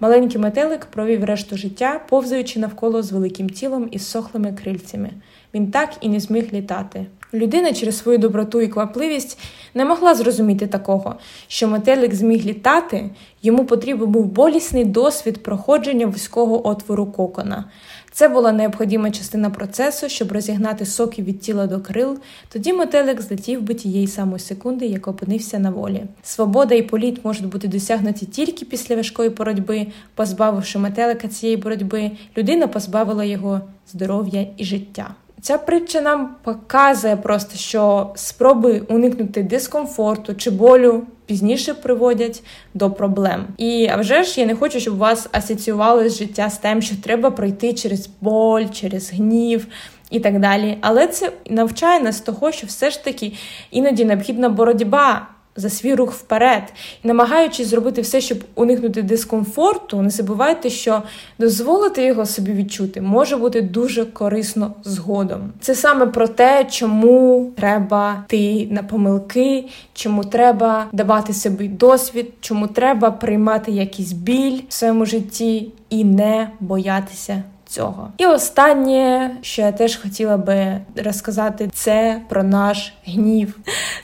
Маленький 0.00 0.40
метелик 0.40 0.84
провів 0.84 1.24
решту 1.24 1.56
життя, 1.56 2.00
повзаючи 2.08 2.60
навколо 2.60 3.02
з 3.02 3.12
великим 3.12 3.50
тілом 3.50 3.88
і 3.90 3.98
сохлими 3.98 4.52
крильцями. 4.52 5.10
Він 5.54 5.70
так 5.70 5.90
і 6.00 6.08
не 6.08 6.20
зміг 6.20 6.52
літати. 6.52 7.06
Людина 7.34 7.72
через 7.72 7.98
свою 7.98 8.18
доброту 8.18 8.60
і 8.60 8.68
квапливість 8.68 9.38
не 9.74 9.84
могла 9.84 10.14
зрозуміти 10.14 10.66
такого, 10.66 11.14
що 11.48 11.68
метелик 11.68 12.14
зміг 12.14 12.46
літати, 12.46 13.10
йому 13.42 13.64
потрібен 13.64 14.10
був 14.10 14.26
болісний 14.26 14.84
досвід 14.84 15.42
проходження 15.42 16.06
вузького 16.06 16.68
отвору 16.68 17.06
кокона. 17.06 17.64
Це 18.12 18.28
була 18.28 18.52
необхідна 18.52 19.10
частина 19.10 19.50
процесу, 19.50 20.08
щоб 20.08 20.32
розігнати 20.32 20.86
соки 20.86 21.22
від 21.22 21.40
тіла 21.40 21.66
до 21.66 21.80
крил. 21.80 22.18
Тоді 22.52 22.72
метелик 22.72 23.20
злетів 23.20 23.62
би 23.62 23.74
тієї 23.74 24.06
самої 24.06 24.38
секунди, 24.38 24.86
як 24.86 25.08
опинився 25.08 25.58
на 25.58 25.70
волі. 25.70 26.02
Свобода 26.22 26.74
і 26.74 26.82
політ 26.82 27.24
можуть 27.24 27.46
бути 27.46 27.68
досягнуті 27.68 28.26
тільки 28.26 28.64
після 28.64 28.96
важкої 28.96 29.30
боротьби, 29.30 29.86
позбавивши 30.14 30.78
метелика 30.78 31.28
цієї 31.28 31.56
боротьби, 31.56 32.10
людина 32.36 32.66
позбавила 32.66 33.24
його 33.24 33.60
здоров'я 33.86 34.46
і 34.56 34.64
життя. 34.64 35.14
Ця 35.46 35.58
притча 35.58 36.00
нам 36.00 36.34
показує 36.42 37.16
просто, 37.16 37.56
що 37.56 38.12
спроби 38.14 38.82
уникнути 38.88 39.42
дискомфорту 39.42 40.34
чи 40.34 40.50
болю 40.50 41.02
пізніше 41.26 41.74
приводять 41.74 42.42
до 42.74 42.90
проблем. 42.90 43.46
І 43.56 43.88
а 43.92 43.96
вже 43.96 44.22
ж 44.22 44.40
я 44.40 44.46
не 44.46 44.54
хочу, 44.54 44.80
щоб 44.80 44.96
вас 44.96 45.28
асоціювали 45.32 46.10
з 46.10 46.18
життя 46.18 46.50
з 46.50 46.58
тим, 46.58 46.82
що 46.82 46.96
треба 47.02 47.30
пройти 47.30 47.72
через 47.72 48.08
боль, 48.20 48.64
через 48.72 49.12
гнів. 49.12 49.66
І 50.10 50.20
так 50.20 50.40
далі, 50.40 50.78
але 50.80 51.06
це 51.06 51.32
навчає 51.50 52.00
нас 52.00 52.20
того, 52.20 52.52
що 52.52 52.66
все 52.66 52.90
ж 52.90 53.04
таки 53.04 53.32
іноді 53.70 54.04
необхідна 54.04 54.48
боротьба 54.48 55.28
за 55.56 55.70
свій 55.70 55.94
рух 55.94 56.12
вперед. 56.12 56.62
І 57.04 57.08
намагаючись 57.08 57.68
зробити 57.68 58.00
все, 58.00 58.20
щоб 58.20 58.38
уникнути 58.54 59.02
дискомфорту, 59.02 60.02
не 60.02 60.10
забувайте, 60.10 60.70
що 60.70 61.02
дозволити 61.38 62.04
його 62.04 62.26
собі 62.26 62.52
відчути 62.52 63.00
може 63.00 63.36
бути 63.36 63.62
дуже 63.62 64.04
корисно 64.04 64.74
згодом. 64.84 65.52
Це 65.60 65.74
саме 65.74 66.06
про 66.06 66.28
те, 66.28 66.66
чому 66.70 67.50
треба 67.56 68.24
йти 68.26 68.68
на 68.70 68.82
помилки, 68.82 69.64
чому 69.94 70.24
треба 70.24 70.86
давати 70.92 71.32
собі 71.32 71.68
досвід, 71.68 72.26
чому 72.40 72.66
треба 72.66 73.10
приймати 73.10 73.72
якийсь 73.72 74.12
біль 74.12 74.60
в 74.68 74.72
своєму 74.72 75.06
житті 75.06 75.72
і 75.90 76.04
не 76.04 76.50
боятися 76.60 77.42
цього. 77.66 78.08
І 78.18 78.26
останнє, 78.26 79.30
що 79.42 79.62
я 79.62 79.72
теж 79.72 79.96
хотіла 79.96 80.36
би 80.36 80.80
розказати, 81.04 81.70
це 81.72 82.20
про 82.28 82.42
наш 82.42 82.94
гнів. 83.06 83.58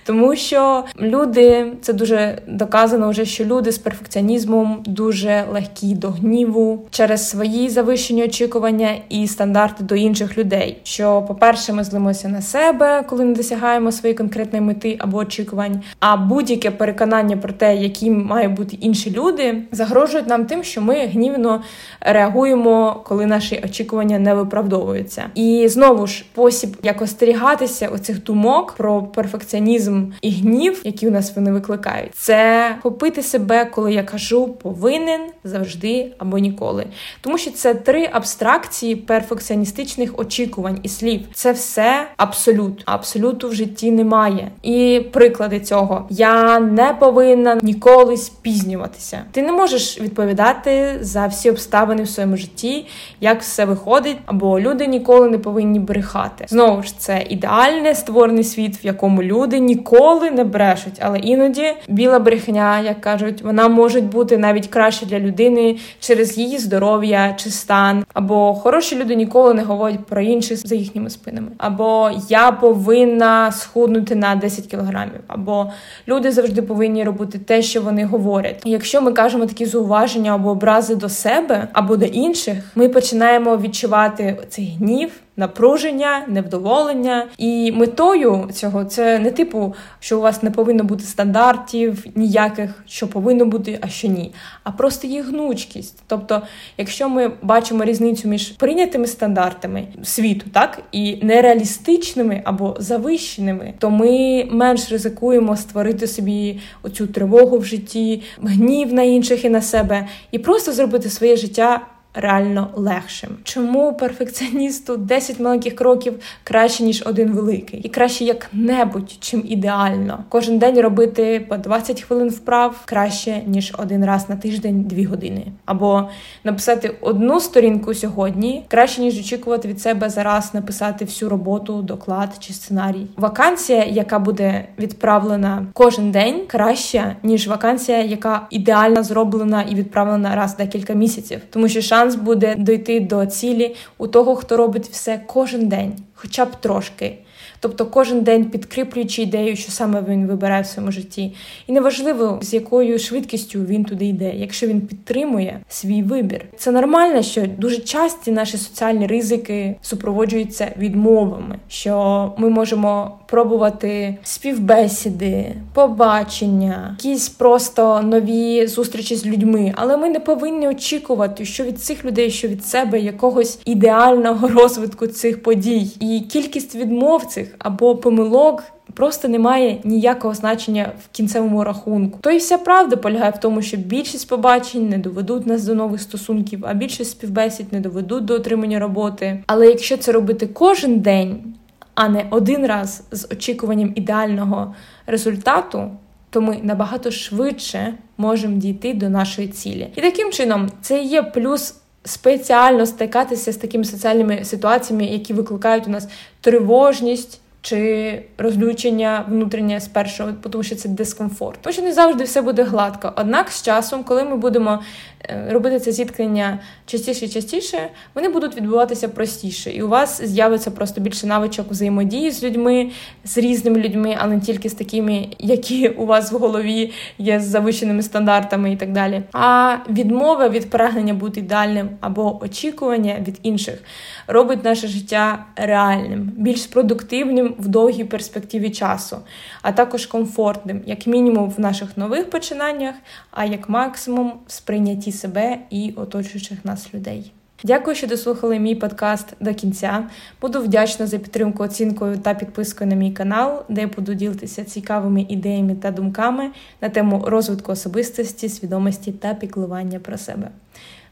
Тому 0.06 0.36
що 0.36 0.84
люди, 1.00 1.72
це 1.82 1.92
дуже 1.92 2.38
доказано 2.46 3.10
вже, 3.10 3.24
що 3.24 3.44
люди 3.44 3.72
з 3.72 3.78
перфекціонізмом 3.78 4.82
дуже 4.86 5.44
легкі 5.52 5.94
до 5.94 6.10
гніву 6.10 6.86
через 6.90 7.30
свої 7.30 7.68
завищені 7.68 8.24
очікування 8.24 8.90
і 9.08 9.26
стандарти 9.26 9.84
до 9.84 9.94
інших 9.94 10.38
людей. 10.38 10.78
Що, 10.82 11.22
по-перше, 11.22 11.72
ми 11.72 11.84
злимося 11.84 12.28
на 12.28 12.42
себе, 12.42 13.04
коли 13.08 13.24
не 13.24 13.34
досягаємо 13.34 13.92
своєї 13.92 14.16
конкретної 14.16 14.64
мети 14.64 14.96
або 14.98 15.18
очікувань. 15.18 15.82
А 16.00 16.16
будь-яке 16.16 16.70
переконання 16.70 17.36
про 17.36 17.52
те, 17.52 17.76
які 17.76 18.10
мають 18.10 18.54
бути 18.54 18.76
інші 18.80 19.10
люди, 19.10 19.62
загрожують 19.72 20.26
нам 20.26 20.46
тим, 20.46 20.62
що 20.62 20.80
ми 20.80 21.06
гнівно 21.06 21.62
реагуємо, 22.00 23.00
коли 23.04 23.26
наші 23.26 23.51
очікування 23.64 24.18
не 24.18 24.34
виправдовуються. 24.34 25.24
І 25.34 25.68
знову 25.68 26.07
ж 26.07 26.18
спосіб, 26.18 26.76
як 26.82 27.03
остерігатися 27.03 27.88
оцих 27.88 28.22
думок 28.22 28.72
про 28.72 29.03
перфекціонізм 29.03 30.07
і 30.22 30.30
гнів, 30.30 30.80
які 30.84 31.09
у 31.09 31.11
нас 31.11 31.36
вони 31.36 31.53
викликають, 31.53 32.14
це 32.14 32.74
купити 32.82 33.22
себе, 33.22 33.64
коли 33.64 33.92
я 33.94 34.03
кажу 34.03 34.48
повинен 34.48 35.20
завжди 35.44 36.12
або 36.18 36.38
ніколи. 36.38 36.86
Тому 37.20 37.38
що 37.38 37.50
це 37.50 37.74
три 37.74 38.09
абстракції 38.12 38.96
перфекціоністичних 38.96 40.18
очікувань 40.18 40.78
і 40.82 40.88
слів. 40.88 41.20
Це 41.34 41.53
все 41.53 42.07
абсолют. 42.16 42.82
Абсолюту 42.84 43.48
в 43.48 43.55
житті 43.55 43.90
немає. 43.90 44.50
І 44.62 45.03
приклади 45.12 45.61
цього 45.61 46.07
я 46.11 46.61
не 46.61 46.96
повинна 47.00 47.59
ніколи 47.62 48.16
спізнюватися. 48.16 49.22
Ти 49.32 49.42
не 49.42 49.53
можеш 49.53 50.00
відповідати 50.00 50.98
за 51.00 51.26
всі 51.26 51.50
обставини 51.50 52.03
в 52.03 52.09
своєму 52.09 52.36
житті, 52.36 52.86
як 53.20 53.41
все 53.43 53.64
виходить, 53.64 54.16
або 54.26 54.61
люди 54.61 54.86
ніколи 54.86 55.28
не 55.28 55.38
повинні 55.38 55.78
брехати. 55.78 56.45
Знову 56.49 56.82
ж 56.82 56.99
це 56.99 57.24
ідеальне 57.28 57.95
створений 57.95 58.45
світ, 58.45 58.84
в 58.84 58.86
якому 58.86 59.22
люди 59.22 59.59
ніколи 59.59 60.30
не 60.30 60.45
брешуть, 60.45 60.99
але 61.01 61.18
іноді 61.18 61.66
біла 61.88 62.18
брехня, 62.18 62.80
як 62.80 63.01
кажуть, 63.01 63.43
вона 63.43 63.68
може 63.68 64.01
бути 64.01 64.38
навіть 64.38 64.66
краще 64.66 65.07
для 65.07 65.18
людини 65.18 65.76
через 66.01 66.38
її 66.38 66.59
здоров'я 66.59 67.34
чи 67.36 67.51
стан. 67.51 68.05
Або 68.14 68.55
хороші 68.55 68.97
люди 68.97 69.14
ніколи 69.14 69.55
не 69.55 69.62
говорять 69.62 70.07
про 70.07 70.20
інших 70.20 70.66
за 70.66 70.74
їхніми 70.74 71.11
спинами. 71.11 71.49
Або 71.59 72.11
я 72.28 72.53
повинна 72.53 73.53
схуднути 73.53 74.14
на 74.14 74.34
10 74.34 74.66
кілограмів, 74.66 75.20
або 75.26 75.70
люди 76.09 76.32
завжди 76.32 76.62
повинні 76.62 77.05
робити 77.05 77.38
те, 77.38 77.62
що 77.62 77.82
вони 77.82 78.05
говорять. 78.05 78.62
І 78.64 78.70
якщо 78.70 79.03
ми 79.03 79.12
кажемо 79.12 79.47
такі 79.47 79.66
зауваження 79.66 80.34
або 80.34 80.51
образи 80.51 80.95
до 80.95 81.09
себе 81.09 81.68
або 81.72 81.97
до 81.97 82.05
інших, 82.05 82.57
ми 82.74 82.88
починаємо 82.88 83.32
відчувати 83.41 84.39
цей 84.49 84.76
гнів 84.78 85.11
напруження, 85.37 86.24
невдоволення. 86.28 87.28
І 87.39 87.72
метою 87.72 88.49
цього 88.53 88.85
це 88.85 89.18
не 89.18 89.30
типу, 89.30 89.74
що 90.01 90.18
у 90.18 90.20
вас 90.20 90.43
не 90.43 90.51
повинно 90.51 90.85
бути 90.85 91.05
стандартів 91.05 92.05
ніяких, 92.14 92.85
що 92.87 93.09
повинно 93.09 93.45
бути, 93.45 93.78
а 93.80 93.89
що 93.89 94.09
ні, 94.09 94.33
а 94.64 94.70
просто 94.70 95.07
їх 95.07 95.28
гнучкість. 95.28 96.03
Тобто, 96.07 96.43
якщо 96.78 97.09
ми 97.09 97.30
бачимо 97.43 97.85
різницю 97.85 98.28
між 98.28 98.49
прийнятими 98.49 99.07
стандартами 99.07 99.85
світу, 100.03 100.47
так 100.53 100.83
і 100.93 101.18
нереалістичними 101.22 102.43
або 102.45 102.76
завищеними, 102.78 103.74
то 103.78 103.91
ми 103.91 104.45
менш 104.51 104.93
ризикуємо 104.93 105.57
створити 105.57 106.07
собі 106.07 106.61
оцю 106.83 107.07
тривогу 107.07 107.59
в 107.59 107.64
житті, 107.64 108.22
гнів 108.43 108.93
на 108.93 109.03
інших 109.03 109.45
і 109.45 109.49
на 109.49 109.62
себе, 109.62 110.07
і 110.30 110.39
просто 110.39 110.72
зробити 110.72 111.11
своє 111.11 111.37
життя 111.37 111.80
реально 112.14 112.68
легшим. 112.74 113.30
Чому 113.44 113.94
перфекціоністу 113.94 114.96
10 114.96 115.40
маленьких 115.40 115.74
кроків 115.74 116.14
краще, 116.44 116.84
ніж 116.84 117.02
один 117.06 117.32
великий, 117.32 117.80
і 117.80 117.88
краще 117.88 118.24
як-небудь, 118.24 119.16
чим 119.20 119.42
ідеально. 119.46 120.24
Кожен 120.28 120.58
день 120.58 120.80
робити 120.80 121.46
по 121.48 121.56
20 121.56 122.02
хвилин 122.02 122.28
вправ 122.28 122.82
краще, 122.84 123.42
ніж 123.46 123.72
один 123.78 124.04
раз 124.04 124.28
на 124.28 124.36
тиждень 124.36 124.82
2 124.82 125.08
години. 125.08 125.46
Або 125.64 126.08
написати 126.44 126.94
одну 127.00 127.40
сторінку 127.40 127.94
сьогодні 127.94 128.64
краще, 128.68 129.00
ніж 129.00 129.18
очікувати 129.18 129.68
від 129.68 129.80
себе 129.80 130.10
зараз 130.10 130.54
написати 130.54 131.04
всю 131.04 131.28
роботу, 131.28 131.82
доклад 131.82 132.28
чи 132.38 132.52
сценарій. 132.52 133.06
Вакансія, 133.16 133.84
яка 133.84 134.18
буде 134.18 134.68
відправлена 134.78 135.66
кожен 135.72 136.10
день, 136.10 136.40
краща, 136.46 137.16
ніж 137.22 137.48
вакансія, 137.48 138.02
яка 138.02 138.46
ідеально 138.50 139.02
зроблена 139.02 139.62
і 139.62 139.74
відправлена 139.74 140.36
раз 140.36 140.56
декілька 140.56 140.92
місяців, 140.92 141.40
тому 141.50 141.68
що 141.68 141.80
шанс 141.80 142.01
шанс 142.03 142.14
буде 142.14 142.55
дойти 142.59 143.00
до 143.00 143.26
цілі 143.26 143.74
у 143.98 144.07
того, 144.07 144.36
хто 144.36 144.57
робить 144.57 144.88
все 144.88 145.20
кожен 145.26 145.68
день, 145.68 145.92
хоча 146.14 146.44
б 146.44 146.48
трошки. 146.61 147.18
Тобто 147.62 147.86
кожен 147.86 148.20
день 148.20 148.44
підкріплюючи 148.44 149.22
ідею, 149.22 149.56
що 149.56 149.72
саме 149.72 150.02
він 150.08 150.26
вибирає 150.26 150.62
в 150.62 150.66
своєму 150.66 150.92
житті. 150.92 151.32
І 151.66 151.72
неважливо, 151.72 152.38
з 152.42 152.54
якою 152.54 152.98
швидкістю 152.98 153.58
він 153.58 153.84
туди 153.84 154.06
йде, 154.06 154.32
якщо 154.34 154.66
він 154.66 154.80
підтримує 154.80 155.60
свій 155.68 156.02
вибір. 156.02 156.44
Це 156.56 156.70
нормально, 156.70 157.22
що 157.22 157.46
дуже 157.58 157.78
часті 157.78 158.32
наші 158.32 158.58
соціальні 158.58 159.06
ризики 159.06 159.76
супроводжуються 159.82 160.72
відмовами, 160.78 161.58
що 161.68 162.32
ми 162.38 162.48
можемо 162.48 163.18
пробувати 163.26 164.16
співбесіди, 164.22 165.54
побачення, 165.74 166.96
якісь 166.98 167.28
просто 167.28 168.02
нові 168.02 168.66
зустрічі 168.66 169.16
з 169.16 169.26
людьми, 169.26 169.72
але 169.76 169.96
ми 169.96 170.08
не 170.08 170.20
повинні 170.20 170.68
очікувати, 170.68 171.44
що 171.44 171.64
від 171.64 171.80
цих 171.80 172.04
людей, 172.04 172.30
що 172.30 172.48
від 172.48 172.64
себе 172.64 173.00
якогось 173.00 173.58
ідеального 173.64 174.48
розвитку 174.58 175.06
цих 175.06 175.42
подій, 175.42 175.86
і 176.00 176.20
кількість 176.20 176.74
відмов 176.74 177.24
цих 177.24 177.51
або 177.59 177.96
помилок. 177.96 178.64
Просто 178.94 179.28
немає 179.28 179.78
ніякого 179.84 180.34
значення 180.34 180.92
в 181.05 181.16
кінцевому 181.16 181.64
рахунку. 181.64 182.18
То 182.22 182.30
і 182.30 182.36
вся 182.36 182.59
правда 182.59 182.96
полягає 182.96 183.30
в 183.30 183.40
тому, 183.40 183.62
що 183.62 183.76
більшість 183.76 184.28
побачень 184.28 184.88
не 184.88 184.98
доведуть 184.98 185.46
нас 185.46 185.64
до 185.64 185.74
нових 185.74 186.00
стосунків, 186.00 186.64
а 186.66 186.74
більшість 186.74 187.11
співбесід 187.11 187.72
не 187.72 187.80
доведуть 187.80 188.24
до 188.24 188.34
отримання 188.34 188.78
роботи. 188.78 189.42
Але 189.46 189.66
якщо 189.66 189.96
це 189.96 190.12
робити 190.12 190.46
кожен 190.46 191.00
день, 191.00 191.55
а 191.94 192.09
не 192.09 192.26
один 192.30 192.66
раз 192.66 193.03
з 193.11 193.28
очікуванням 193.32 193.92
ідеального 193.94 194.74
результату, 195.07 195.90
то 196.30 196.40
ми 196.40 196.59
набагато 196.62 197.11
швидше 197.11 197.94
можемо 198.16 198.57
дійти 198.57 198.94
до 198.94 199.09
нашої 199.09 199.48
цілі. 199.48 199.88
І 199.96 200.00
таким 200.00 200.32
чином 200.32 200.70
це 200.80 201.03
є 201.03 201.22
плюс. 201.22 201.74
Спеціально 202.05 202.86
стикатися 202.86 203.53
з 203.53 203.57
такими 203.57 203.84
соціальними 203.84 204.44
ситуаціями, 204.44 205.05
які 205.05 205.34
викликають 205.34 205.86
у 205.86 205.90
нас 205.90 206.09
тривожність, 206.40 207.40
чи 207.62 208.22
розлючення 208.38 209.24
внутрішнє 209.28 209.80
з 209.80 209.88
першого, 209.88 210.32
тому 210.50 210.64
що 210.64 210.76
це 210.76 210.88
дискомфорт. 210.88 211.58
Тому 211.60 211.72
що 211.72 211.82
не 211.82 211.92
завжди 211.92 212.24
все 212.24 212.42
буде 212.42 212.62
гладко. 212.62 213.12
Однак 213.16 213.50
з 213.50 213.62
часом, 213.62 214.04
коли 214.04 214.24
ми 214.24 214.36
будемо 214.36 214.82
робити 215.28 215.80
це 215.80 215.92
зіткнення 215.92 216.58
частіше 216.86 217.24
і 217.24 217.28
частіше, 217.28 217.78
вони 218.14 218.28
будуть 218.28 218.56
відбуватися 218.56 219.08
простіше, 219.08 219.70
і 219.70 219.82
у 219.82 219.88
вас 219.88 220.24
з'явиться 220.24 220.70
просто 220.70 221.00
більше 221.00 221.26
навичок 221.26 221.70
взаємодії 221.70 222.30
з 222.30 222.42
людьми, 222.42 222.90
з 223.24 223.38
різними 223.38 223.80
людьми, 223.80 224.16
але 224.20 224.34
не 224.34 224.40
тільки 224.40 224.68
з 224.68 224.74
такими, 224.74 225.28
які 225.38 225.88
у 225.88 226.06
вас 226.06 226.32
в 226.32 226.36
голові 226.36 226.92
є 227.18 227.40
з 227.40 227.44
завищеними 227.44 228.02
стандартами 228.02 228.72
і 228.72 228.76
так 228.76 228.92
далі. 228.92 229.22
А 229.32 229.76
відмова 229.88 230.48
від 230.48 230.70
прагнення 230.70 231.14
бути 231.14 231.40
ідеальним 231.40 231.88
або 232.00 232.42
очікування 232.42 233.16
від 233.26 233.38
інших 233.42 233.82
робить 234.26 234.64
наше 234.64 234.88
життя 234.88 235.44
реальним, 235.56 236.32
більш 236.36 236.66
продуктивним 236.66 237.54
в 237.58 237.68
довгій 237.68 238.04
перспективі 238.04 238.70
часу, 238.70 239.16
а 239.62 239.72
також 239.72 240.06
комфортним, 240.06 240.82
як 240.86 241.06
мінімум 241.06 241.50
в 241.50 241.60
наших 241.60 241.96
нових 241.96 242.30
починаннях, 242.30 242.94
а 243.30 243.44
як 243.44 243.68
максимум 243.68 244.32
в 244.46 244.52
сприйнятті 244.52 245.11
себе 245.12 245.58
і 245.70 245.92
оточуючих 245.96 246.64
нас 246.64 246.94
людей. 246.94 247.32
Дякую, 247.64 247.96
що 247.96 248.06
дослухали 248.06 248.58
мій 248.58 248.74
подкаст 248.74 249.34
до 249.40 249.54
кінця. 249.54 250.08
Буду 250.40 250.60
вдячна 250.60 251.06
за 251.06 251.18
підтримку 251.18 251.62
оцінкою 251.62 252.18
та 252.18 252.34
підпискою 252.34 252.90
на 252.90 252.96
мій 252.96 253.12
канал, 253.12 253.64
де 253.68 253.80
я 253.80 253.86
буду 253.86 254.14
ділитися 254.14 254.64
цікавими 254.64 255.26
ідеями 255.28 255.74
та 255.74 255.90
думками 255.90 256.50
на 256.80 256.88
тему 256.88 257.24
розвитку 257.26 257.72
особистості, 257.72 258.48
свідомості 258.48 259.12
та 259.12 259.34
піклування 259.34 259.98
про 259.98 260.18
себе. 260.18 260.48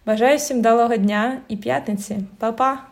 Бажаю 0.07 0.37
всім 0.37 0.59
вдалого 0.59 0.97
дня 0.97 1.41
і 1.49 1.57
п'ятниці. 1.57 2.19
Па-па! 2.39 2.91